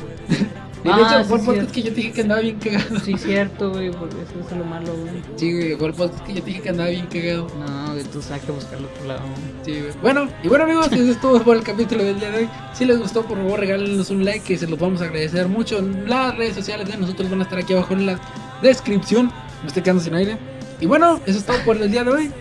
[0.90, 2.58] Y de Ah, hecho, sí, fue el podcast que yo te dije que andaba bien
[2.60, 3.00] cagado.
[3.00, 5.22] Sí, cierto, güey, porque eso es lo malo, güey.
[5.36, 7.48] Sí, güey, fue el podcast que yo te dije que andaba bien cagado.
[7.60, 9.22] No, güey, tú sabes que buscarlo otro lado.
[9.64, 9.94] Sí, güey.
[10.02, 12.50] Bueno, y bueno, amigos, eso es todo por el capítulo del día de hoy.
[12.74, 15.82] Si les gustó, por favor, regálenos un like, que se los vamos a agradecer mucho.
[16.08, 18.20] Las redes sociales de nosotros van a estar aquí abajo en la
[18.62, 19.32] descripción.
[19.62, 20.38] Me estoy quedando sin aire.
[20.82, 22.32] Y bueno, eso es todo por el día de hoy.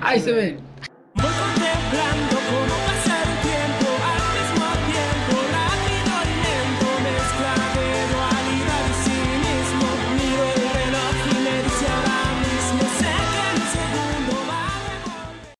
[0.00, 0.58] Ahí se ven.